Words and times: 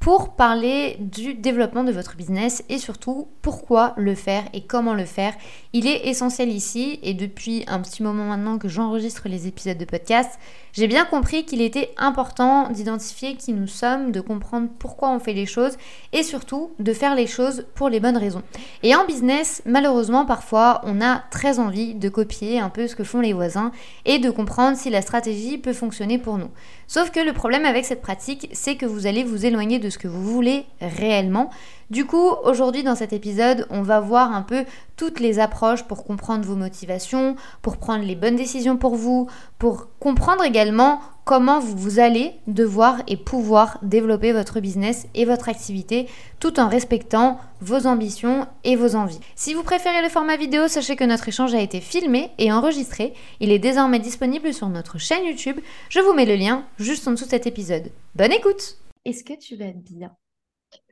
pour 0.00 0.36
parler 0.36 0.96
du 1.00 1.34
développement 1.34 1.82
de 1.82 1.92
votre 1.92 2.16
business 2.16 2.62
et 2.68 2.78
surtout 2.78 3.28
pourquoi 3.42 3.94
le 3.96 4.14
faire 4.14 4.44
et 4.52 4.62
comment 4.62 4.94
le 4.94 5.04
faire. 5.04 5.34
Il 5.72 5.86
est 5.86 6.06
essentiel 6.06 6.50
ici 6.50 7.00
et 7.02 7.14
depuis 7.14 7.64
un 7.66 7.80
petit 7.80 8.02
moment 8.02 8.24
maintenant 8.24 8.58
que 8.58 8.68
j'enregistre 8.68 9.28
les 9.28 9.46
épisodes 9.48 9.78
de 9.78 9.84
podcast, 9.84 10.38
j'ai 10.78 10.86
bien 10.86 11.04
compris 11.04 11.44
qu'il 11.44 11.60
était 11.60 11.90
important 11.96 12.68
d'identifier 12.68 13.34
qui 13.34 13.52
nous 13.52 13.66
sommes, 13.66 14.12
de 14.12 14.20
comprendre 14.20 14.68
pourquoi 14.78 15.10
on 15.10 15.18
fait 15.18 15.32
les 15.32 15.44
choses 15.44 15.76
et 16.12 16.22
surtout 16.22 16.70
de 16.78 16.92
faire 16.92 17.16
les 17.16 17.26
choses 17.26 17.66
pour 17.74 17.88
les 17.88 17.98
bonnes 17.98 18.16
raisons. 18.16 18.44
Et 18.84 18.94
en 18.94 19.04
business, 19.04 19.60
malheureusement, 19.66 20.24
parfois, 20.24 20.80
on 20.84 21.00
a 21.00 21.24
très 21.32 21.58
envie 21.58 21.96
de 21.96 22.08
copier 22.08 22.60
un 22.60 22.68
peu 22.68 22.86
ce 22.86 22.94
que 22.94 23.02
font 23.02 23.18
les 23.18 23.32
voisins 23.32 23.72
et 24.04 24.20
de 24.20 24.30
comprendre 24.30 24.76
si 24.76 24.88
la 24.88 25.02
stratégie 25.02 25.58
peut 25.58 25.72
fonctionner 25.72 26.16
pour 26.16 26.38
nous. 26.38 26.50
Sauf 26.86 27.10
que 27.10 27.18
le 27.18 27.32
problème 27.32 27.64
avec 27.64 27.84
cette 27.84 28.00
pratique, 28.00 28.48
c'est 28.52 28.76
que 28.76 28.86
vous 28.86 29.08
allez 29.08 29.24
vous 29.24 29.46
éloigner 29.46 29.80
de 29.80 29.90
ce 29.90 29.98
que 29.98 30.06
vous 30.06 30.22
voulez 30.22 30.64
réellement. 30.80 31.50
Du 31.90 32.04
coup, 32.04 32.32
aujourd'hui 32.44 32.82
dans 32.82 32.94
cet 32.94 33.14
épisode, 33.14 33.66
on 33.70 33.80
va 33.80 33.98
voir 34.00 34.34
un 34.34 34.42
peu 34.42 34.66
toutes 34.96 35.20
les 35.20 35.38
approches 35.38 35.84
pour 35.84 36.04
comprendre 36.04 36.44
vos 36.44 36.54
motivations, 36.54 37.34
pour 37.62 37.78
prendre 37.78 38.04
les 38.04 38.14
bonnes 38.14 38.36
décisions 38.36 38.76
pour 38.76 38.94
vous, 38.94 39.26
pour 39.58 39.88
comprendre 39.98 40.44
également 40.44 41.00
comment 41.24 41.60
vous 41.60 41.98
allez 41.98 42.34
devoir 42.46 43.02
et 43.06 43.16
pouvoir 43.16 43.78
développer 43.80 44.32
votre 44.32 44.60
business 44.60 45.06
et 45.14 45.24
votre 45.24 45.48
activité 45.48 46.08
tout 46.40 46.60
en 46.60 46.68
respectant 46.68 47.38
vos 47.62 47.86
ambitions 47.86 48.46
et 48.64 48.76
vos 48.76 48.94
envies. 48.94 49.20
Si 49.34 49.54
vous 49.54 49.62
préférez 49.62 50.02
le 50.02 50.10
format 50.10 50.36
vidéo, 50.36 50.68
sachez 50.68 50.94
que 50.94 51.04
notre 51.04 51.28
échange 51.28 51.54
a 51.54 51.60
été 51.60 51.80
filmé 51.80 52.30
et 52.36 52.52
enregistré. 52.52 53.14
Il 53.40 53.50
est 53.50 53.58
désormais 53.58 53.98
disponible 53.98 54.52
sur 54.52 54.68
notre 54.68 54.98
chaîne 54.98 55.24
YouTube. 55.24 55.60
Je 55.88 56.00
vous 56.00 56.12
mets 56.12 56.26
le 56.26 56.36
lien 56.36 56.64
juste 56.78 57.08
en 57.08 57.12
dessous 57.12 57.24
de 57.24 57.30
cet 57.30 57.46
épisode. 57.46 57.90
Bonne 58.14 58.32
écoute 58.32 58.76
Est-ce 59.06 59.24
que 59.24 59.38
tu 59.38 59.56
vas 59.56 59.72
bien? 59.72 60.10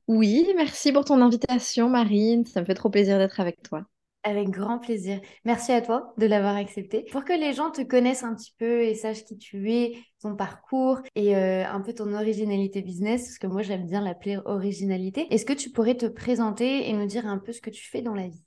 Oui, 0.09 0.47
merci 0.57 0.93
pour 0.93 1.05
ton 1.05 1.21
invitation, 1.21 1.89
Marine. 1.89 2.45
Ça 2.45 2.61
me 2.61 2.67
fait 2.67 2.75
trop 2.75 2.91
plaisir 2.91 3.19
d'être 3.19 3.41
avec 3.41 3.63
toi. 3.63 3.85
Avec 4.23 4.51
grand 4.51 4.79
plaisir. 4.79 5.21
Merci 5.45 5.71
à 5.73 5.81
toi 5.81 6.13
de 6.19 6.27
l'avoir 6.27 6.57
accepté. 6.57 7.05
Pour 7.13 7.25
que 7.25 7.33
les 7.33 7.53
gens 7.53 7.71
te 7.71 7.83
connaissent 7.83 8.25
un 8.25 8.35
petit 8.35 8.55
peu 8.59 8.83
et 8.83 8.95
sachent 8.95 9.25
qui 9.25 9.39
tu 9.39 9.73
es, 9.73 9.99
ton 10.21 10.35
parcours 10.35 11.01
et 11.15 11.37
euh, 11.37 11.65
un 11.65 11.81
peu 11.81 11.93
ton 11.93 12.13
originalité 12.13 12.83
business, 12.83 13.23
parce 13.23 13.39
que 13.39 13.47
moi 13.47 13.63
j'aime 13.63 13.87
bien 13.87 14.01
l'appeler 14.01 14.39
originalité, 14.45 15.33
est-ce 15.33 15.45
que 15.45 15.53
tu 15.53 15.71
pourrais 15.71 15.97
te 15.97 16.07
présenter 16.07 16.89
et 16.89 16.93
nous 16.93 17.07
dire 17.07 17.27
un 17.27 17.39
peu 17.39 17.53
ce 17.53 17.61
que 17.61 17.71
tu 17.71 17.89
fais 17.89 18.03
dans 18.03 18.15
la 18.15 18.27
vie? 18.27 18.46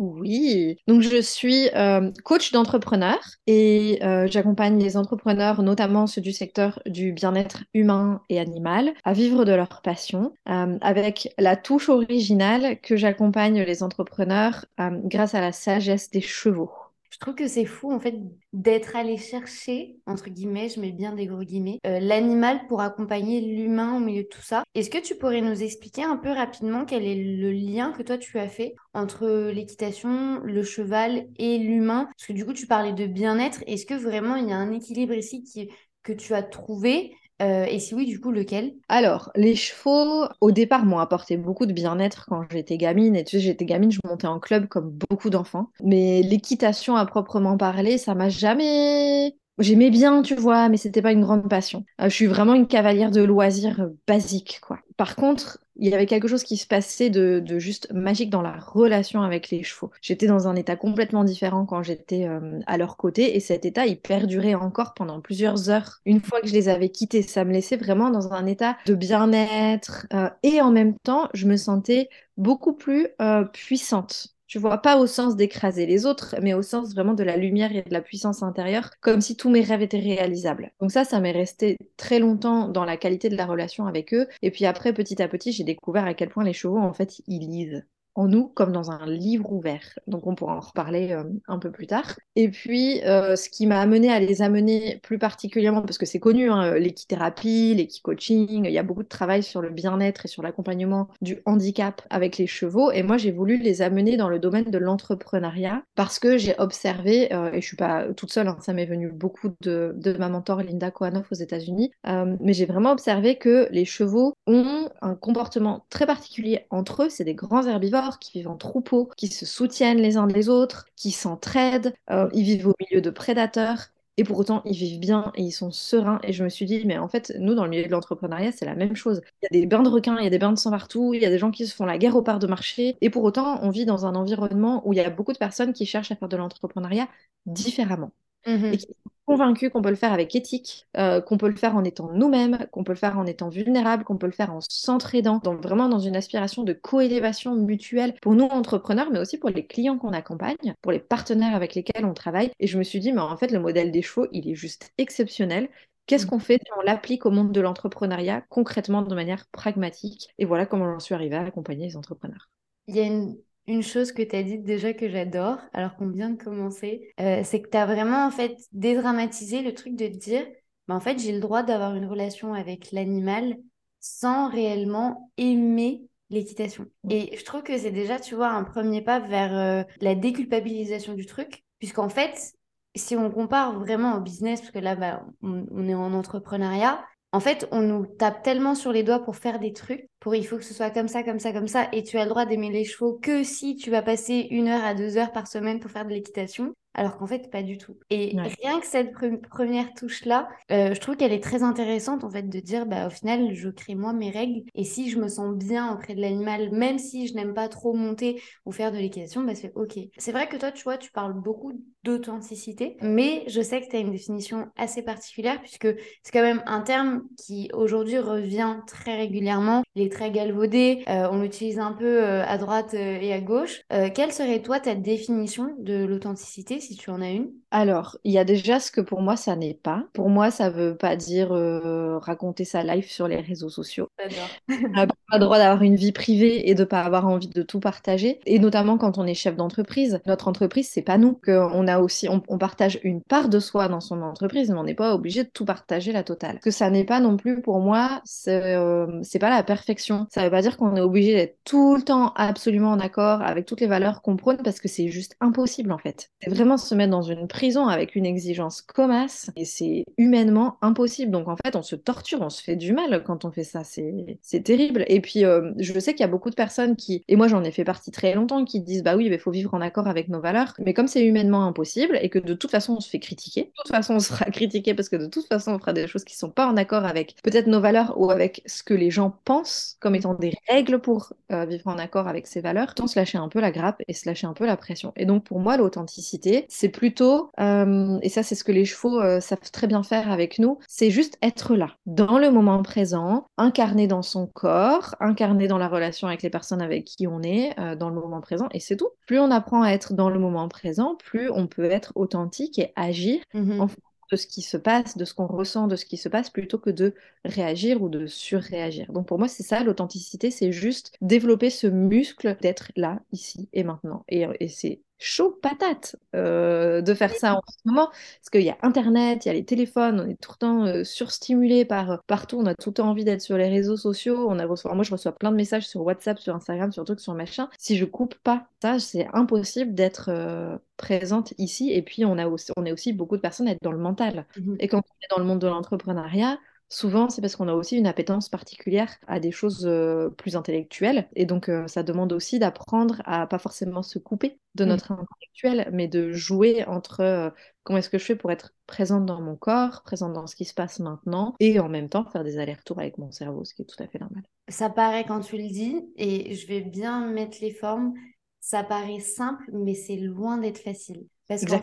Oui, 0.00 0.78
donc 0.86 1.02
je 1.02 1.20
suis 1.20 1.68
euh, 1.74 2.10
coach 2.24 2.52
d'entrepreneurs 2.52 3.20
et 3.46 3.98
euh, 4.02 4.26
j'accompagne 4.30 4.82
les 4.82 4.96
entrepreneurs, 4.96 5.62
notamment 5.62 6.06
ceux 6.06 6.22
du 6.22 6.32
secteur 6.32 6.80
du 6.86 7.12
bien-être 7.12 7.64
humain 7.74 8.22
et 8.30 8.40
animal, 8.40 8.94
à 9.04 9.12
vivre 9.12 9.44
de 9.44 9.52
leur 9.52 9.82
passion, 9.82 10.32
euh, 10.48 10.78
avec 10.80 11.28
la 11.36 11.54
touche 11.54 11.90
originale 11.90 12.80
que 12.80 12.96
j'accompagne 12.96 13.60
les 13.60 13.82
entrepreneurs 13.82 14.64
grâce 15.04 15.34
à 15.34 15.42
la 15.42 15.52
sagesse 15.52 16.10
des 16.10 16.22
chevaux. 16.22 16.70
Je 17.10 17.18
trouve 17.18 17.34
que 17.34 17.48
c'est 17.48 17.64
fou 17.64 17.92
en 17.92 17.98
fait 17.98 18.14
d'être 18.52 18.94
allé 18.94 19.16
chercher, 19.16 19.96
entre 20.06 20.30
guillemets, 20.30 20.68
je 20.68 20.80
mets 20.80 20.92
bien 20.92 21.12
des 21.12 21.26
gros 21.26 21.42
guillemets, 21.42 21.80
euh, 21.86 21.98
l'animal 21.98 22.66
pour 22.68 22.80
accompagner 22.80 23.40
l'humain 23.40 23.96
au 23.96 24.00
milieu 24.00 24.22
de 24.22 24.28
tout 24.28 24.40
ça. 24.42 24.62
Est-ce 24.74 24.90
que 24.90 24.98
tu 24.98 25.16
pourrais 25.16 25.40
nous 25.40 25.62
expliquer 25.62 26.04
un 26.04 26.16
peu 26.16 26.30
rapidement 26.30 26.84
quel 26.84 27.04
est 27.04 27.16
le 27.16 27.50
lien 27.50 27.92
que 27.92 28.02
toi 28.02 28.16
tu 28.16 28.38
as 28.38 28.48
fait 28.48 28.74
entre 28.94 29.50
l'équitation, 29.50 30.40
le 30.44 30.62
cheval 30.62 31.26
et 31.36 31.58
l'humain? 31.58 32.08
Parce 32.16 32.28
que 32.28 32.32
du 32.32 32.46
coup 32.46 32.52
tu 32.52 32.66
parlais 32.66 32.92
de 32.92 33.06
bien-être. 33.06 33.62
Est-ce 33.66 33.86
que 33.86 33.94
vraiment 33.94 34.36
il 34.36 34.48
y 34.48 34.52
a 34.52 34.56
un 34.56 34.72
équilibre 34.72 35.14
ici 35.14 35.68
que 36.02 36.12
tu 36.12 36.32
as 36.34 36.42
trouvé? 36.44 37.14
Euh, 37.40 37.64
et 37.64 37.78
si 37.78 37.94
oui, 37.94 38.06
du 38.06 38.20
coup, 38.20 38.30
lequel? 38.30 38.74
Alors, 38.88 39.30
les 39.34 39.56
chevaux, 39.56 40.26
au 40.40 40.50
départ, 40.52 40.84
m'ont 40.84 40.98
apporté 40.98 41.36
beaucoup 41.36 41.66
de 41.66 41.72
bien-être 41.72 42.26
quand 42.26 42.44
j'étais 42.50 42.76
gamine. 42.76 43.16
Et 43.16 43.24
tu 43.24 43.36
sais, 43.36 43.40
j'étais 43.40 43.64
gamine, 43.64 43.90
je 43.90 44.00
montais 44.04 44.26
en 44.26 44.38
club 44.40 44.68
comme 44.68 44.90
beaucoup 44.90 45.30
d'enfants. 45.30 45.70
Mais 45.82 46.22
l'équitation 46.22 46.96
à 46.96 47.06
proprement 47.06 47.56
parler, 47.56 47.98
ça 47.98 48.14
m'a 48.14 48.28
jamais 48.28 49.36
J'aimais 49.60 49.90
bien, 49.90 50.22
tu 50.22 50.34
vois, 50.34 50.70
mais 50.70 50.78
c'était 50.78 51.02
pas 51.02 51.12
une 51.12 51.20
grande 51.20 51.48
passion. 51.48 51.84
Euh, 52.00 52.08
je 52.08 52.14
suis 52.14 52.26
vraiment 52.26 52.54
une 52.54 52.66
cavalière 52.66 53.10
de 53.10 53.22
loisirs 53.22 53.80
euh, 53.80 53.88
basique, 54.06 54.58
quoi. 54.62 54.78
Par 54.96 55.16
contre, 55.16 55.58
il 55.76 55.90
y 55.90 55.94
avait 55.94 56.06
quelque 56.06 56.28
chose 56.28 56.44
qui 56.44 56.56
se 56.56 56.66
passait 56.66 57.10
de, 57.10 57.42
juste 57.58 57.92
magique 57.92 58.30
dans 58.30 58.40
la 58.40 58.58
relation 58.58 59.22
avec 59.22 59.50
les 59.50 59.62
chevaux. 59.62 59.90
J'étais 60.00 60.26
dans 60.26 60.48
un 60.48 60.56
état 60.56 60.76
complètement 60.76 61.24
différent 61.24 61.66
quand 61.66 61.82
j'étais 61.82 62.26
euh, 62.26 62.58
à 62.66 62.78
leur 62.78 62.96
côté 62.96 63.36
et 63.36 63.40
cet 63.40 63.66
état, 63.66 63.84
il 63.84 64.00
perdurait 64.00 64.54
encore 64.54 64.94
pendant 64.94 65.20
plusieurs 65.20 65.68
heures. 65.68 66.00
Une 66.06 66.20
fois 66.20 66.40
que 66.40 66.48
je 66.48 66.54
les 66.54 66.70
avais 66.70 66.88
quittés, 66.88 67.22
ça 67.22 67.44
me 67.44 67.52
laissait 67.52 67.76
vraiment 67.76 68.10
dans 68.10 68.32
un 68.32 68.46
état 68.46 68.78
de 68.86 68.94
bien-être 68.94 70.06
et 70.42 70.60
en 70.60 70.70
même 70.70 70.94
temps, 71.02 71.28
je 71.34 71.46
me 71.46 71.56
sentais 71.56 72.08
beaucoup 72.36 72.74
plus 72.74 73.08
puissante. 73.52 74.34
Tu 74.50 74.58
vois, 74.58 74.78
pas 74.78 74.96
au 74.96 75.06
sens 75.06 75.36
d'écraser 75.36 75.86
les 75.86 76.06
autres, 76.06 76.34
mais 76.42 76.54
au 76.54 76.62
sens 76.62 76.92
vraiment 76.92 77.14
de 77.14 77.22
la 77.22 77.36
lumière 77.36 77.70
et 77.70 77.82
de 77.82 77.92
la 77.92 78.00
puissance 78.00 78.42
intérieure, 78.42 78.90
comme 79.00 79.20
si 79.20 79.36
tous 79.36 79.48
mes 79.48 79.60
rêves 79.60 79.80
étaient 79.80 80.00
réalisables. 80.00 80.72
Donc 80.80 80.90
ça, 80.90 81.04
ça 81.04 81.20
m'est 81.20 81.30
resté 81.30 81.78
très 81.96 82.18
longtemps 82.18 82.66
dans 82.66 82.84
la 82.84 82.96
qualité 82.96 83.28
de 83.28 83.36
la 83.36 83.46
relation 83.46 83.86
avec 83.86 84.12
eux. 84.12 84.26
Et 84.42 84.50
puis 84.50 84.66
après, 84.66 84.92
petit 84.92 85.22
à 85.22 85.28
petit, 85.28 85.52
j'ai 85.52 85.62
découvert 85.62 86.04
à 86.04 86.14
quel 86.14 86.30
point 86.30 86.42
les 86.42 86.52
chevaux, 86.52 86.78
en 86.78 86.92
fait, 86.92 87.22
ils 87.28 87.48
lisent 87.48 87.84
en 88.20 88.28
nous 88.28 88.48
comme 88.48 88.70
dans 88.70 88.90
un 88.90 89.06
livre 89.06 89.50
ouvert. 89.50 89.98
Donc 90.06 90.26
on 90.26 90.34
pourra 90.34 90.56
en 90.56 90.60
reparler 90.60 91.12
euh, 91.12 91.24
un 91.48 91.58
peu 91.58 91.70
plus 91.70 91.86
tard. 91.86 92.18
Et 92.36 92.50
puis 92.50 93.02
euh, 93.04 93.34
ce 93.34 93.48
qui 93.48 93.66
m'a 93.66 93.80
amené 93.80 94.12
à 94.12 94.20
les 94.20 94.42
amener 94.42 95.00
plus 95.02 95.18
particulièrement, 95.18 95.80
parce 95.80 95.96
que 95.96 96.04
c'est 96.04 96.20
connu, 96.20 96.50
hein, 96.50 96.74
l'équithérapie, 96.74 97.74
l'équicoaching, 97.74 98.66
il 98.66 98.72
y 98.72 98.78
a 98.78 98.82
beaucoup 98.82 99.02
de 99.02 99.08
travail 99.08 99.42
sur 99.42 99.62
le 99.62 99.70
bien-être 99.70 100.26
et 100.26 100.28
sur 100.28 100.42
l'accompagnement 100.42 101.08
du 101.22 101.40
handicap 101.46 102.02
avec 102.10 102.36
les 102.36 102.46
chevaux. 102.46 102.92
Et 102.92 103.02
moi 103.02 103.16
j'ai 103.16 103.32
voulu 103.32 103.56
les 103.56 103.80
amener 103.80 104.18
dans 104.18 104.28
le 104.28 104.38
domaine 104.38 104.70
de 104.70 104.78
l'entrepreneuriat 104.78 105.82
parce 105.94 106.18
que 106.18 106.36
j'ai 106.36 106.54
observé, 106.58 107.32
euh, 107.32 107.52
et 107.52 107.62
je 107.62 107.66
suis 107.66 107.76
pas 107.76 108.12
toute 108.12 108.32
seule, 108.32 108.48
hein, 108.48 108.58
ça 108.60 108.74
m'est 108.74 108.84
venu 108.86 109.10
beaucoup 109.10 109.48
de, 109.62 109.94
de, 109.96 110.12
ma 110.12 110.28
mentor 110.28 110.62
Linda 110.62 110.90
Kohanoff 110.90 111.32
aux 111.32 111.36
États-Unis, 111.36 111.90
mais 112.04 112.52
j'ai 112.52 112.66
vraiment 112.66 112.92
observé 112.92 113.36
que 113.36 113.68
les 113.70 113.86
chevaux 113.86 114.34
ont 114.46 114.90
un 115.00 115.14
comportement 115.14 115.86
très 115.88 116.04
particulier 116.04 116.66
entre 116.68 117.04
eux, 117.04 117.08
c'est 117.08 117.24
des 117.24 117.34
grands 117.34 117.66
herbivores 117.66 118.09
qui 118.18 118.38
vivent 118.38 118.48
en 118.48 118.56
troupeau, 118.56 119.10
qui 119.16 119.28
se 119.28 119.46
soutiennent 119.46 119.98
les 120.00 120.16
uns 120.16 120.26
les 120.26 120.48
autres, 120.48 120.86
qui 120.96 121.10
s'entraident, 121.10 121.94
euh, 122.10 122.28
ils 122.32 122.44
vivent 122.44 122.68
au 122.68 122.74
milieu 122.80 123.00
de 123.00 123.10
prédateurs. 123.10 123.86
Et 124.16 124.24
pour 124.24 124.38
autant, 124.38 124.60
ils 124.66 124.76
vivent 124.76 125.00
bien 125.00 125.32
et 125.34 125.42
ils 125.42 125.52
sont 125.52 125.70
sereins. 125.70 126.20
Et 126.22 126.32
je 126.32 126.44
me 126.44 126.48
suis 126.50 126.66
dit, 126.66 126.84
mais 126.84 126.98
en 126.98 127.08
fait, 127.08 127.32
nous, 127.38 127.54
dans 127.54 127.64
le 127.64 127.70
milieu 127.70 127.84
de 127.84 127.90
l'entrepreneuriat, 127.90 128.52
c'est 128.52 128.66
la 128.66 128.74
même 128.74 128.94
chose. 128.96 129.22
Il 129.42 129.48
y 129.50 129.58
a 129.58 129.60
des 129.60 129.66
bains 129.66 129.82
de 129.82 129.88
requins, 129.88 130.18
il 130.18 130.24
y 130.24 130.26
a 130.26 130.30
des 130.30 130.38
bains 130.38 130.52
de 130.52 130.58
sang 130.58 130.70
partout, 130.70 131.14
il 131.14 131.22
y 131.22 131.26
a 131.26 131.30
des 131.30 131.38
gens 131.38 131.50
qui 131.50 131.66
se 131.66 131.74
font 131.74 131.86
la 131.86 131.96
guerre 131.98 132.16
au 132.16 132.22
parts 132.22 132.38
de 132.38 132.46
marché. 132.46 132.96
Et 133.00 133.08
pour 133.10 133.24
autant, 133.24 133.60
on 133.62 133.70
vit 133.70 133.86
dans 133.86 134.04
un 134.06 134.14
environnement 134.14 134.86
où 134.86 134.92
il 134.92 134.96
y 134.96 135.00
a 135.00 135.08
beaucoup 135.10 135.32
de 135.32 135.38
personnes 135.38 135.72
qui 135.72 135.86
cherchent 135.86 136.12
à 136.12 136.16
faire 136.16 136.28
de 136.28 136.36
l'entrepreneuriat 136.36 137.08
différemment. 137.46 138.12
Mmh 138.46 138.64
et 138.72 138.76
qui 138.78 138.86
sont 138.86 139.10
convaincus 139.26 139.70
qu'on 139.70 139.82
peut 139.82 139.90
le 139.90 139.96
faire 139.96 140.12
avec 140.12 140.34
éthique, 140.34 140.86
euh, 140.96 141.20
qu'on 141.20 141.36
peut 141.36 141.48
le 141.48 141.56
faire 141.56 141.76
en 141.76 141.84
étant 141.84 142.10
nous-mêmes, 142.12 142.66
qu'on 142.72 142.82
peut 142.82 142.92
le 142.92 142.98
faire 142.98 143.16
en 143.18 143.26
étant 143.26 143.48
vulnérable, 143.48 144.02
qu'on 144.02 144.16
peut 144.16 144.26
le 144.26 144.32
faire 144.32 144.52
en 144.52 144.60
s'entraidant, 144.60 145.38
donc 145.38 145.62
vraiment 145.62 145.88
dans 145.88 146.00
une 146.00 146.16
aspiration 146.16 146.64
de 146.64 146.72
coélévation 146.72 147.54
mutuelle 147.54 148.14
pour 148.22 148.34
nous 148.34 148.46
entrepreneurs, 148.46 149.10
mais 149.12 149.20
aussi 149.20 149.38
pour 149.38 149.50
les 149.50 149.66
clients 149.66 149.98
qu'on 149.98 150.12
accompagne, 150.12 150.74
pour 150.82 150.90
les 150.90 150.98
partenaires 150.98 151.54
avec 151.54 151.74
lesquels 151.74 152.04
on 152.04 152.14
travaille. 152.14 152.50
Et 152.58 152.66
je 152.66 152.76
me 152.76 152.82
suis 152.82 152.98
dit, 152.98 153.12
mais 153.12 153.20
en 153.20 153.36
fait, 153.36 153.52
le 153.52 153.60
modèle 153.60 153.92
des 153.92 154.02
chevaux, 154.02 154.26
il 154.32 154.48
est 154.48 154.56
juste 154.56 154.92
exceptionnel. 154.98 155.68
Qu'est-ce 156.06 156.26
mmh. 156.26 156.30
qu'on 156.30 156.38
fait 156.40 156.58
si 156.64 156.72
on 156.76 156.82
l'applique 156.82 157.24
au 157.24 157.30
monde 157.30 157.52
de 157.52 157.60
l'entrepreneuriat 157.60 158.42
concrètement 158.48 159.02
de 159.02 159.14
manière 159.14 159.46
pragmatique? 159.52 160.34
Et 160.38 160.44
voilà 160.44 160.66
comment 160.66 160.90
j'en 160.90 160.98
suis 160.98 161.14
arrivée 161.14 161.36
à 161.36 161.42
accompagner 161.42 161.86
les 161.86 161.96
entrepreneurs. 161.96 162.50
Il 162.88 162.96
y 162.96 163.00
a 163.00 163.04
une 163.04 163.36
une 163.66 163.82
chose 163.82 164.12
que 164.12 164.22
tu 164.22 164.34
as 164.36 164.42
dite 164.42 164.64
déjà 164.64 164.92
que 164.92 165.08
j'adore, 165.08 165.58
alors 165.72 165.96
qu'on 165.96 166.08
vient 166.08 166.30
de 166.30 166.42
commencer, 166.42 167.12
euh, 167.20 167.42
c'est 167.44 167.62
que 167.62 167.68
tu 167.68 167.76
as 167.76 167.86
vraiment 167.86 168.26
en 168.26 168.30
fait 168.30 168.56
dédramatisé 168.72 169.62
le 169.62 169.74
truc 169.74 169.96
de 169.96 170.06
te 170.06 170.16
dire, 170.16 170.46
bah, 170.88 170.94
en 170.94 171.00
fait 171.00 171.18
j'ai 171.18 171.32
le 171.32 171.40
droit 171.40 171.62
d'avoir 171.62 171.94
une 171.94 172.06
relation 172.06 172.54
avec 172.54 172.90
l'animal 172.92 173.56
sans 174.00 174.48
réellement 174.50 175.30
aimer 175.36 176.02
l'équitation. 176.30 176.86
Mmh. 177.04 177.10
Et 177.10 177.36
je 177.36 177.44
trouve 177.44 177.62
que 177.62 177.76
c'est 177.76 177.90
déjà, 177.90 178.18
tu 178.18 178.34
vois, 178.34 178.48
un 178.48 178.64
premier 178.64 179.02
pas 179.02 179.20
vers 179.20 179.56
euh, 179.56 179.82
la 180.00 180.14
déculpabilisation 180.14 181.14
du 181.14 181.26
truc, 181.26 181.64
puisqu'en 181.78 182.08
fait, 182.08 182.54
si 182.94 183.16
on 183.16 183.30
compare 183.30 183.78
vraiment 183.78 184.16
au 184.16 184.20
business, 184.20 184.60
parce 184.60 184.72
que 184.72 184.78
là, 184.78 184.96
bah, 184.96 185.24
on, 185.42 185.88
est 185.88 185.94
en 185.94 186.12
entrepreneuriat, 186.12 187.04
en 187.32 187.40
fait, 187.40 187.68
on 187.70 187.80
nous 187.80 188.06
tape 188.06 188.42
tellement 188.42 188.74
sur 188.74 188.92
les 188.92 189.02
doigts 189.04 189.22
pour 189.22 189.36
faire 189.36 189.60
des 189.60 189.72
trucs, 189.72 190.08
pour 190.18 190.34
il 190.34 190.44
faut 190.46 190.56
que 190.56 190.64
ce 190.64 190.74
soit 190.74 190.90
comme 190.90 191.08
ça, 191.08 191.22
comme 191.22 191.38
ça, 191.38 191.52
comme 191.52 191.68
ça, 191.68 191.88
et 191.92 192.02
tu 192.02 192.18
as 192.18 192.24
le 192.24 192.30
droit 192.30 192.44
d'aimer 192.44 192.70
les 192.70 192.84
chevaux 192.84 193.18
que 193.22 193.44
si 193.44 193.76
tu 193.76 193.90
vas 193.90 194.02
passer 194.02 194.48
une 194.50 194.68
heure 194.68 194.84
à 194.84 194.94
deux 194.94 195.16
heures 195.16 195.32
par 195.32 195.46
semaine 195.46 195.78
pour 195.80 195.90
faire 195.90 196.04
de 196.04 196.10
l'équitation 196.10 196.74
alors 196.94 197.18
qu'en 197.18 197.26
fait 197.26 197.50
pas 197.50 197.62
du 197.62 197.78
tout. 197.78 197.96
Et 198.10 198.36
rien 198.62 198.80
que 198.80 198.86
cette 198.86 199.12
première 199.48 199.92
touche 199.94 200.24
là, 200.24 200.48
euh, 200.72 200.94
je 200.94 201.00
trouve 201.00 201.16
qu'elle 201.16 201.32
est 201.32 201.42
très 201.42 201.62
intéressante 201.62 202.24
en 202.24 202.30
fait 202.30 202.48
de 202.48 202.60
dire 202.60 202.86
bah 202.86 203.06
au 203.06 203.10
final 203.10 203.54
je 203.54 203.68
crée 203.68 203.94
moi 203.94 204.12
mes 204.12 204.30
règles 204.30 204.62
et 204.74 204.84
si 204.84 205.10
je 205.10 205.18
me 205.18 205.28
sens 205.28 205.56
bien 205.56 205.92
auprès 205.92 206.14
de 206.14 206.20
l'animal, 206.20 206.70
même 206.72 206.98
si 206.98 207.28
je 207.28 207.34
n'aime 207.34 207.54
pas 207.54 207.68
trop 207.68 207.94
monter 207.94 208.42
ou 208.66 208.72
faire 208.72 208.92
de 208.92 208.98
l'équitation, 208.98 209.42
bah 209.42 209.54
c'est 209.54 209.72
ok. 209.74 209.98
C'est 210.18 210.32
vrai 210.32 210.48
que 210.48 210.56
toi 210.56 210.72
tu 210.72 210.82
vois 210.82 210.98
tu 210.98 211.12
parles 211.12 211.34
beaucoup 211.34 211.72
d'authenticité, 212.02 212.96
mais 213.02 213.44
je 213.46 213.60
sais 213.60 213.80
que 213.82 213.88
tu 213.88 213.96
as 213.96 214.00
une 214.00 214.10
définition 214.10 214.66
assez 214.76 215.02
particulière 215.02 215.60
puisque 215.60 215.88
c'est 216.22 216.32
quand 216.32 216.42
même 216.42 216.62
un 216.66 216.80
terme 216.80 217.22
qui 217.36 217.70
aujourd'hui 217.72 218.18
revient 218.18 218.76
très 218.86 219.16
régulièrement. 219.16 219.82
Il 219.94 220.02
est 220.02 220.12
très 220.12 220.30
galvaudé, 220.30 221.04
euh, 221.08 221.28
on 221.30 221.42
l'utilise 221.42 221.78
un 221.78 221.92
peu 221.92 222.24
euh, 222.24 222.42
à 222.44 222.58
droite 222.58 222.94
et 222.94 223.32
à 223.32 223.40
gauche. 223.40 223.82
quelle 224.14 224.32
serait 224.32 224.62
toi 224.62 224.80
ta 224.80 224.94
définition 224.94 225.74
de 225.78 226.04
l'authenticité 226.04 226.79
si 226.80 226.96
tu 226.96 227.10
en 227.10 227.20
as 227.20 227.30
une 227.30 227.50
Alors, 227.70 228.16
il 228.24 228.32
y 228.32 228.38
a 228.38 228.44
déjà 228.44 228.80
ce 228.80 228.90
que 228.90 229.00
pour 229.00 229.20
moi, 229.20 229.36
ça 229.36 229.56
n'est 229.56 229.74
pas. 229.74 230.04
Pour 230.12 230.28
moi, 230.28 230.50
ça 230.50 230.70
veut 230.70 230.96
pas 230.96 231.16
dire 231.16 231.52
euh, 231.52 232.18
raconter 232.18 232.64
sa 232.64 232.82
life 232.82 233.10
sur 233.10 233.28
les 233.28 233.40
réseaux 233.40 233.68
sociaux. 233.68 234.08
on 234.68 234.88
n'a 234.88 235.06
pas 235.06 235.14
le 235.34 235.38
droit 235.40 235.58
d'avoir 235.58 235.82
une 235.82 235.96
vie 235.96 236.12
privée 236.12 236.68
et 236.68 236.74
de 236.74 236.84
pas 236.84 237.00
avoir 237.00 237.26
envie 237.26 237.48
de 237.48 237.62
tout 237.62 237.80
partager. 237.80 238.40
Et 238.46 238.58
notamment 238.58 238.98
quand 238.98 239.18
on 239.18 239.26
est 239.26 239.34
chef 239.34 239.56
d'entreprise. 239.56 240.20
Notre 240.26 240.48
entreprise, 240.48 240.88
c'est 240.90 241.02
pas 241.02 241.18
nous. 241.18 241.38
On 241.46 241.86
a 241.88 242.00
aussi, 242.00 242.28
on, 242.28 242.40
partage 242.58 243.00
une 243.02 243.22
part 243.22 243.48
de 243.48 243.58
soi 243.58 243.88
dans 243.88 244.00
son 244.00 244.20
entreprise, 244.22 244.70
mais 244.70 244.78
on 244.78 244.84
n'est 244.84 244.94
pas 244.94 245.14
obligé 245.14 245.44
de 245.44 245.48
tout 245.48 245.64
partager 245.64 246.12
la 246.12 246.22
totale. 246.22 246.60
Que 246.60 246.70
ça 246.70 246.90
n'est 246.90 247.04
pas 247.04 247.20
non 247.20 247.36
plus 247.36 247.62
pour 247.62 247.80
moi, 247.80 248.20
c'est 248.24 248.76
euh, 248.76 249.22
pas 249.40 249.50
la 249.50 249.62
perfection. 249.62 250.26
Ça 250.30 250.44
veut 250.44 250.50
pas 250.50 250.60
dire 250.60 250.76
qu'on 250.76 250.96
est 250.96 251.00
obligé 251.00 251.34
d'être 251.34 251.56
tout 251.64 251.96
le 251.96 252.02
temps 252.02 252.32
absolument 252.36 252.90
en 252.90 253.00
accord 253.00 253.40
avec 253.42 253.64
toutes 253.64 253.80
les 253.80 253.86
valeurs 253.86 254.20
qu'on 254.22 254.36
prône 254.36 254.58
parce 254.62 254.80
que 254.80 254.88
c'est 254.88 255.08
juste 255.08 255.36
impossible 255.40 255.92
en 255.92 255.98
fait. 255.98 256.30
C'est 256.42 256.50
vraiment 256.50 256.69
se 256.76 256.94
mettre 256.94 257.10
dans 257.10 257.22
une 257.22 257.48
prison 257.48 257.86
avec 257.86 258.14
une 258.14 258.26
exigence 258.26 258.82
commasse 258.82 259.50
et 259.56 259.64
c'est 259.64 260.04
humainement 260.18 260.76
impossible. 260.82 261.30
Donc 261.32 261.48
en 261.48 261.56
fait, 261.56 261.76
on 261.76 261.82
se 261.82 261.96
torture, 261.96 262.40
on 262.40 262.50
se 262.50 262.62
fait 262.62 262.76
du 262.76 262.92
mal 262.92 263.22
quand 263.24 263.44
on 263.44 263.50
fait 263.50 263.64
ça. 263.64 263.82
C'est 263.84 264.62
terrible. 264.62 265.04
Et 265.08 265.20
puis, 265.20 265.44
euh, 265.44 265.72
je 265.78 265.98
sais 265.98 266.12
qu'il 266.12 266.20
y 266.20 266.24
a 266.24 266.28
beaucoup 266.28 266.50
de 266.50 266.54
personnes 266.54 266.96
qui, 266.96 267.24
et 267.28 267.36
moi 267.36 267.48
j'en 267.48 267.64
ai 267.64 267.70
fait 267.70 267.84
partie 267.84 268.10
très 268.10 268.34
longtemps, 268.34 268.64
qui 268.64 268.80
disent 268.80 269.02
bah 269.02 269.16
oui, 269.16 269.26
il 269.26 269.38
faut 269.38 269.50
vivre 269.50 269.74
en 269.74 269.80
accord 269.80 270.08
avec 270.08 270.28
nos 270.28 270.40
valeurs. 270.40 270.74
Mais 270.78 270.94
comme 270.94 271.06
c'est 271.06 271.24
humainement 271.24 271.64
impossible 271.66 272.18
et 272.20 272.28
que 272.28 272.38
de 272.38 272.54
toute 272.54 272.70
façon 272.70 272.94
on 272.94 273.00
se 273.00 273.08
fait 273.08 273.18
critiquer, 273.18 273.62
de 273.62 273.72
toute 273.76 273.94
façon 273.94 274.14
on 274.14 274.20
sera 274.20 274.44
critiqué 274.50 274.94
parce 274.94 275.08
que 275.08 275.16
de 275.16 275.26
toute 275.26 275.46
façon 275.46 275.72
on 275.72 275.78
fera 275.78 275.92
des 275.92 276.06
choses 276.06 276.24
qui 276.24 276.36
sont 276.36 276.50
pas 276.50 276.66
en 276.66 276.76
accord 276.76 277.04
avec 277.04 277.36
peut-être 277.42 277.66
nos 277.66 277.80
valeurs 277.80 278.14
ou 278.20 278.30
avec 278.30 278.62
ce 278.66 278.82
que 278.82 278.94
les 278.94 279.10
gens 279.10 279.38
pensent 279.44 279.96
comme 280.00 280.14
étant 280.14 280.34
des 280.34 280.54
règles 280.68 281.00
pour 281.00 281.32
euh, 281.52 281.64
vivre 281.64 281.86
en 281.86 281.98
accord 281.98 282.28
avec 282.28 282.46
ces 282.46 282.60
valeurs, 282.60 282.94
tant 282.94 283.06
se 283.06 283.18
lâcher 283.18 283.38
un 283.38 283.48
peu 283.48 283.60
la 283.60 283.70
grappe 283.70 284.02
et 284.08 284.12
se 284.12 284.28
lâcher 284.28 284.46
un 284.46 284.54
peu 284.54 284.66
la 284.66 284.76
pression. 284.76 285.12
Et 285.16 285.26
donc 285.26 285.44
pour 285.44 285.60
moi, 285.60 285.76
l'authenticité, 285.76 286.59
c'est 286.68 286.88
plutôt, 286.88 287.50
euh, 287.60 288.18
et 288.22 288.28
ça 288.28 288.42
c'est 288.42 288.54
ce 288.54 288.64
que 288.64 288.72
les 288.72 288.84
chevaux 288.84 289.20
euh, 289.20 289.40
savent 289.40 289.70
très 289.72 289.86
bien 289.86 290.02
faire 290.02 290.30
avec 290.30 290.58
nous, 290.58 290.78
c'est 290.88 291.10
juste 291.10 291.38
être 291.42 291.74
là, 291.74 291.96
dans 292.06 292.38
le 292.38 292.50
moment 292.50 292.82
présent, 292.82 293.46
incarné 293.56 294.06
dans 294.06 294.22
son 294.22 294.46
corps, 294.46 295.14
incarné 295.20 295.68
dans 295.68 295.78
la 295.78 295.88
relation 295.88 296.28
avec 296.28 296.42
les 296.42 296.50
personnes 296.50 296.82
avec 296.82 297.04
qui 297.04 297.26
on 297.26 297.42
est, 297.42 297.78
euh, 297.78 297.96
dans 297.96 298.08
le 298.08 298.14
moment 298.14 298.40
présent, 298.40 298.68
et 298.72 298.80
c'est 298.80 298.96
tout. 298.96 299.10
Plus 299.26 299.38
on 299.38 299.50
apprend 299.50 299.82
à 299.82 299.90
être 299.90 300.14
dans 300.14 300.30
le 300.30 300.38
moment 300.38 300.68
présent, 300.68 301.16
plus 301.16 301.50
on 301.50 301.66
peut 301.66 301.84
être 301.84 302.12
authentique 302.14 302.78
et 302.78 302.92
agir 302.96 303.40
mmh 303.54 303.80
en 303.80 303.88
fonction 303.88 304.10
de 304.30 304.36
ce 304.36 304.46
qui 304.46 304.62
se 304.62 304.76
passe, 304.76 305.16
de 305.16 305.24
ce 305.24 305.34
qu'on 305.34 305.46
ressent, 305.46 305.86
de 305.88 305.96
ce 305.96 306.04
qui 306.04 306.16
se 306.16 306.28
passe, 306.28 306.50
plutôt 306.50 306.78
que 306.78 306.90
de 306.90 307.14
réagir 307.44 308.02
ou 308.02 308.08
de 308.08 308.26
surréagir. 308.26 309.12
Donc 309.12 309.26
pour 309.26 309.38
moi, 309.38 309.48
c'est 309.48 309.62
ça, 309.62 309.82
l'authenticité, 309.82 310.50
c'est 310.50 310.72
juste 310.72 311.12
développer 311.20 311.70
ce 311.70 311.86
muscle 311.86 312.56
d'être 312.60 312.92
là, 312.96 313.20
ici 313.32 313.68
et 313.72 313.82
maintenant. 313.84 314.24
Et, 314.28 314.46
et 314.60 314.68
c'est 314.68 315.00
chaud 315.20 315.56
patate 315.62 316.16
euh, 316.34 317.02
de 317.02 317.14
faire 317.14 317.32
ça 317.34 317.54
en 317.54 317.60
ce 317.68 317.76
moment, 317.84 318.06
parce 318.08 318.50
qu'il 318.50 318.62
y 318.62 318.70
a 318.70 318.78
Internet, 318.82 319.44
il 319.44 319.48
y 319.48 319.50
a 319.50 319.54
les 319.54 319.64
téléphones, 319.64 320.20
on 320.20 320.28
est 320.28 320.40
tout 320.40 320.52
le 320.52 320.58
temps 320.58 320.86
euh, 320.86 321.04
surstimulé 321.04 321.84
par 321.84 322.22
partout, 322.24 322.58
on 322.58 322.66
a 322.66 322.74
tout 322.74 322.90
le 322.90 322.94
temps 322.94 323.08
envie 323.08 323.24
d'être 323.24 323.42
sur 323.42 323.56
les 323.56 323.68
réseaux 323.68 323.96
sociaux, 323.96 324.46
on 324.48 324.58
a 324.58 324.66
moi 324.66 325.04
je 325.04 325.12
reçois 325.12 325.32
plein 325.32 325.50
de 325.50 325.56
messages 325.56 325.86
sur 325.86 326.02
WhatsApp, 326.02 326.38
sur 326.38 326.56
Instagram, 326.56 326.90
sur 326.90 327.04
trucs, 327.04 327.20
sur 327.20 327.34
machin. 327.34 327.68
Si 327.78 327.96
je 327.96 328.04
coupe 328.04 328.34
pas 328.36 328.66
ça, 328.82 328.98
c'est 328.98 329.26
impossible 329.34 329.94
d'être 329.94 330.30
euh, 330.30 330.78
présente 330.96 331.52
ici. 331.58 331.90
Et 331.92 332.02
puis 332.02 332.24
on 332.24 332.38
a 332.38 332.48
aussi, 332.48 332.72
on 332.76 332.86
est 332.86 332.92
aussi 332.92 333.12
beaucoup 333.12 333.36
de 333.36 333.42
personnes 333.42 333.68
à 333.68 333.72
être 333.72 333.82
dans 333.82 333.92
le 333.92 333.98
mental. 333.98 334.46
Mmh 334.56 334.76
Et 334.80 334.88
quand 334.88 334.98
on 334.98 335.24
est 335.24 335.30
dans 335.30 335.38
le 335.38 335.44
monde 335.44 335.60
de 335.60 335.66
l'entrepreneuriat, 335.66 336.58
Souvent, 336.92 337.30
c'est 337.30 337.40
parce 337.40 337.54
qu'on 337.54 337.68
a 337.68 337.74
aussi 337.74 337.96
une 337.96 338.08
appétence 338.08 338.48
particulière 338.48 339.14
à 339.28 339.38
des 339.38 339.52
choses 339.52 339.86
euh, 339.86 340.28
plus 340.28 340.56
intellectuelles. 340.56 341.28
Et 341.36 341.46
donc, 341.46 341.68
euh, 341.68 341.86
ça 341.86 342.02
demande 342.02 342.32
aussi 342.32 342.58
d'apprendre 342.58 343.22
à 343.26 343.46
pas 343.46 343.60
forcément 343.60 344.02
se 344.02 344.18
couper 344.18 344.58
de 344.74 344.84
mmh. 344.84 344.88
notre 344.88 345.12
intellectuel, 345.12 345.88
mais 345.92 346.08
de 346.08 346.32
jouer 346.32 346.84
entre 346.86 347.20
euh, 347.20 347.50
comment 347.84 348.00
est-ce 348.00 348.10
que 348.10 348.18
je 348.18 348.24
fais 348.24 348.34
pour 348.34 348.50
être 348.50 348.74
présente 348.88 349.24
dans 349.24 349.40
mon 349.40 349.54
corps, 349.54 350.02
présente 350.02 350.32
dans 350.32 350.48
ce 350.48 350.56
qui 350.56 350.64
se 350.64 350.74
passe 350.74 350.98
maintenant, 350.98 351.54
et 351.60 351.78
en 351.78 351.88
même 351.88 352.08
temps 352.08 352.24
faire 352.24 352.42
des 352.42 352.58
allers-retours 352.58 352.98
avec 352.98 353.18
mon 353.18 353.30
cerveau, 353.30 353.64
ce 353.64 353.72
qui 353.72 353.82
est 353.82 353.86
tout 353.86 354.02
à 354.02 354.08
fait 354.08 354.18
normal. 354.18 354.42
Ça 354.68 354.90
paraît 354.90 355.24
quand 355.24 355.40
tu 355.40 355.58
le 355.58 355.68
dis, 355.68 355.96
et 356.16 356.56
je 356.56 356.66
vais 356.66 356.80
bien 356.80 357.30
mettre 357.30 357.58
les 357.60 357.72
formes, 357.72 358.14
ça 358.58 358.82
paraît 358.82 359.20
simple, 359.20 359.70
mais 359.72 359.94
c'est 359.94 360.16
loin 360.16 360.58
d'être 360.58 360.78
facile. 360.78 361.26
Parce 361.46 361.64
que 361.64 361.76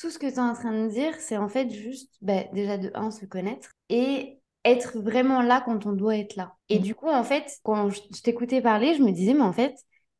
tout 0.00 0.10
ce 0.10 0.18
que 0.18 0.26
tu 0.26 0.34
es 0.34 0.38
en 0.40 0.54
train 0.54 0.72
de 0.72 0.88
dire, 0.88 1.14
c'est 1.20 1.36
en 1.36 1.48
fait 1.48 1.70
juste, 1.70 2.14
bah, 2.20 2.42
déjà 2.52 2.78
de 2.78 2.90
un, 2.94 3.12
se 3.12 3.26
connaître, 3.26 3.70
et 3.88 4.39
être 4.64 4.98
vraiment 4.98 5.42
là 5.42 5.62
quand 5.64 5.86
on 5.86 5.92
doit 5.92 6.16
être 6.16 6.36
là. 6.36 6.54
Et 6.68 6.78
mm. 6.78 6.82
du 6.82 6.94
coup, 6.94 7.08
en 7.08 7.24
fait, 7.24 7.58
quand 7.62 7.90
je 7.90 8.22
t'écoutais 8.22 8.60
parler, 8.60 8.94
je 8.94 9.02
me 9.02 9.10
disais, 9.10 9.34
mais 9.34 9.42
en 9.42 9.52
fait, 9.52 9.74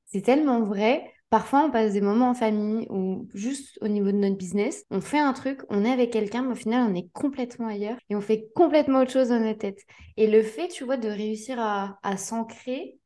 c'est 0.07 0.23
tellement 0.23 0.63
vrai. 0.63 1.13
Parfois, 1.29 1.65
on 1.65 1.71
passe 1.71 1.93
des 1.93 2.01
moments 2.01 2.31
en 2.31 2.35
famille 2.35 2.89
ou 2.91 3.29
juste 3.35 3.79
au 3.83 3.89
niveau 3.89 4.11
de 4.11 4.17
notre 4.17 4.37
business, 4.37 4.85
on 4.91 5.01
fait 5.01 5.21
un 5.21 5.33
truc, 5.33 5.61
on 5.69 5.85
est 5.85 5.93
avec 5.93 6.11
quelqu'un, 6.11 6.43
mais 6.43 6.53
au 6.53 6.57
final, 6.57 6.91
on 6.91 6.95
est 6.95 7.09
complètement 7.13 7.69
ailleurs 7.69 7.97
et 8.09 8.17
on 8.17 8.21
fait 8.21 8.49
complètement 8.57 9.01
autre 9.01 9.13
chose 9.13 9.29
dans 9.29 9.39
notre 9.39 9.61
tête. 9.61 9.79
Et 10.17 10.27
le 10.27 10.43
fait, 10.43 10.67
tu 10.69 10.85
vois, 10.85 10.97
de 10.97 11.09
réussir 11.09 11.61
à, 11.61 11.99
à 12.03 12.17
s'ancrer, 12.17 12.99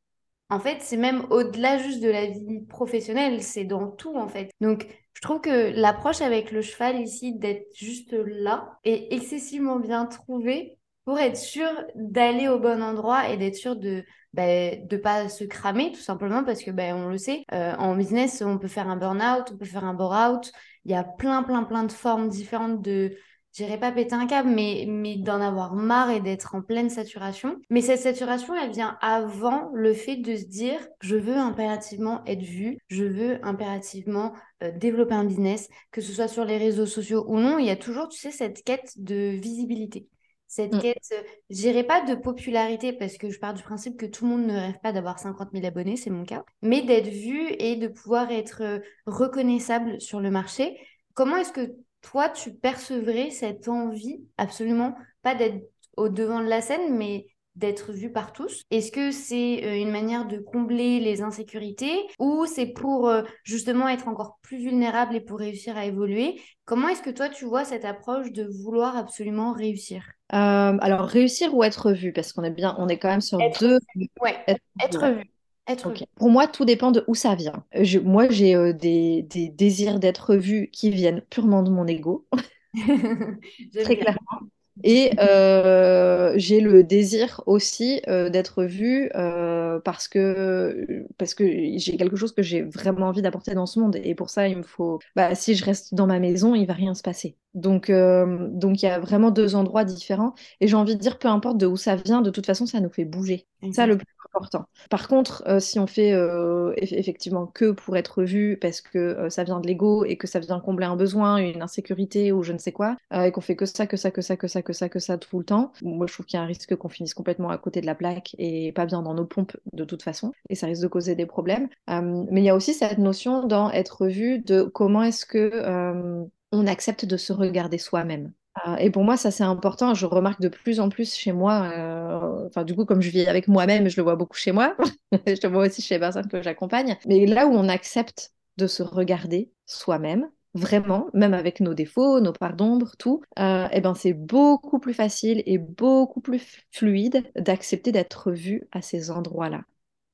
en 0.49 0.59
fait, 0.59 0.79
c'est 0.81 0.97
même 0.97 1.27
au-delà 1.31 1.77
juste 1.77 2.03
de 2.03 2.09
la 2.09 2.27
vie 2.27 2.63
professionnelle, 2.67 3.43
c'est 3.43 3.65
dans 3.65 3.91
tout, 3.91 4.17
en 4.17 4.29
fait. 4.29 4.51
Donc, 4.63 4.87
je 5.13 5.21
trouve 5.21 5.41
que 5.41 5.71
l'approche 5.79 6.23
avec 6.23 6.51
le 6.51 6.63
cheval 6.63 7.01
ici, 7.01 7.35
d'être 7.35 7.67
juste 7.75 8.13
là, 8.13 8.79
est 8.85 9.13
excessivement 9.13 9.79
bien 9.79 10.07
trouvée 10.07 10.79
pour 11.05 11.19
être 11.19 11.37
sûr 11.37 11.69
d'aller 11.95 12.49
au 12.49 12.59
bon 12.59 12.83
endroit 12.83 13.29
et 13.29 13.37
d'être 13.37 13.57
sûr 13.57 13.77
de 13.77 14.05
bah, 14.33 14.75
de 14.75 14.97
pas 14.97 15.29
se 15.29 15.45
cramer 15.45 15.93
tout 15.93 16.01
simplement 16.01 16.43
parce 16.43 16.63
que 16.63 16.71
ben 16.71 16.97
on 16.97 17.09
le 17.09 17.19
sait 17.19 17.45
euh, 17.53 17.75
en 17.77 17.95
business 17.95 18.43
on 18.45 18.59
peut 18.59 18.69
faire 18.69 18.89
un 18.89 18.97
burn-out 18.97 19.51
on 19.53 19.57
peut 19.57 19.65
faire 19.65 19.85
un 19.85 19.95
bore-out. 19.95 20.51
Il 20.85 20.91
y 20.91 20.95
a 20.95 21.05
plein 21.05 21.43
plein 21.43 21.63
plein 21.63 21.85
de 21.85 21.93
formes 21.93 22.29
différentes 22.29 22.83
de 22.83 23.17
j'irai 23.53 23.79
pas 23.79 23.93
péter 23.93 24.15
un 24.15 24.27
câble 24.27 24.49
mais 24.51 24.87
mais 24.89 25.17
d'en 25.17 25.41
avoir 25.41 25.75
marre 25.75 26.11
et 26.11 26.21
d'être 26.21 26.57
en 26.57 26.63
pleine 26.63 26.91
saturation. 26.91 27.61
Mais 27.71 27.81
cette 27.81 28.01
saturation 28.01 28.55
elle 28.57 28.73
vient 28.73 28.99
avant 29.01 29.71
le 29.73 29.95
fait 29.95 30.17
de 30.17 30.35
se 30.35 30.47
dire 30.47 30.81
je 31.01 31.17
veux 31.17 31.37
impérativement 31.37 32.25
être 32.25 32.43
vu 32.43 32.79
je 32.89 33.05
veux 33.05 33.39
impérativement 33.47 34.33
euh, 34.65 34.73
développer 34.73 35.15
un 35.15 35.25
business 35.25 35.69
que 35.93 36.01
ce 36.01 36.13
soit 36.13 36.29
sur 36.29 36.45
les 36.45 36.57
réseaux 36.57 36.87
sociaux 36.87 37.25
ou 37.29 37.39
non 37.39 37.59
il 37.59 37.67
y 37.67 37.71
a 37.71 37.77
toujours 37.77 38.09
tu 38.09 38.19
sais 38.19 38.33
cette 38.33 38.65
quête 38.65 38.95
de 38.97 39.39
visibilité 39.41 40.09
cette 40.47 40.75
mm. 40.75 40.79
quête, 40.81 41.09
euh, 41.13 41.23
j'irai 41.51 41.85
pas 41.85 42.03
de 42.03 42.15
popularité 42.15 42.93
parce 42.93 43.17
que 43.17 43.31
je 43.31 43.39
pars 43.39 43.55
du 43.55 43.63
principe 43.63 43.99
que 43.99 44.07
tout 44.07 44.25
le 44.25 44.31
monde 44.31 44.47
ne 44.47 44.57
rêve 44.57 44.79
pas 44.83 44.93
d'avoir 44.93 45.19
50 45.19 45.51
000 45.53 45.67
abonnés, 45.67 45.97
c'est 45.97 46.11
mon 46.11 46.25
cas, 46.25 46.45
mais 46.63 46.83
d'être 46.83 47.09
vu 47.09 47.49
et 47.59 47.77
de 47.77 47.89
pouvoir 47.89 48.31
être 48.31 48.63
euh, 48.63 48.79
reconnaissable 49.07 50.01
sur 50.01 50.21
le 50.21 50.31
marché. 50.31 50.79
Comment 51.15 51.37
est-ce 51.37 51.53
que 51.53 51.75
toi, 52.01 52.29
tu 52.29 52.53
percevrais 52.53 53.31
cette 53.31 53.69
envie, 53.69 54.23
absolument 54.37 54.95
pas 55.23 55.35
d'être 55.35 55.65
au 55.97 56.09
devant 56.09 56.41
de 56.41 56.49
la 56.49 56.61
scène, 56.61 56.97
mais 56.97 57.27
d'être 57.57 57.93
vu 57.93 58.11
par 58.11 58.33
tous 58.33 58.63
Est-ce 58.71 58.91
que 58.91 59.11
c'est 59.11 59.65
euh, 59.65 59.77
une 59.77 59.91
manière 59.91 60.27
de 60.27 60.39
combler 60.39 61.01
les 61.01 61.23
insécurités 61.23 62.01
ou 62.19 62.47
c'est 62.47 62.67
pour 62.67 63.09
euh, 63.09 63.23
justement 63.45 63.89
être 63.89 64.09
encore 64.09 64.39
plus 64.43 64.59
vulnérable 64.59 65.15
et 65.17 65.21
pour 65.21 65.39
réussir 65.39 65.77
à 65.77 65.87
évoluer? 65.87 66.41
Comment 66.65 66.89
est-ce 66.89 67.03
que 67.03 67.11
toi 67.11 67.29
tu 67.29 67.45
vois 67.45 67.65
cette 67.65 67.85
approche 67.85 68.33
de 68.33 68.45
vouloir 68.63 68.97
absolument 68.97 69.53
réussir? 69.53 70.05
Euh, 70.33 70.77
Alors 70.81 71.03
réussir 71.03 71.55
ou 71.55 71.63
être 71.63 71.93
vu? 71.93 72.13
Parce 72.13 72.33
qu'on 72.33 72.43
est 72.45 72.51
bien, 72.51 72.75
on 72.79 72.89
est 72.89 72.99
quand 72.99 73.09
même 73.09 73.21
sur 73.21 73.39
deux. 73.61 73.79
Ouais, 74.21 74.37
être, 74.49 75.13
vu. 75.13 75.31
Être 75.67 75.93
Pour 76.17 76.31
moi, 76.31 76.47
tout 76.47 76.65
dépend 76.65 76.91
de 76.91 77.05
où 77.07 77.15
ça 77.15 77.35
vient. 77.35 77.65
moi, 78.03 78.29
j'ai 78.31 78.73
des, 78.75 79.23
des, 79.23 79.49
désirs 79.49 80.01
d'être 80.01 80.35
vu 80.35 80.71
qui 80.73 80.91
viennent 80.91 81.23
purement 81.31 81.63
de 81.63 81.71
mon 81.71 81.87
ego. 81.87 82.27
Très 83.85 83.97
clairement. 83.97 84.49
Et 84.83 85.13
euh, 85.21 86.33
j'ai 86.37 86.61
le 86.61 86.83
désir 86.83 87.43
aussi 87.47 88.03
euh, 88.09 88.29
d'être 88.29 88.65
vue 88.65 89.09
euh, 89.15 89.81
parce 89.81 90.09
que, 90.09 91.07
parce 91.17 91.35
que 91.35 91.45
j'ai 91.79 91.97
quelque 91.97 92.17
chose 92.17 92.33
que 92.35 92.43
j'ai 92.43 92.63
vraiment 92.63 93.07
envie 93.09 93.23
d'apporter 93.23 93.55
dans 93.55 93.67
ce 93.67 93.79
monde. 93.79 93.97
Et 94.03 94.15
pour 94.15 94.31
ça, 94.31 94.49
il 94.49 94.59
me 94.59 94.63
faut. 94.63 94.99
Bah, 95.17 95.35
si 95.35 95.55
je 95.55 95.65
reste 95.65 95.95
dans 95.95 96.07
ma 96.07 96.19
maison, 96.19 96.55
il 96.55 96.67
va 96.67 96.75
rien 96.75 96.95
se 96.95 97.03
passer. 97.03 97.37
Donc, 97.55 97.89
euh, 97.89 98.49
donc 98.51 98.83
il 98.83 98.87
y 98.87 98.89
a 98.89 98.99
vraiment 98.99 99.31
deux 99.31 99.55
endroits 99.55 99.85
différents. 99.85 100.35
Et 100.61 100.67
j'ai 100.67 100.77
envie 100.77 100.97
de 100.97 101.01
dire, 101.01 101.19
peu 101.19 101.29
importe 101.29 101.57
de 101.57 101.67
où 101.67 101.77
ça 101.77 101.97
vient, 101.97 102.21
de 102.21 102.31
toute 102.31 102.47
façon, 102.47 102.67
ça 102.67 102.81
nous 102.81 102.91
fait 102.91 103.05
bouger. 103.05 103.47
Ça, 103.73 103.87
le 103.87 103.97
plus 103.97 104.07
important. 104.35 104.67
Par 104.91 105.09
contre, 105.09 105.43
euh, 105.47 105.59
si 105.61 105.79
on 105.79 105.87
fait 105.87 106.13
euh, 106.13 106.75
effectivement 106.77 107.47
que 107.47 107.71
pour 107.71 107.97
être 107.97 108.23
vu 108.25 108.59
parce 108.61 108.83
que 108.83 109.29
ça 109.31 109.45
vient 109.45 109.61
de 109.61 109.67
l'ego 109.67 110.05
et 110.05 110.19
que 110.19 110.27
ça 110.27 110.41
vient 110.41 110.61
combler 110.61 110.85
un 110.85 110.97
besoin, 110.97 111.37
une 111.37 111.63
insécurité 111.63 112.31
ou 112.33 112.43
je 112.43 112.53
ne 112.53 112.59
sais 112.59 112.73
quoi, 112.73 112.97
et 113.15 113.31
qu'on 113.31 113.41
fait 113.41 113.57
que 113.57 113.65
ça, 113.65 113.87
que 113.87 113.97
ça, 113.97 114.11
que 114.11 114.21
ça, 114.21 114.37
que 114.37 114.49
ça, 114.49 114.63
que 114.63 114.73
ça, 114.73 114.89
que 114.89 114.99
ça 114.99 115.17
tout 115.17 115.39
le 115.39 115.45
temps, 115.45 115.73
moi, 115.83 116.07
je 116.07 116.13
trouve 116.13 116.27
qu'il 116.27 116.37
y 116.37 116.41
a 116.41 116.43
un 116.43 116.47
risque 116.47 116.75
qu'on 116.77 116.89
finisse 116.89 117.15
complètement 117.15 117.49
à 117.51 117.57
côté 117.57 117.81
de 117.81 117.87
la 117.87 117.95
plaque 117.95 118.35
et 118.39 118.73
pas 118.73 118.85
bien 118.87 119.03
dans 119.03 119.15
nos 119.15 119.25
pompes 119.25 119.57
de 119.73 119.85
toute 119.85 120.03
façon. 120.03 120.33
Et 120.51 120.57
ça 120.57 120.67
risque 120.67 120.83
de 120.83 120.89
causer 120.89 121.15
des 121.15 121.27
problèmes. 121.27 121.69
mais 121.89 122.43
il 122.43 122.45
y 122.45 122.51
a 122.51 122.57
aussi 122.57 122.75
cette 122.75 122.99
notion 122.99 123.47
dans 123.47 123.71
être 123.71 124.09
vu 124.09 124.41
de 124.41 124.63
comment 124.65 125.03
est-ce 125.03 125.25
que 125.25 126.27
on 126.55 126.67
accepte 126.67 127.05
de 127.05 127.17
se 127.17 127.33
regarder 127.33 127.79
soi-même. 127.79 128.33
Euh, 128.67 128.77
et 128.77 128.91
pour 128.91 129.05
moi, 129.05 129.17
ça 129.17 129.31
c'est 129.31 129.45
important. 129.45 129.95
Je 129.95 130.07
remarque 130.07 130.41
de 130.41 130.49
plus 130.49 130.81
en 130.81 130.89
plus 130.89 131.15
chez 131.15 131.33
moi. 131.33 131.71
Euh, 131.73 132.47
enfin, 132.47 132.65
du 132.65 132.75
coup, 132.75 132.85
comme 132.85 133.03
je 133.03 133.11
vis 133.11 133.27
avec 133.27 133.49
moi-même, 133.49 133.89
je 133.89 133.97
le 133.97 134.03
vois 134.03 134.17
beaucoup 134.17 134.37
chez 134.37 134.53
moi. 134.53 134.77
je 135.27 135.47
le 135.47 135.49
vois 135.49 135.67
aussi 135.67 135.83
chez 135.83 135.95
les 135.95 136.01
personnes 136.01 136.29
que 136.29 136.43
j'accompagne. 136.43 136.97
Mais 137.07 137.27
là 137.27 137.47
où 137.47 137.53
on 137.53 137.69
accepte 137.69 138.33
de 138.57 138.67
se 138.67 138.83
regarder 138.83 139.51
soi-même, 139.67 140.31
vraiment, 140.55 141.09
même 141.15 141.35
avec 141.35 141.61
nos 141.61 141.75
défauts, 141.75 142.21
nos 142.21 142.33
parts 142.33 142.55
d'ombre, 142.55 142.93
tout, 142.97 143.23
euh, 143.39 143.67
eh 143.73 143.81
ben 143.81 143.95
c'est 143.95 144.13
beaucoup 144.13 144.79
plus 144.79 144.95
facile 144.95 145.43
et 145.47 145.59
beaucoup 145.59 146.21
plus 146.21 146.65
fluide 146.71 147.25
d'accepter 147.35 147.91
d'être 147.93 148.31
vu 148.31 148.69
à 148.71 148.81
ces 148.81 149.11
endroits-là. 149.11 149.65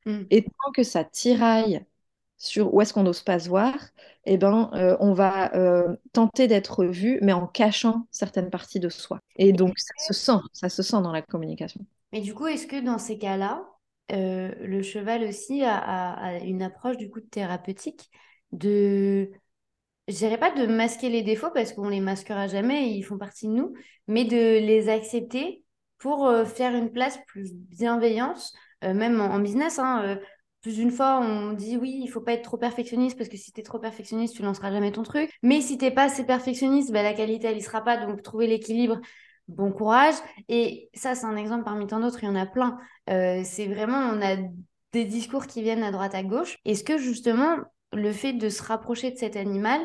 Mm. 0.06 0.22
Et 0.30 0.44
tant 0.44 0.72
que 0.74 0.82
ça 0.82 1.04
tiraille 1.04 1.84
sur 2.40 2.72
où 2.72 2.80
est-ce 2.80 2.94
qu'on 2.94 3.02
n'ose 3.02 3.22
pas 3.22 3.38
se 3.38 3.50
voir, 3.50 3.74
eh 4.24 4.38
ben, 4.38 4.70
euh, 4.72 4.96
on 4.98 5.12
va 5.12 5.54
euh, 5.54 5.94
tenter 6.14 6.46
d'être 6.46 6.86
vu, 6.86 7.18
mais 7.20 7.34
en 7.34 7.46
cachant 7.46 8.06
certaines 8.10 8.48
parties 8.48 8.80
de 8.80 8.88
soi. 8.88 9.20
Et 9.36 9.52
donc, 9.52 9.78
ça 9.78 9.92
se 9.98 10.14
sent, 10.14 10.40
ça 10.54 10.70
se 10.70 10.82
sent 10.82 11.02
dans 11.02 11.12
la 11.12 11.20
communication. 11.20 11.84
Mais 12.12 12.22
du 12.22 12.32
coup, 12.32 12.46
est-ce 12.46 12.66
que 12.66 12.80
dans 12.80 12.96
ces 12.96 13.18
cas-là, 13.18 13.62
euh, 14.12 14.52
le 14.58 14.82
cheval 14.82 15.22
aussi 15.24 15.62
a, 15.64 16.38
une 16.42 16.62
approche 16.62 16.96
du 16.96 17.10
coup 17.10 17.20
thérapeutique 17.20 18.10
de, 18.52 19.30
je 20.08 20.16
dirais 20.16 20.38
pas 20.38 20.50
de 20.50 20.66
masquer 20.66 21.10
les 21.10 21.22
défauts 21.22 21.50
parce 21.52 21.74
qu'on 21.74 21.90
les 21.90 22.00
masquera 22.00 22.46
jamais, 22.46 22.90
ils 22.90 23.02
font 23.02 23.18
partie 23.18 23.48
de 23.48 23.52
nous, 23.52 23.74
mais 24.08 24.24
de 24.24 24.64
les 24.64 24.88
accepter 24.88 25.62
pour 25.98 26.32
faire 26.46 26.74
une 26.74 26.90
place 26.90 27.18
plus 27.26 27.52
bienveillante, 27.52 28.54
même 28.82 29.20
en, 29.20 29.38
business. 29.38 29.78
Hein, 29.78 30.18
plus 30.60 30.76
d'une 30.76 30.90
fois, 30.90 31.20
on 31.20 31.52
dit 31.52 31.76
oui, 31.76 32.00
il 32.02 32.08
faut 32.08 32.20
pas 32.20 32.34
être 32.34 32.42
trop 32.42 32.58
perfectionniste 32.58 33.16
parce 33.16 33.30
que 33.30 33.36
si 33.36 33.52
tu 33.52 33.62
trop 33.62 33.78
perfectionniste, 33.78 34.34
tu 34.36 34.42
lanceras 34.42 34.70
jamais 34.70 34.92
ton 34.92 35.02
truc. 35.02 35.30
Mais 35.42 35.60
si 35.60 35.78
t'es 35.78 35.90
pas 35.90 36.04
assez 36.04 36.24
perfectionniste, 36.24 36.92
bah, 36.92 37.02
la 37.02 37.14
qualité, 37.14 37.46
elle 37.46 37.56
y 37.56 37.62
sera 37.62 37.82
pas. 37.82 37.96
Donc, 37.96 38.22
trouver 38.22 38.46
l'équilibre, 38.46 39.00
bon 39.48 39.72
courage. 39.72 40.16
Et 40.48 40.90
ça, 40.94 41.14
c'est 41.14 41.26
un 41.26 41.36
exemple 41.36 41.64
parmi 41.64 41.86
tant 41.86 42.00
d'autres, 42.00 42.22
il 42.22 42.26
y 42.26 42.28
en 42.28 42.36
a 42.36 42.46
plein. 42.46 42.78
Euh, 43.08 43.40
c'est 43.44 43.66
vraiment, 43.66 43.98
on 43.98 44.20
a 44.20 44.36
des 44.92 45.04
discours 45.04 45.46
qui 45.46 45.62
viennent 45.62 45.82
à 45.82 45.92
droite, 45.92 46.14
à 46.14 46.22
gauche. 46.22 46.58
Est-ce 46.64 46.84
que 46.84 46.98
justement, 46.98 47.56
le 47.92 48.12
fait 48.12 48.34
de 48.34 48.48
se 48.48 48.62
rapprocher 48.62 49.10
de 49.10 49.16
cet 49.16 49.36
animal 49.36 49.80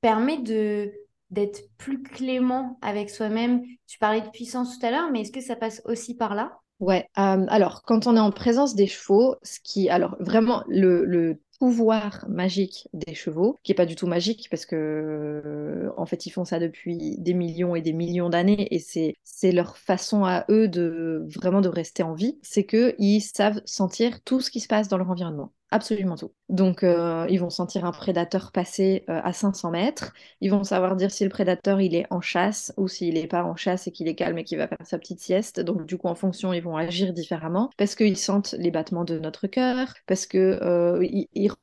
permet 0.00 0.38
d'être 0.38 1.60
plus 1.76 2.02
clément 2.02 2.78
avec 2.82 3.10
soi-même 3.10 3.62
Tu 3.86 3.98
parlais 3.98 4.20
de 4.20 4.28
puissance 4.30 4.78
tout 4.78 4.86
à 4.86 4.90
l'heure, 4.90 5.10
mais 5.10 5.22
est-ce 5.22 5.32
que 5.32 5.40
ça 5.40 5.56
passe 5.56 5.82
aussi 5.84 6.16
par 6.16 6.34
là? 6.34 6.60
Ouais, 6.80 7.06
euh, 7.18 7.44
alors 7.48 7.82
quand 7.82 8.06
on 8.06 8.16
est 8.16 8.20
en 8.20 8.30
présence 8.32 8.74
des 8.74 8.86
chevaux, 8.86 9.36
ce 9.42 9.58
qui, 9.62 9.90
alors 9.90 10.16
vraiment 10.18 10.64
le, 10.68 11.38
pouvoir 11.58 12.24
magique 12.30 12.88
des 12.94 13.14
chevaux, 13.14 13.60
qui 13.62 13.72
est 13.72 13.74
pas 13.74 13.84
du 13.84 13.94
tout 13.94 14.06
magique 14.06 14.48
parce 14.50 14.64
que 14.64 15.90
en 15.98 16.06
fait 16.06 16.24
ils 16.24 16.30
font 16.30 16.46
ça 16.46 16.58
depuis 16.58 17.18
des 17.18 17.34
millions 17.34 17.76
et 17.76 17.82
des 17.82 17.92
millions 17.92 18.30
d'années 18.30 18.66
et 18.74 18.78
c'est 18.78 19.14
c'est 19.24 19.52
leur 19.52 19.76
façon 19.76 20.24
à 20.24 20.46
eux 20.48 20.68
de 20.68 21.22
vraiment 21.28 21.60
de 21.60 21.68
rester 21.68 22.02
en 22.02 22.14
vie, 22.14 22.38
c'est 22.42 22.64
que 22.64 22.94
ils 22.98 23.20
savent 23.20 23.60
sentir 23.66 24.22
tout 24.24 24.40
ce 24.40 24.50
qui 24.50 24.60
se 24.60 24.68
passe 24.68 24.88
dans 24.88 24.96
leur 24.96 25.10
environnement 25.10 25.52
absolument 25.70 26.16
tout. 26.16 26.32
Donc, 26.48 26.82
euh, 26.82 27.26
ils 27.30 27.38
vont 27.38 27.50
sentir 27.50 27.84
un 27.84 27.92
prédateur 27.92 28.52
passer 28.52 29.04
euh, 29.08 29.20
à 29.22 29.32
500 29.32 29.70
mètres. 29.70 30.12
Ils 30.40 30.50
vont 30.50 30.64
savoir 30.64 30.96
dire 30.96 31.10
si 31.10 31.24
le 31.24 31.30
prédateur 31.30 31.80
il 31.80 31.94
est 31.94 32.06
en 32.10 32.20
chasse 32.20 32.72
ou 32.76 32.88
s'il 32.88 33.14
n'est 33.14 33.26
pas 33.26 33.44
en 33.44 33.56
chasse 33.56 33.86
et 33.86 33.92
qu'il 33.92 34.08
est 34.08 34.14
calme 34.14 34.38
et 34.38 34.44
qu'il 34.44 34.58
va 34.58 34.68
faire 34.68 34.78
sa 34.84 34.98
petite 34.98 35.20
sieste. 35.20 35.60
Donc, 35.60 35.86
du 35.86 35.96
coup, 35.98 36.08
en 36.08 36.14
fonction, 36.14 36.52
ils 36.52 36.62
vont 36.62 36.76
agir 36.76 37.12
différemment 37.12 37.70
parce 37.76 37.94
qu'ils 37.94 38.16
sentent 38.16 38.54
les 38.58 38.70
battements 38.70 39.04
de 39.04 39.18
notre 39.18 39.46
cœur, 39.46 39.94
parce 40.06 40.26
qu'ils 40.26 40.40
euh, 40.40 41.04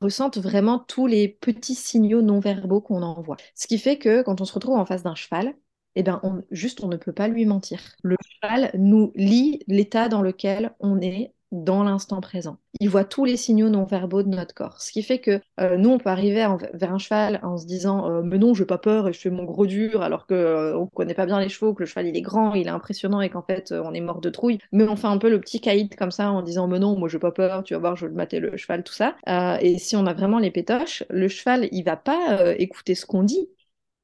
ressentent 0.00 0.38
vraiment 0.38 0.78
tous 0.78 1.06
les 1.06 1.28
petits 1.28 1.74
signaux 1.74 2.22
non 2.22 2.40
verbaux 2.40 2.80
qu'on 2.80 3.02
envoie. 3.02 3.36
Ce 3.54 3.66
qui 3.66 3.78
fait 3.78 3.98
que 3.98 4.22
quand 4.22 4.40
on 4.40 4.44
se 4.44 4.52
retrouve 4.54 4.76
en 4.76 4.86
face 4.86 5.02
d'un 5.02 5.14
cheval, 5.14 5.54
eh 5.94 6.02
ben, 6.02 6.20
on, 6.22 6.42
juste, 6.50 6.82
on 6.84 6.88
ne 6.88 6.96
peut 6.96 7.12
pas 7.12 7.28
lui 7.28 7.44
mentir. 7.46 7.80
Le 8.02 8.16
cheval 8.22 8.70
nous 8.74 9.12
lit 9.16 9.64
l'état 9.66 10.08
dans 10.08 10.22
lequel 10.22 10.72
on 10.80 11.00
est 11.00 11.34
dans 11.52 11.82
l'instant 11.82 12.20
présent. 12.20 12.58
Il 12.80 12.90
voit 12.90 13.04
tous 13.04 13.24
les 13.24 13.36
signaux 13.36 13.68
non 13.68 13.84
verbaux 13.84 14.22
de 14.22 14.28
notre 14.28 14.54
corps. 14.54 14.80
Ce 14.80 14.92
qui 14.92 15.02
fait 15.02 15.18
que 15.18 15.40
euh, 15.60 15.76
nous, 15.76 15.90
on 15.90 15.98
peut 15.98 16.10
arriver 16.10 16.46
vers 16.74 16.92
un 16.92 16.98
cheval 16.98 17.40
en 17.42 17.56
se 17.56 17.66
disant 17.66 18.10
euh, 18.10 18.22
Mais 18.22 18.38
non, 18.38 18.54
je 18.54 18.62
n'ai 18.62 18.66
pas 18.66 18.78
peur 18.78 19.08
et 19.08 19.12
je 19.12 19.20
fais 19.20 19.30
mon 19.30 19.44
gros 19.44 19.66
dur, 19.66 20.02
alors 20.02 20.26
qu'on 20.26 20.34
euh, 20.34 20.80
ne 20.80 20.86
connaît 20.86 21.14
pas 21.14 21.26
bien 21.26 21.40
les 21.40 21.48
chevaux, 21.48 21.74
que 21.74 21.82
le 21.82 21.86
cheval 21.86 22.06
il 22.06 22.16
est 22.16 22.22
grand, 22.22 22.54
il 22.54 22.66
est 22.66 22.70
impressionnant 22.70 23.20
et 23.20 23.30
qu'en 23.30 23.42
fait 23.42 23.72
on 23.72 23.92
est 23.94 24.00
mort 24.00 24.20
de 24.20 24.30
trouille. 24.30 24.58
Mais 24.72 24.84
on 24.84 24.96
fait 24.96 25.06
un 25.06 25.18
peu 25.18 25.30
le 25.30 25.40
petit 25.40 25.60
caïd 25.60 25.94
comme 25.96 26.10
ça 26.10 26.30
en 26.30 26.42
disant 26.42 26.68
Mais 26.68 26.78
non, 26.78 26.96
moi 26.98 27.08
je 27.08 27.16
n'ai 27.16 27.20
pas 27.20 27.32
peur, 27.32 27.62
tu 27.64 27.74
vas 27.74 27.80
voir, 27.80 27.96
je 27.96 28.06
vais 28.06 28.12
mater 28.12 28.40
le 28.40 28.56
cheval, 28.56 28.82
tout 28.82 28.94
ça. 28.94 29.16
et 29.60 29.78
si 29.78 29.96
on 29.96 30.06
a 30.06 30.14
vraiment 30.14 30.38
les 30.38 30.50
pétoches, 30.50 31.04
le 31.08 31.28
cheval 31.28 31.68
il 31.72 31.82
va 31.82 31.96
pas 31.96 32.54
écouter 32.56 32.94
ce 32.94 33.06
qu'on 33.06 33.22
dit, 33.22 33.48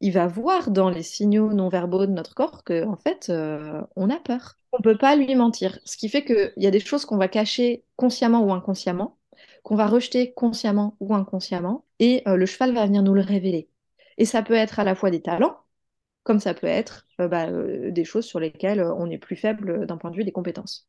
il 0.05 0.13
va 0.13 0.27
voir 0.27 0.71
dans 0.71 0.91
les 0.91 1.03
signaux 1.03 1.53
non 1.55 1.69
verbaux 1.69 2.05
de 2.05 2.13
notre 2.13 2.35
corps 2.35 2.63
que 2.63 2.85
en 2.85 2.97
fait 2.97 3.33
on 3.97 4.11
a 4.11 4.21
peur. 4.21 4.59
On 4.73 4.83
peut 4.83 4.99
pas 4.99 5.17
lui 5.17 5.35
mentir. 5.35 5.79
Ce 5.85 5.97
qui 5.97 6.09
fait 6.09 6.25
qu'il 6.25 6.53
y 6.57 6.67
a 6.67 6.71
des 6.71 6.81
choses 6.81 7.05
qu'on 7.05 7.17
va 7.17 7.29
cacher 7.29 7.85
consciemment 7.97 8.45
ou 8.45 8.53
inconsciemment, 8.53 9.17
qu'on 9.63 9.77
va 9.77 9.87
rejeter 9.87 10.33
consciemment 10.35 10.97
ou 11.01 11.15
inconsciemment, 11.15 11.85
et 11.99 12.23
euh, 12.29 12.37
le 12.37 12.47
cheval 12.47 12.75
va 12.75 12.87
venir 12.87 13.03
nous 13.03 13.15
le 13.15 13.23
révéler. 13.23 13.69
Et 14.19 14.25
ça 14.25 14.43
peut 14.43 14.55
être 14.55 14.79
à 14.79 14.85
la 14.85 14.95
fois 14.95 15.11
des 15.11 15.23
talents, 15.23 15.57
comme 16.23 16.41
ça 16.41 16.55
peut 16.55 16.67
être 16.67 17.07
euh, 17.21 17.29
bah, 17.29 17.49
euh, 17.49 17.91
des 17.91 18.05
choses 18.05 18.27
sur 18.27 18.41
lesquelles 18.41 18.83
on 18.83 19.11
est 19.11 19.19
plus 19.19 19.37
faible 19.37 19.87
d'un 19.87 19.97
point 19.97 20.11
de 20.11 20.17
vue 20.17 20.25
des 20.25 20.33
compétences. 20.33 20.89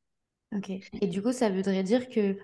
Ok. 0.53 0.69
Et 0.69 1.07
du 1.07 1.21
coup, 1.21 1.31
ça 1.31 1.49
voudrait 1.49 1.83
dire 1.83 2.09
que 2.09 2.37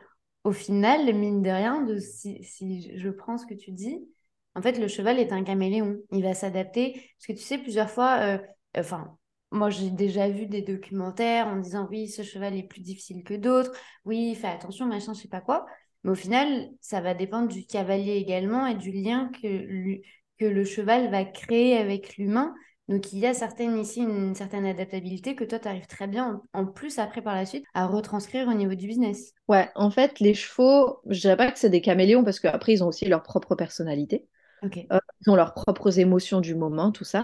au 0.43 0.51
final, 0.51 1.13
mine 1.13 1.41
de 1.41 1.49
rien, 1.49 1.81
de, 1.83 1.97
si, 1.97 2.43
si 2.43 2.97
je 2.97 3.09
prends 3.09 3.37
ce 3.37 3.45
que 3.45 3.53
tu 3.53 3.71
dis, 3.71 4.07
en 4.55 4.61
fait, 4.61 4.77
le 4.79 4.87
cheval 4.87 5.19
est 5.19 5.31
un 5.31 5.43
caméléon. 5.43 5.97
Il 6.11 6.23
va 6.23 6.33
s'adapter. 6.33 6.93
Parce 6.93 7.27
que 7.27 7.33
tu 7.33 7.39
sais, 7.39 7.57
plusieurs 7.57 7.89
fois, 7.89 8.39
enfin, 8.77 9.17
moi, 9.51 9.69
j'ai 9.69 9.89
déjà 9.89 10.29
vu 10.29 10.45
des 10.47 10.61
documentaires 10.61 11.47
en 11.47 11.57
disant 11.57 11.87
oui, 11.89 12.07
ce 12.07 12.23
cheval 12.23 12.55
est 12.55 12.63
plus 12.63 12.81
difficile 12.81 13.23
que 13.23 13.33
d'autres, 13.33 13.71
oui, 14.05 14.33
fais 14.35 14.47
attention, 14.47 14.85
machin, 14.85 15.13
je 15.13 15.21
sais 15.21 15.27
pas 15.27 15.41
quoi. 15.41 15.65
Mais 16.03 16.11
au 16.11 16.15
final, 16.15 16.69
ça 16.79 17.01
va 17.01 17.13
dépendre 17.13 17.49
du 17.49 17.65
cavalier 17.65 18.13
également 18.13 18.65
et 18.65 18.75
du 18.75 18.91
lien 18.91 19.29
que, 19.41 20.01
que 20.39 20.45
le 20.45 20.63
cheval 20.63 21.11
va 21.11 21.25
créer 21.25 21.77
avec 21.77 22.17
l'humain. 22.17 22.55
Donc, 22.87 23.13
il 23.13 23.19
y 23.19 23.27
a 23.27 23.33
certaines, 23.33 23.77
ici 23.77 24.01
une, 24.01 24.35
certaine 24.35 24.65
adaptabilité 24.65 25.35
que 25.35 25.43
toi, 25.43 25.59
tu 25.59 25.67
arrives 25.67 25.87
très 25.87 26.07
bien, 26.07 26.41
en, 26.53 26.65
plus, 26.65 26.97
après, 26.97 27.21
par 27.21 27.35
la 27.35 27.45
suite, 27.45 27.63
à 27.73 27.87
retranscrire 27.87 28.47
au 28.47 28.53
niveau 28.53 28.73
du 28.73 28.87
business. 28.87 29.33
Ouais, 29.47 29.69
en 29.75 29.91
fait, 29.91 30.19
les 30.19 30.33
chevaux, 30.33 30.99
je 31.07 31.21
dirais 31.21 31.37
pas 31.37 31.51
que 31.51 31.59
c'est 31.59 31.69
des 31.69 31.81
caméléons 31.81 32.23
parce 32.23 32.39
qu'après, 32.39 32.73
ils 32.73 32.83
ont 32.83 32.87
aussi 32.87 33.05
leur 33.05 33.21
propre 33.21 33.55
personnalité. 33.55 34.27
Euh, 34.63 34.99
ils 35.21 35.29
ont 35.29 35.35
leurs 35.35 35.53
propres 35.53 35.99
émotions 35.99 36.41
du 36.41 36.55
moment, 36.55 36.91
tout 36.91 37.03
ça. 37.03 37.23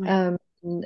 Euh, 0.00 0.36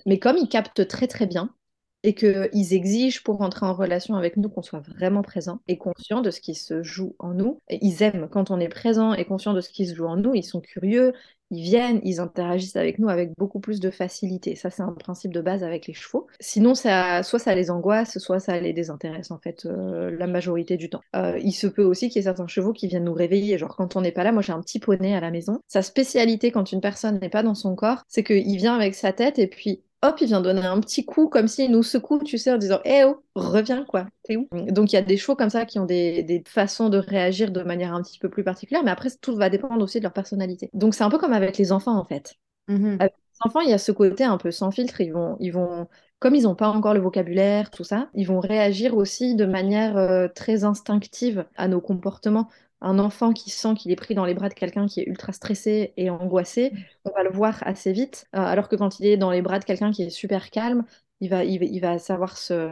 mais 0.07 0.19
comme 0.19 0.37
ils 0.37 0.49
captent 0.49 0.87
très 0.87 1.07
très 1.07 1.27
bien 1.27 1.55
et 2.03 2.15
qu'ils 2.15 2.75
exigent 2.75 3.23
pour 3.23 3.41
entrer 3.43 3.65
en 3.65 3.75
relation 3.75 4.17
avec 4.17 4.37
nous 4.37 4.49
qu'on 4.49 4.63
soit 4.63 4.81
vraiment 4.81 5.23
présent 5.23 5.61
et 5.69 5.79
conscient 5.79 6.21
de 6.21 6.31
ce 6.31 6.41
qui 6.41 6.55
se 6.55 6.83
joue 6.83 7.15
en 7.21 7.33
nous, 7.33 7.59
et 7.69 7.79
ils 7.81 8.03
aiment 8.03 8.29
quand 8.29 8.51
on 8.51 8.59
est 8.59 8.69
présent 8.69 9.15
et 9.15 9.25
conscient 9.25 9.53
de 9.53 9.61
ce 9.61 9.71
qui 9.71 9.87
se 9.87 9.95
joue 9.95 10.07
en 10.07 10.17
nous, 10.17 10.35
ils 10.35 10.43
sont 10.43 10.61
curieux, 10.61 11.13
ils 11.53 11.63
viennent, 11.63 12.01
ils 12.03 12.19
interagissent 12.19 12.77
avec 12.77 12.99
nous 12.99 13.11
avec 13.11 13.33
beaucoup 13.37 13.61
plus 13.61 13.79
de 13.79 13.91
facilité. 13.91 14.57
Ça, 14.57 14.71
c'est 14.71 14.83
un 14.83 14.93
principe 14.93 15.35
de 15.35 15.43
base 15.43 15.63
avec 15.63 15.87
les 15.87 15.93
chevaux. 15.93 16.27
Sinon, 16.41 16.75
ça, 16.75 17.23
soit 17.23 17.39
ça 17.39 17.55
les 17.55 17.71
angoisse, 17.71 18.19
soit 18.19 18.41
ça 18.41 18.59
les 18.59 18.73
désintéresse, 18.73 19.31
en 19.31 19.39
fait, 19.39 19.67
euh, 19.67 20.11
la 20.19 20.27
majorité 20.27 20.79
du 20.79 20.89
temps. 20.89 21.03
Euh, 21.15 21.39
il 21.43 21.53
se 21.53 21.67
peut 21.67 21.85
aussi 21.85 22.09
qu'il 22.09 22.17
y 22.17 22.21
ait 22.21 22.29
certains 22.29 22.47
chevaux 22.47 22.73
qui 22.73 22.89
viennent 22.89 23.05
nous 23.05 23.13
réveiller. 23.13 23.59
Genre, 23.59 23.77
quand 23.77 23.97
on 23.97 24.01
n'est 24.01 24.13
pas 24.13 24.25
là, 24.25 24.33
moi 24.33 24.41
j'ai 24.41 24.55
un 24.55 24.63
petit 24.63 24.81
poney 24.81 25.15
à 25.15 25.21
la 25.21 25.31
maison. 25.31 25.61
Sa 25.69 25.83
spécialité 25.83 26.51
quand 26.51 26.73
une 26.73 26.81
personne 26.81 27.19
n'est 27.21 27.29
pas 27.29 27.43
dans 27.43 27.55
son 27.55 27.75
corps, 27.75 28.03
c'est 28.09 28.25
qu'il 28.25 28.57
vient 28.57 28.75
avec 28.75 28.95
sa 28.95 29.13
tête 29.13 29.39
et 29.39 29.47
puis 29.47 29.83
hop, 30.03 30.21
il 30.21 30.27
vient 30.27 30.41
donner 30.41 30.65
un 30.65 30.81
petit 30.81 31.05
coup 31.05 31.29
comme 31.29 31.49
s'il 31.49 31.71
nous 31.71 31.83
secoue, 31.83 32.23
tu 32.23 32.39
sais, 32.39 32.53
en 32.53 32.59
disant 32.59 32.81
Eh 32.85 33.05
oh, 33.05 33.23
reviens 33.35 33.85
quoi, 33.85 34.07
t'es 34.25 34.37
où? 34.37 34.49
Donc 34.53 34.93
il 34.93 34.97
y 34.97 34.99
a 34.99 35.03
des 35.03 35.17
chevaux 35.17 35.37
comme 35.37 35.51
ça 35.51 35.65
qui 35.65 35.79
ont 35.79 35.87
des, 35.87 36.43
façons 36.47 36.89
de 36.89 36.99
réagir 36.99 37.51
de 37.51 37.63
manière 37.63 37.95
un 37.95 38.03
petit 38.03 38.19
peu 38.19 38.29
plus 38.29 38.45
particulière, 38.45 38.83
mais 38.85 38.91
après 38.91 39.09
tout 39.21 39.37
va 39.37 39.49
dépendre 39.49 39.83
aussi 39.83 39.99
de 39.99 40.03
leur 40.03 40.13
personnalité. 40.13 40.71
Donc 40.75 40.95
c'est 40.95 41.05
un 41.05 41.11
peu 41.11 41.19
comme 41.19 41.33
avec 41.33 41.57
les 41.59 41.73
enfants 41.73 41.97
en 41.97 42.05
fait. 42.05 42.35
Mm-hmm. 42.69 42.97
Avec 43.01 43.15
les 43.15 43.39
enfants, 43.47 43.61
il 43.61 43.71
y 43.71 43.75
a 43.75 43.79
ce 43.79 43.93
côté 43.93 44.25
un 44.25 44.39
peu 44.39 44.51
sans 44.51 44.71
filtre, 44.71 45.01
ils 45.01 45.13
vont, 45.13 45.37
ils 45.41 45.53
vont 45.53 45.89
comme 46.19 46.37
ils 46.37 46.45
n'ont 46.45 46.55
pas 46.55 46.69
encore 46.69 46.95
le 46.95 47.01
vocabulaire, 47.01 47.71
tout 47.71 47.83
ça, 47.83 48.09
ils 48.15 48.27
vont 48.27 48.39
réagir 48.39 48.97
aussi 48.97 49.35
de 49.35 49.45
manière 49.45 49.97
euh, 49.97 50.29
très 50.29 50.63
instinctive 50.63 51.47
à 51.57 51.67
nos 51.67 51.81
comportements. 51.81 52.49
Un 52.83 52.99
enfant 52.99 53.33
qui 53.33 53.51
sent 53.51 53.75
qu'il 53.75 53.91
est 53.91 53.97
pris 53.97 54.15
dans 54.15 54.25
les 54.25 54.35
bras 54.35 54.49
de 54.49 54.55
quelqu'un 54.55 54.87
qui 54.87 55.01
est 55.01 55.07
ultra 55.07 55.33
stressé 55.33 55.95
et 55.97 56.11
angoissé, 56.11 56.73
on 57.05 57.11
va 57.11 57.23
le 57.23 57.31
voir 57.31 57.63
assez 57.63 57.93
vite, 57.93 58.27
euh, 58.35 58.41
alors 58.41 58.69
que 58.69 58.77
quand 58.77 59.01
il 59.01 59.07
est 59.07 59.17
dans 59.17 59.31
les 59.31 59.43
bras 59.43 59.59
de 59.59 59.65
quelqu'un 59.65 59.91
qui 59.93 60.03
est 60.03 60.11
super 60.11 60.51
calme, 60.51 60.85
il 61.21 61.31
va, 61.31 61.45
il 61.45 61.81
va, 61.81 61.99
savoir 62.01 62.37
se, 62.37 62.69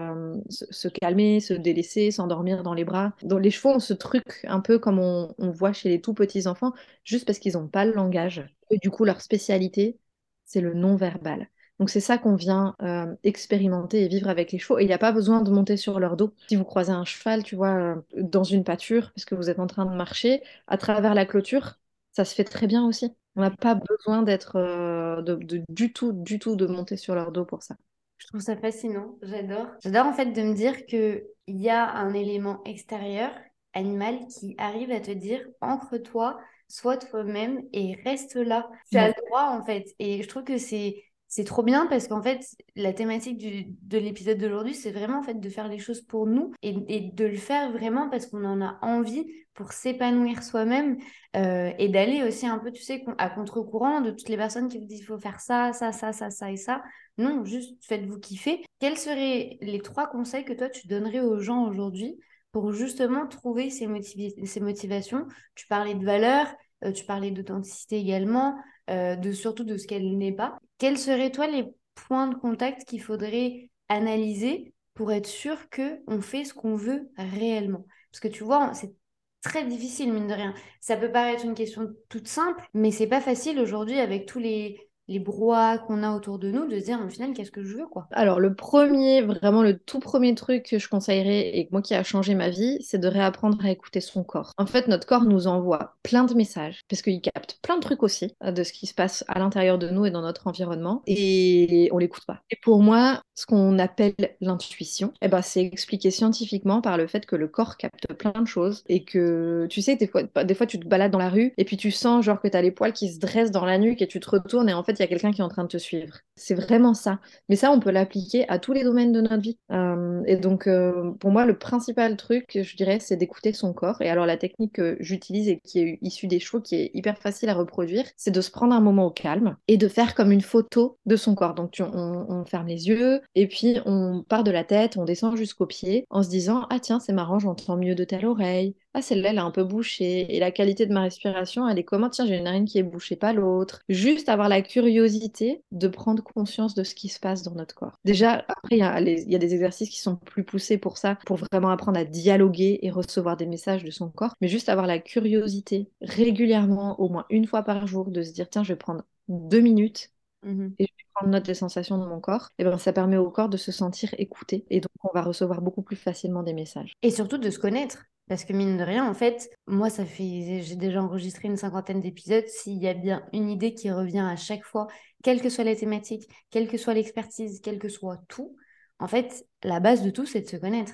se, 0.48 0.88
calmer, 0.88 1.38
se 1.38 1.54
délaisser, 1.54 2.10
s'endormir 2.10 2.64
dans 2.64 2.74
les 2.74 2.84
bras. 2.84 3.12
Donc 3.22 3.40
les 3.42 3.50
chevaux 3.52 3.70
ont 3.70 3.78
ce 3.78 3.94
truc 3.94 4.44
un 4.48 4.58
peu 4.58 4.80
comme 4.80 4.98
on, 4.98 5.32
on 5.38 5.50
voit 5.50 5.72
chez 5.72 5.88
les 5.88 6.00
tout 6.00 6.14
petits 6.14 6.48
enfants, 6.48 6.72
juste 7.04 7.26
parce 7.26 7.38
qu'ils 7.38 7.52
n'ont 7.52 7.68
pas 7.68 7.84
le 7.84 7.92
langage. 7.92 8.44
Et 8.70 8.78
du 8.78 8.90
coup, 8.90 9.04
leur 9.04 9.20
spécialité, 9.20 10.00
c'est 10.46 10.60
le 10.60 10.74
non-verbal. 10.74 11.48
Donc 11.80 11.88
c'est 11.88 12.00
ça 12.00 12.18
qu'on 12.18 12.36
vient 12.36 12.76
euh, 12.82 13.06
expérimenter 13.24 14.04
et 14.04 14.08
vivre 14.08 14.28
avec 14.28 14.52
les 14.52 14.58
chevaux. 14.58 14.78
Et 14.78 14.82
il 14.82 14.86
n'y 14.86 14.92
a 14.92 14.98
pas 14.98 15.12
besoin 15.12 15.40
de 15.40 15.50
monter 15.50 15.78
sur 15.78 15.98
leur 15.98 16.18
dos. 16.18 16.34
Si 16.46 16.54
vous 16.54 16.64
croisez 16.64 16.92
un 16.92 17.06
cheval, 17.06 17.42
tu 17.42 17.56
vois, 17.56 17.74
euh, 17.74 17.94
dans 18.18 18.44
une 18.44 18.64
pâture, 18.64 19.10
parce 19.14 19.24
que 19.24 19.34
vous 19.34 19.48
êtes 19.48 19.58
en 19.58 19.66
train 19.66 19.86
de 19.86 19.96
marcher, 19.96 20.42
à 20.66 20.76
travers 20.76 21.14
la 21.14 21.24
clôture, 21.24 21.78
ça 22.12 22.26
se 22.26 22.34
fait 22.34 22.44
très 22.44 22.66
bien 22.66 22.86
aussi. 22.86 23.16
On 23.34 23.40
n'a 23.40 23.50
pas 23.50 23.74
besoin 23.74 24.22
d'être 24.22 24.56
euh, 24.56 25.22
du 25.70 25.92
tout, 25.94 26.12
du 26.12 26.38
tout 26.38 26.54
de 26.54 26.66
monter 26.66 26.98
sur 26.98 27.14
leur 27.14 27.32
dos 27.32 27.46
pour 27.46 27.62
ça. 27.62 27.76
Je 28.18 28.26
trouve 28.26 28.42
ça 28.42 28.58
fascinant, 28.58 29.16
j'adore. 29.22 29.68
J'adore 29.82 30.04
en 30.04 30.12
fait 30.12 30.26
de 30.26 30.42
me 30.42 30.52
dire 30.52 30.84
qu'il 30.84 31.24
y 31.46 31.70
a 31.70 31.90
un 31.92 32.12
élément 32.12 32.62
extérieur, 32.64 33.30
animal, 33.72 34.18
qui 34.26 34.54
arrive 34.58 34.90
à 34.90 35.00
te 35.00 35.12
dire, 35.12 35.40
ancre-toi, 35.62 36.38
sois 36.68 36.98
toi-même 36.98 37.62
et 37.72 37.96
reste 38.04 38.36
là. 38.36 38.68
Tu 38.90 38.98
as 38.98 39.08
le 39.08 39.14
droit 39.26 39.44
en 39.44 39.64
fait. 39.64 39.86
Et 39.98 40.22
je 40.22 40.28
trouve 40.28 40.44
que 40.44 40.58
c'est 40.58 41.02
c'est 41.30 41.44
trop 41.44 41.62
bien 41.62 41.86
parce 41.86 42.08
qu'en 42.08 42.20
fait, 42.20 42.44
la 42.74 42.92
thématique 42.92 43.38
de 43.38 43.98
l'épisode 43.98 44.36
d'aujourd'hui, 44.36 44.74
c'est 44.74 44.90
vraiment 44.90 45.20
en 45.20 45.22
fait 45.22 45.38
de 45.38 45.48
faire 45.48 45.68
les 45.68 45.78
choses 45.78 46.00
pour 46.00 46.26
nous 46.26 46.52
et, 46.60 46.72
de 46.72 47.24
le 47.24 47.36
faire 47.36 47.70
vraiment 47.70 48.10
parce 48.10 48.26
qu'on 48.26 48.44
en 48.44 48.60
a 48.60 48.80
envie 48.82 49.24
pour 49.54 49.72
s'épanouir 49.72 50.42
soi-même 50.42 50.98
euh, 51.36 51.70
et 51.78 51.88
d'aller 51.88 52.24
aussi 52.24 52.48
un 52.48 52.58
peu, 52.58 52.72
tu 52.72 52.82
sais, 52.82 53.04
à 53.18 53.30
contre-courant 53.30 54.00
de 54.00 54.10
toutes 54.10 54.28
les 54.28 54.36
personnes 54.36 54.66
qui 54.68 54.78
vous 54.78 54.86
disent 54.86 55.02
il 55.02 55.04
faut 55.04 55.20
faire 55.20 55.38
ça, 55.38 55.72
ça, 55.72 55.92
ça, 55.92 56.12
ça, 56.12 56.30
ça 56.30 56.50
et 56.50 56.56
ça. 56.56 56.82
Non, 57.16 57.44
juste 57.44 57.76
faites-vous 57.84 58.18
kiffer. 58.18 58.64
Quels 58.80 58.98
seraient 58.98 59.56
les 59.60 59.80
trois 59.82 60.08
conseils 60.08 60.44
que 60.44 60.52
toi 60.52 60.68
tu 60.68 60.88
donnerais 60.88 61.20
aux 61.20 61.38
gens 61.38 61.64
aujourd'hui 61.68 62.18
pour 62.50 62.72
justement 62.72 63.28
trouver 63.28 63.70
ces, 63.70 63.86
motivations? 63.86 65.28
Tu 65.54 65.68
parlais 65.68 65.94
de 65.94 66.04
valeur, 66.04 66.52
euh, 66.84 66.90
tu 66.90 67.04
parlais 67.04 67.30
d'authenticité 67.30 67.98
également, 67.98 68.56
euh, 68.90 69.14
de 69.14 69.30
surtout 69.30 69.62
de 69.62 69.76
ce 69.76 69.86
qu'elle 69.86 70.18
n'est 70.18 70.34
pas. 70.34 70.58
Quels 70.80 70.98
seraient, 70.98 71.30
toi, 71.30 71.46
les 71.46 71.66
points 71.94 72.26
de 72.26 72.34
contact 72.34 72.88
qu'il 72.88 73.02
faudrait 73.02 73.70
analyser 73.88 74.74
pour 74.94 75.12
être 75.12 75.26
sûr 75.28 75.68
qu'on 75.70 76.22
fait 76.22 76.44
ce 76.44 76.54
qu'on 76.54 76.74
veut 76.74 77.10
réellement? 77.18 77.86
Parce 78.10 78.20
que 78.20 78.28
tu 78.28 78.44
vois, 78.44 78.72
c'est 78.74 78.94
très 79.42 79.64
difficile, 79.66 80.12
mine 80.12 80.26
de 80.26 80.32
rien. 80.32 80.54
Ça 80.80 80.96
peut 80.96 81.12
paraître 81.12 81.44
une 81.44 81.54
question 81.54 81.94
toute 82.08 82.28
simple, 82.28 82.66
mais 82.74 82.90
c'est 82.92 83.06
pas 83.06 83.20
facile 83.20 83.60
aujourd'hui 83.60 84.00
avec 84.00 84.26
tous 84.26 84.38
les 84.38 84.89
les 85.10 85.18
brouhahs 85.18 85.78
qu'on 85.78 86.04
a 86.04 86.14
autour 86.14 86.38
de 86.38 86.50
nous, 86.50 86.66
de 86.66 86.78
se 86.78 86.84
dire, 86.84 87.00
au 87.04 87.08
final, 87.08 87.32
qu'est-ce 87.34 87.50
que 87.50 87.64
je 87.64 87.76
veux, 87.76 87.86
quoi? 87.86 88.06
Alors, 88.12 88.38
le 88.38 88.54
premier, 88.54 89.22
vraiment 89.22 89.62
le 89.62 89.76
tout 89.76 89.98
premier 89.98 90.34
truc 90.36 90.66
que 90.70 90.78
je 90.78 90.88
conseillerais 90.88 91.58
et 91.58 91.68
moi 91.72 91.82
qui 91.82 91.94
a 91.94 92.04
changé 92.04 92.36
ma 92.36 92.48
vie, 92.48 92.78
c'est 92.80 92.98
de 92.98 93.08
réapprendre 93.08 93.58
à 93.64 93.70
écouter 93.70 94.00
son 94.00 94.22
corps. 94.22 94.52
En 94.56 94.66
fait, 94.66 94.86
notre 94.86 95.06
corps 95.08 95.24
nous 95.24 95.48
envoie 95.48 95.96
plein 96.04 96.24
de 96.24 96.34
messages, 96.34 96.82
parce 96.88 97.02
qu'il 97.02 97.20
capte 97.20 97.58
plein 97.60 97.76
de 97.76 97.82
trucs 97.82 98.04
aussi 98.04 98.34
euh, 98.44 98.52
de 98.52 98.62
ce 98.62 98.72
qui 98.72 98.86
se 98.86 98.94
passe 98.94 99.24
à 99.26 99.40
l'intérieur 99.40 99.78
de 99.78 99.88
nous 99.88 100.06
et 100.06 100.12
dans 100.12 100.22
notre 100.22 100.46
environnement, 100.46 101.02
et 101.08 101.88
on 101.92 101.98
l'écoute 101.98 102.24
pas. 102.24 102.40
Et 102.50 102.56
pour 102.62 102.80
moi, 102.80 103.20
ce 103.34 103.46
qu'on 103.46 103.78
appelle 103.80 104.14
l'intuition, 104.40 105.12
eh 105.22 105.28
ben, 105.28 105.42
c'est 105.42 105.64
expliqué 105.64 106.12
scientifiquement 106.12 106.80
par 106.82 106.96
le 106.96 107.08
fait 107.08 107.26
que 107.26 107.36
le 107.36 107.48
corps 107.48 107.76
capte 107.78 108.12
plein 108.12 108.40
de 108.40 108.46
choses 108.46 108.84
et 108.88 109.02
que, 109.02 109.66
tu 109.70 109.82
sais, 109.82 109.96
des 109.96 110.06
fois, 110.06 110.22
des 110.22 110.54
fois 110.54 110.66
tu 110.66 110.78
te 110.78 110.86
balades 110.86 111.10
dans 111.10 111.18
la 111.18 111.30
rue 111.30 111.52
et 111.56 111.64
puis 111.64 111.76
tu 111.76 111.90
sens 111.90 112.24
genre 112.24 112.40
que 112.40 112.48
tu 112.48 112.60
les 112.60 112.70
poils 112.70 112.92
qui 112.92 113.12
se 113.12 113.18
dressent 113.18 113.50
dans 113.50 113.64
la 113.64 113.78
nuque 113.78 114.02
et 114.02 114.06
tu 114.06 114.20
te 114.20 114.30
retournes 114.30 114.68
et 114.68 114.74
en 114.74 114.84
fait, 114.84 114.99
il 115.00 115.04
y 115.04 115.06
a 115.06 115.08
quelqu'un 115.08 115.32
qui 115.32 115.40
est 115.40 115.44
en 115.44 115.48
train 115.48 115.64
de 115.64 115.68
te 115.68 115.78
suivre. 115.78 116.18
C'est 116.36 116.54
vraiment 116.54 116.94
ça. 116.94 117.20
Mais 117.48 117.56
ça, 117.56 117.72
on 117.72 117.80
peut 117.80 117.90
l'appliquer 117.90 118.48
à 118.48 118.58
tous 118.58 118.72
les 118.72 118.84
domaines 118.84 119.12
de 119.12 119.20
notre 119.20 119.40
vie. 119.40 119.58
Euh, 119.72 120.22
et 120.26 120.36
donc, 120.36 120.66
euh, 120.66 121.12
pour 121.20 121.30
moi, 121.30 121.46
le 121.46 121.58
principal 121.58 122.16
truc, 122.16 122.58
je 122.62 122.76
dirais, 122.76 122.98
c'est 123.00 123.16
d'écouter 123.16 123.52
son 123.52 123.72
corps. 123.72 124.00
Et 124.02 124.10
alors, 124.10 124.26
la 124.26 124.36
technique 124.36 124.74
que 124.74 124.96
j'utilise 125.00 125.48
et 125.48 125.60
qui 125.64 125.80
est 125.80 125.98
issue 126.02 126.26
des 126.26 126.40
chevaux, 126.40 126.60
qui 126.60 126.76
est 126.76 126.90
hyper 126.94 127.18
facile 127.18 127.48
à 127.48 127.54
reproduire, 127.54 128.04
c'est 128.16 128.30
de 128.30 128.40
se 128.40 128.50
prendre 128.50 128.74
un 128.74 128.80
moment 128.80 129.06
au 129.06 129.10
calme 129.10 129.56
et 129.68 129.76
de 129.76 129.88
faire 129.88 130.14
comme 130.14 130.32
une 130.32 130.40
photo 130.40 130.98
de 131.06 131.16
son 131.16 131.34
corps. 131.34 131.54
Donc, 131.54 131.74
on 131.80 132.44
ferme 132.44 132.66
les 132.68 132.88
yeux, 132.88 133.20
et 133.34 133.46
puis, 133.46 133.78
on 133.86 134.22
part 134.28 134.44
de 134.44 134.50
la 134.50 134.64
tête, 134.64 134.96
on 134.96 135.04
descend 135.04 135.36
jusqu'aux 135.36 135.66
pieds 135.66 136.06
en 136.10 136.22
se 136.22 136.28
disant 136.28 136.66
Ah, 136.70 136.80
tiens, 136.80 137.00
c'est 137.00 137.12
marrant, 137.12 137.38
j'entends 137.38 137.76
mieux 137.76 137.94
de 137.94 138.04
telle 138.04 138.26
oreille. 138.26 138.74
Ah, 138.92 139.02
celle-là, 139.02 139.30
elle 139.30 139.36
est 139.36 139.38
un 139.38 139.52
peu 139.52 139.62
bouchée. 139.62 140.34
Et 140.34 140.40
la 140.40 140.50
qualité 140.50 140.84
de 140.84 140.92
ma 140.92 141.02
respiration, 141.02 141.68
elle 141.68 141.78
est 141.78 141.84
comment? 141.84 142.10
Tiens, 142.10 142.26
j'ai 142.26 142.36
une 142.36 142.44
narine 142.44 142.64
qui 142.64 142.78
est 142.78 142.82
bouchée, 142.82 143.14
pas 143.14 143.32
l'autre. 143.32 143.82
Juste 143.88 144.28
avoir 144.28 144.48
la 144.48 144.62
curiosité 144.62 145.62
de 145.70 145.86
prendre 145.86 146.24
conscience 146.24 146.74
de 146.74 146.82
ce 146.82 146.96
qui 146.96 147.08
se 147.08 147.20
passe 147.20 147.42
dans 147.44 147.54
notre 147.54 147.76
corps. 147.76 147.98
Déjà, 148.04 148.44
après, 148.48 148.76
il 148.76 149.30
y, 149.30 149.34
a 149.36 149.38
des 149.38 149.54
exercices 149.54 149.90
qui 149.90 150.00
sont 150.00 150.16
plus 150.16 150.42
poussés 150.42 150.76
pour 150.76 150.98
ça, 150.98 151.16
pour 151.24 151.36
vraiment 151.36 151.70
apprendre 151.70 151.98
à 152.00 152.04
dialoguer 152.04 152.80
et 152.82 152.90
recevoir 152.90 153.36
des 153.36 153.46
messages 153.46 153.84
de 153.84 153.90
son 153.92 154.10
corps. 154.10 154.34
Mais 154.40 154.48
juste 154.48 154.68
avoir 154.68 154.88
la 154.88 154.98
curiosité 154.98 155.88
régulièrement, 156.00 157.00
au 157.00 157.08
moins 157.08 157.26
une 157.30 157.46
fois 157.46 157.62
par 157.62 157.86
jour, 157.86 158.10
de 158.10 158.22
se 158.22 158.32
dire 158.32 158.50
Tiens, 158.50 158.64
je 158.64 158.72
vais 158.72 158.78
prendre 158.78 159.04
deux 159.28 159.60
minutes 159.60 160.10
Mmh 160.42 160.68
et 160.78 160.86
je 160.86 160.92
vais 160.92 161.10
prendre 161.14 161.30
note 161.32 161.44
des 161.44 161.54
sensations 161.54 161.98
de 161.98 162.06
mon 162.06 162.20
corps, 162.20 162.48
et 162.58 162.64
ben 162.64 162.78
ça 162.78 162.94
permet 162.94 163.18
au 163.18 163.30
corps 163.30 163.50
de 163.50 163.58
se 163.58 163.72
sentir 163.72 164.14
écouté. 164.16 164.64
Et 164.70 164.80
donc, 164.80 164.90
on 165.02 165.10
va 165.12 165.20
recevoir 165.20 165.60
beaucoup 165.60 165.82
plus 165.82 165.96
facilement 165.96 166.42
des 166.42 166.54
messages. 166.54 166.94
Et 167.02 167.10
surtout 167.10 167.36
de 167.36 167.50
se 167.50 167.58
connaître. 167.58 168.04
Parce 168.30 168.44
que 168.44 168.52
mine 168.52 168.76
de 168.76 168.84
rien, 168.84 169.10
en 169.10 169.12
fait, 169.12 169.50
moi, 169.66 169.90
ça 169.90 170.06
fait, 170.06 170.62
j'ai 170.62 170.76
déjà 170.76 171.02
enregistré 171.02 171.48
une 171.48 171.56
cinquantaine 171.56 172.00
d'épisodes. 172.00 172.46
S'il 172.46 172.78
y 172.78 172.86
a 172.86 172.94
bien 172.94 173.26
une 173.32 173.50
idée 173.50 173.74
qui 173.74 173.90
revient 173.90 174.20
à 174.20 174.36
chaque 174.36 174.62
fois, 174.62 174.86
quelle 175.24 175.42
que 175.42 175.48
soit 175.48 175.64
la 175.64 175.74
thématique, 175.74 176.30
quelle 176.48 176.68
que 176.68 176.78
soit 176.78 176.94
l'expertise, 176.94 177.60
quel 177.60 177.80
que 177.80 177.88
soit 177.88 178.20
tout, 178.28 178.54
en 179.00 179.08
fait, 179.08 179.44
la 179.64 179.80
base 179.80 180.04
de 180.04 180.10
tout, 180.10 180.26
c'est 180.26 180.42
de 180.42 180.46
se 180.46 180.56
connaître. 180.56 180.92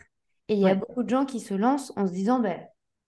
Et 0.49 0.55
il 0.55 0.61
y 0.61 0.67
a 0.67 0.75
beaucoup 0.75 1.03
de 1.03 1.11
gens 1.11 1.27
qui 1.27 1.41
se 1.41 1.53
lancent 1.53 1.93
en 1.97 2.07
se 2.07 2.13
disant, 2.15 2.41
ben, 2.41 2.59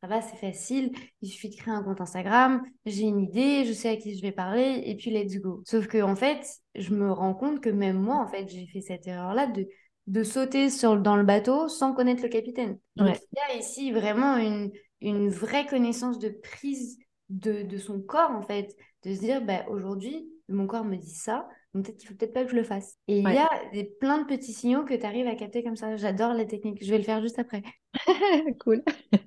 ça 0.03 0.09
va, 0.09 0.21
c'est 0.21 0.37
facile, 0.37 0.93
il 1.23 1.31
suffit 1.31 1.49
de 1.49 1.57
créer 1.57 1.73
un 1.73 1.83
compte 1.83 2.03
Instagram, 2.03 2.61
j'ai 2.85 3.05
une 3.05 3.21
idée, 3.21 3.65
je 3.65 3.73
sais 3.73 3.89
à 3.89 3.97
qui 3.97 4.15
je 4.15 4.21
vais 4.21 4.33
parler, 4.33 4.83
et 4.85 4.95
puis 4.95 5.11
let's 5.11 5.41
go. 5.41 5.63
Sauf 5.65 5.87
que 5.87 6.03
en 6.03 6.17
fait, 6.17 6.47
je 6.75 6.93
me 6.93 7.11
rends 7.11 7.33
compte 7.33 7.63
que 7.63 7.71
même 7.71 7.99
moi, 7.99 8.17
en 8.17 8.29
fait, 8.29 8.47
j'ai 8.47 8.67
fait 8.67 8.83
cette 8.83 9.07
erreur-là 9.07 9.47
de, 9.47 9.67
de 10.09 10.23
sauter 10.23 10.71
sur, 10.71 10.97
dans 10.97 11.17
le 11.17 11.23
bateau 11.23 11.69
sans 11.69 11.93
connaître 11.93 12.23
le 12.23 12.31
capitaine. 12.31 12.79
Donc 12.97 13.17
il 13.33 13.37
y 13.37 13.53
a 13.53 13.59
ici 13.59 13.93
vraiment 13.93 14.39
une, 14.39 14.73
une 15.03 15.29
vraie 15.29 15.67
connaissance 15.67 16.19
de 16.19 16.31
prise 16.31 16.99
de, 17.29 17.63
de 17.63 17.77
son 17.77 18.01
corps, 18.01 18.31
en 18.31 18.43
fait, 18.43 18.75
de 19.05 19.15
se 19.15 19.21
dire, 19.21 19.43
bah, 19.45 19.65
aujourd'hui, 19.69 20.27
mon 20.49 20.67
corps 20.67 20.85
me 20.85 20.97
dit 20.97 21.15
ça, 21.15 21.47
donc 21.75 21.85
peut-être 21.85 21.99
qu'il 21.99 22.09
faut 22.09 22.15
peut-être 22.15 22.33
pas 22.33 22.45
que 22.45 22.51
je 22.51 22.57
le 22.57 22.65
fasse. 22.65 22.97
Et 23.09 23.19
il 23.19 23.25
y 23.29 23.37
a 23.37 23.49
des, 23.75 23.85
plein 23.85 24.19
de 24.19 24.27
petits 24.27 24.55
signaux 24.55 24.85
que 24.85 24.95
tu 24.95 25.05
arrives 25.05 25.27
à 25.27 25.35
capter 25.35 25.63
comme 25.63 25.77
ça. 25.77 25.97
J'adore 25.97 26.33
la 26.33 26.47
technique. 26.47 26.83
Je 26.83 26.91
vais 26.91 26.97
le 26.97 27.05
faire 27.05 27.21
juste 27.21 27.39
après. 27.39 27.63
cool. 28.61 28.83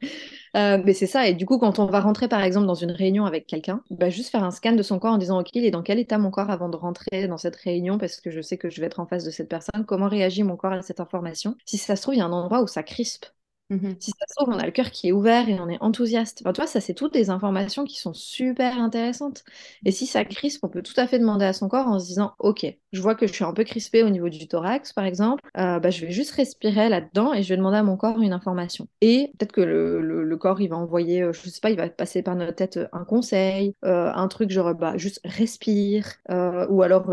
Euh, 0.58 0.77
mais 0.84 0.91
c'est 0.91 1.08
ça. 1.08 1.30
Et 1.30 1.34
du 1.34 1.45
coup, 1.45 1.58
quand 1.60 1.80
on 1.80 1.86
va 1.86 2.01
rentrer 2.01 2.27
par 2.27 2.43
exemple 2.43 2.67
dans 2.67 2.75
une 2.75 2.91
réunion 2.91 3.23
avec 3.23 3.47
quelqu'un, 3.47 3.82
bah, 3.89 4.10
juste 4.10 4.32
faire 4.32 4.43
un 4.43 4.51
scan 4.51 4.73
de 4.73 4.84
son 4.84 4.99
corps 4.99 5.13
en 5.13 5.17
disant 5.17 5.39
Ok, 5.39 5.51
il 5.54 5.63
est 5.63 5.71
dans 5.71 5.82
quel 5.82 5.97
état 5.97 6.17
mon 6.17 6.30
corps 6.30 6.49
avant 6.49 6.67
de 6.67 6.75
rentrer 6.75 7.30
dans 7.30 7.38
cette 7.38 7.56
réunion? 7.56 7.97
Parce 7.97 8.19
que 8.19 8.30
je 8.30 8.41
sais 8.41 8.58
que 8.58 8.69
je 8.69 8.82
vais 8.82 8.88
être 8.88 8.99
en 8.99 9.06
face 9.06 9.23
de 9.23 9.32
cette 9.32 9.47
personne. 9.47 9.86
Comment 9.86 10.10
réagit 10.10 10.43
mon 10.43 10.58
corps 10.58 10.73
à 10.73 10.82
cette 10.82 10.99
information? 10.99 11.56
Si 11.65 11.77
ça 11.77 11.95
se 11.95 12.01
trouve, 12.01 12.15
il 12.15 12.17
y 12.17 12.21
a 12.21 12.25
un 12.25 12.34
endroit 12.34 12.62
où 12.62 12.67
ça 12.67 12.84
crispe. 12.84 13.27
Mmh 13.71 13.91
si 13.99 14.12
ça 14.12 14.25
se 14.27 14.36
trouve, 14.36 14.53
on 14.53 14.60
a 14.60 14.65
le 14.65 14.71
cœur 14.71 14.91
qui 14.91 15.07
est 15.07 15.12
ouvert 15.13 15.47
et 15.47 15.57
on 15.57 15.69
est 15.69 15.81
enthousiaste. 15.81 16.41
Enfin, 16.43 16.51
tu 16.51 16.60
vois, 16.60 16.67
ça, 16.67 16.81
c'est 16.81 16.93
toutes 16.93 17.13
des 17.13 17.29
informations 17.29 17.86
qui 17.86 17.99
sont 17.99 18.13
super 18.13 18.77
intéressantes. 18.79 19.45
Et 19.86 19.91
si 19.91 20.05
ça 20.05 20.25
crispe, 20.25 20.63
on 20.63 20.67
peut 20.67 20.81
tout 20.81 20.93
à 20.97 21.07
fait 21.07 21.19
demander 21.19 21.45
à 21.45 21.53
son 21.53 21.69
corps 21.69 21.88
en 21.88 21.97
se 21.97 22.05
disant 22.05 22.34
Ok, 22.39 22.65
je 22.91 23.01
vois 23.01 23.15
que 23.15 23.27
je 23.27 23.34
suis 23.34 23.45
un 23.45 23.53
peu 23.53 23.63
crispée 23.63 24.03
au 24.03 24.10
niveau 24.10 24.27
du 24.27 24.45
thorax, 24.49 24.91
par 24.91 25.05
exemple. 25.05 25.41
Euh, 25.57 25.79
bah, 25.79 25.89
je 25.89 26.05
vais 26.05 26.12
juste 26.12 26.31
respirer 26.31 26.89
là-dedans 26.89 27.34
et 27.34 27.43
je 27.43 27.49
vais 27.49 27.55
demander 27.55 27.77
à 27.77 27.84
mon 27.84 27.95
corps 27.95 28.19
une 28.21 28.34
information. 28.34 28.88
Et 28.99 29.31
peut-être 29.38 29.53
que 29.53 29.62
le, 29.62 30.38
corps, 30.38 30.60
il 30.60 30.67
va 30.67 30.75
envoyer, 30.75 31.21
euh, 31.21 31.31
je 31.31 31.49
sais 31.49 31.62
pas, 31.62 31.69
il 31.69 31.77
va 31.77 31.88
passer 31.88 32.23
par 32.23 32.36
notre 32.36 32.55
tête 32.55 32.77
euh, 32.77 32.88
un 32.91 33.05
conseil, 33.05 33.75
un 33.84 34.27
truc 34.27 34.49
genre 34.49 34.73
bah, 34.75 34.97
juste 34.97 35.21
respire, 35.23 36.05
ou 36.69 36.81
alors 36.81 37.12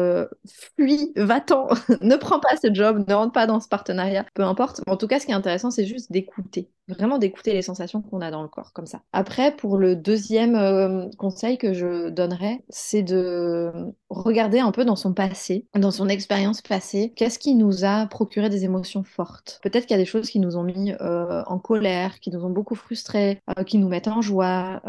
fuis, 0.77 1.12
va-t'en, 1.16 1.68
ne 2.01 2.16
prends 2.16 2.40
pas 2.40 2.57
ce 2.61 2.73
job, 2.73 3.05
ne 3.07 3.14
rentre 3.14 3.33
pas 3.33 3.47
dans 3.47 3.61
ce 3.61 3.68
partenariat, 3.68 4.25
peu 4.35 4.42
importe. 4.42 4.81
En 4.87 4.97
tout 4.97 5.07
cas, 5.07 5.21
ce 5.21 5.27
qui 5.27 5.33
est 5.33 5.35
intéressant, 5.35 5.71
c'est 5.71 5.87
juste 5.87 6.11
d'écouter 6.11 6.48
vraiment 6.89 7.19
d'écouter 7.19 7.53
les 7.53 7.63
sensations 7.63 8.03
qu'on 8.03 8.21
a 8.21 8.31
dans 8.31 8.43
le 8.43 8.49
corps, 8.49 8.73
comme 8.73 8.87
ça. 8.87 9.03
Après, 9.13 9.55
pour 9.55 9.77
le 9.77 9.95
deuxième 9.95 10.57
euh, 10.57 11.07
conseil 11.19 11.59
que 11.59 11.73
je 11.73 12.09
donnerais, 12.09 12.65
c'est 12.69 13.03
de 13.03 13.71
regarder 14.09 14.59
un 14.59 14.73
peu 14.73 14.85
dans 14.85 14.97
son 14.97 15.13
passé, 15.13 15.67
dans 15.75 15.91
son 15.91 16.09
expérience 16.09 16.63
passée, 16.63 17.13
qu'est-ce 17.15 17.39
qui 17.39 17.55
nous 17.55 17.85
a 17.85 18.07
procuré 18.07 18.49
des 18.49 18.65
émotions 18.65 19.05
fortes. 19.05 19.61
Peut-être 19.63 19.87
qu'il 19.87 19.97
y 19.97 20.01
a 20.01 20.03
des 20.03 20.09
choses 20.09 20.31
qui 20.31 20.41
nous 20.41 20.57
ont 20.57 20.63
mis 20.63 20.93
euh, 21.01 21.43
en 21.47 21.59
colère, 21.59 22.21
qui 22.21 22.31
nous 22.31 22.45
ont 22.45 22.51
beaucoup 22.51 22.75
frustrés, 22.75 23.41
euh, 23.59 23.65
qui 23.65 23.79
nous 23.79 23.89
mettent 23.89 24.09
en 24.09 24.23
joie. 24.23 24.81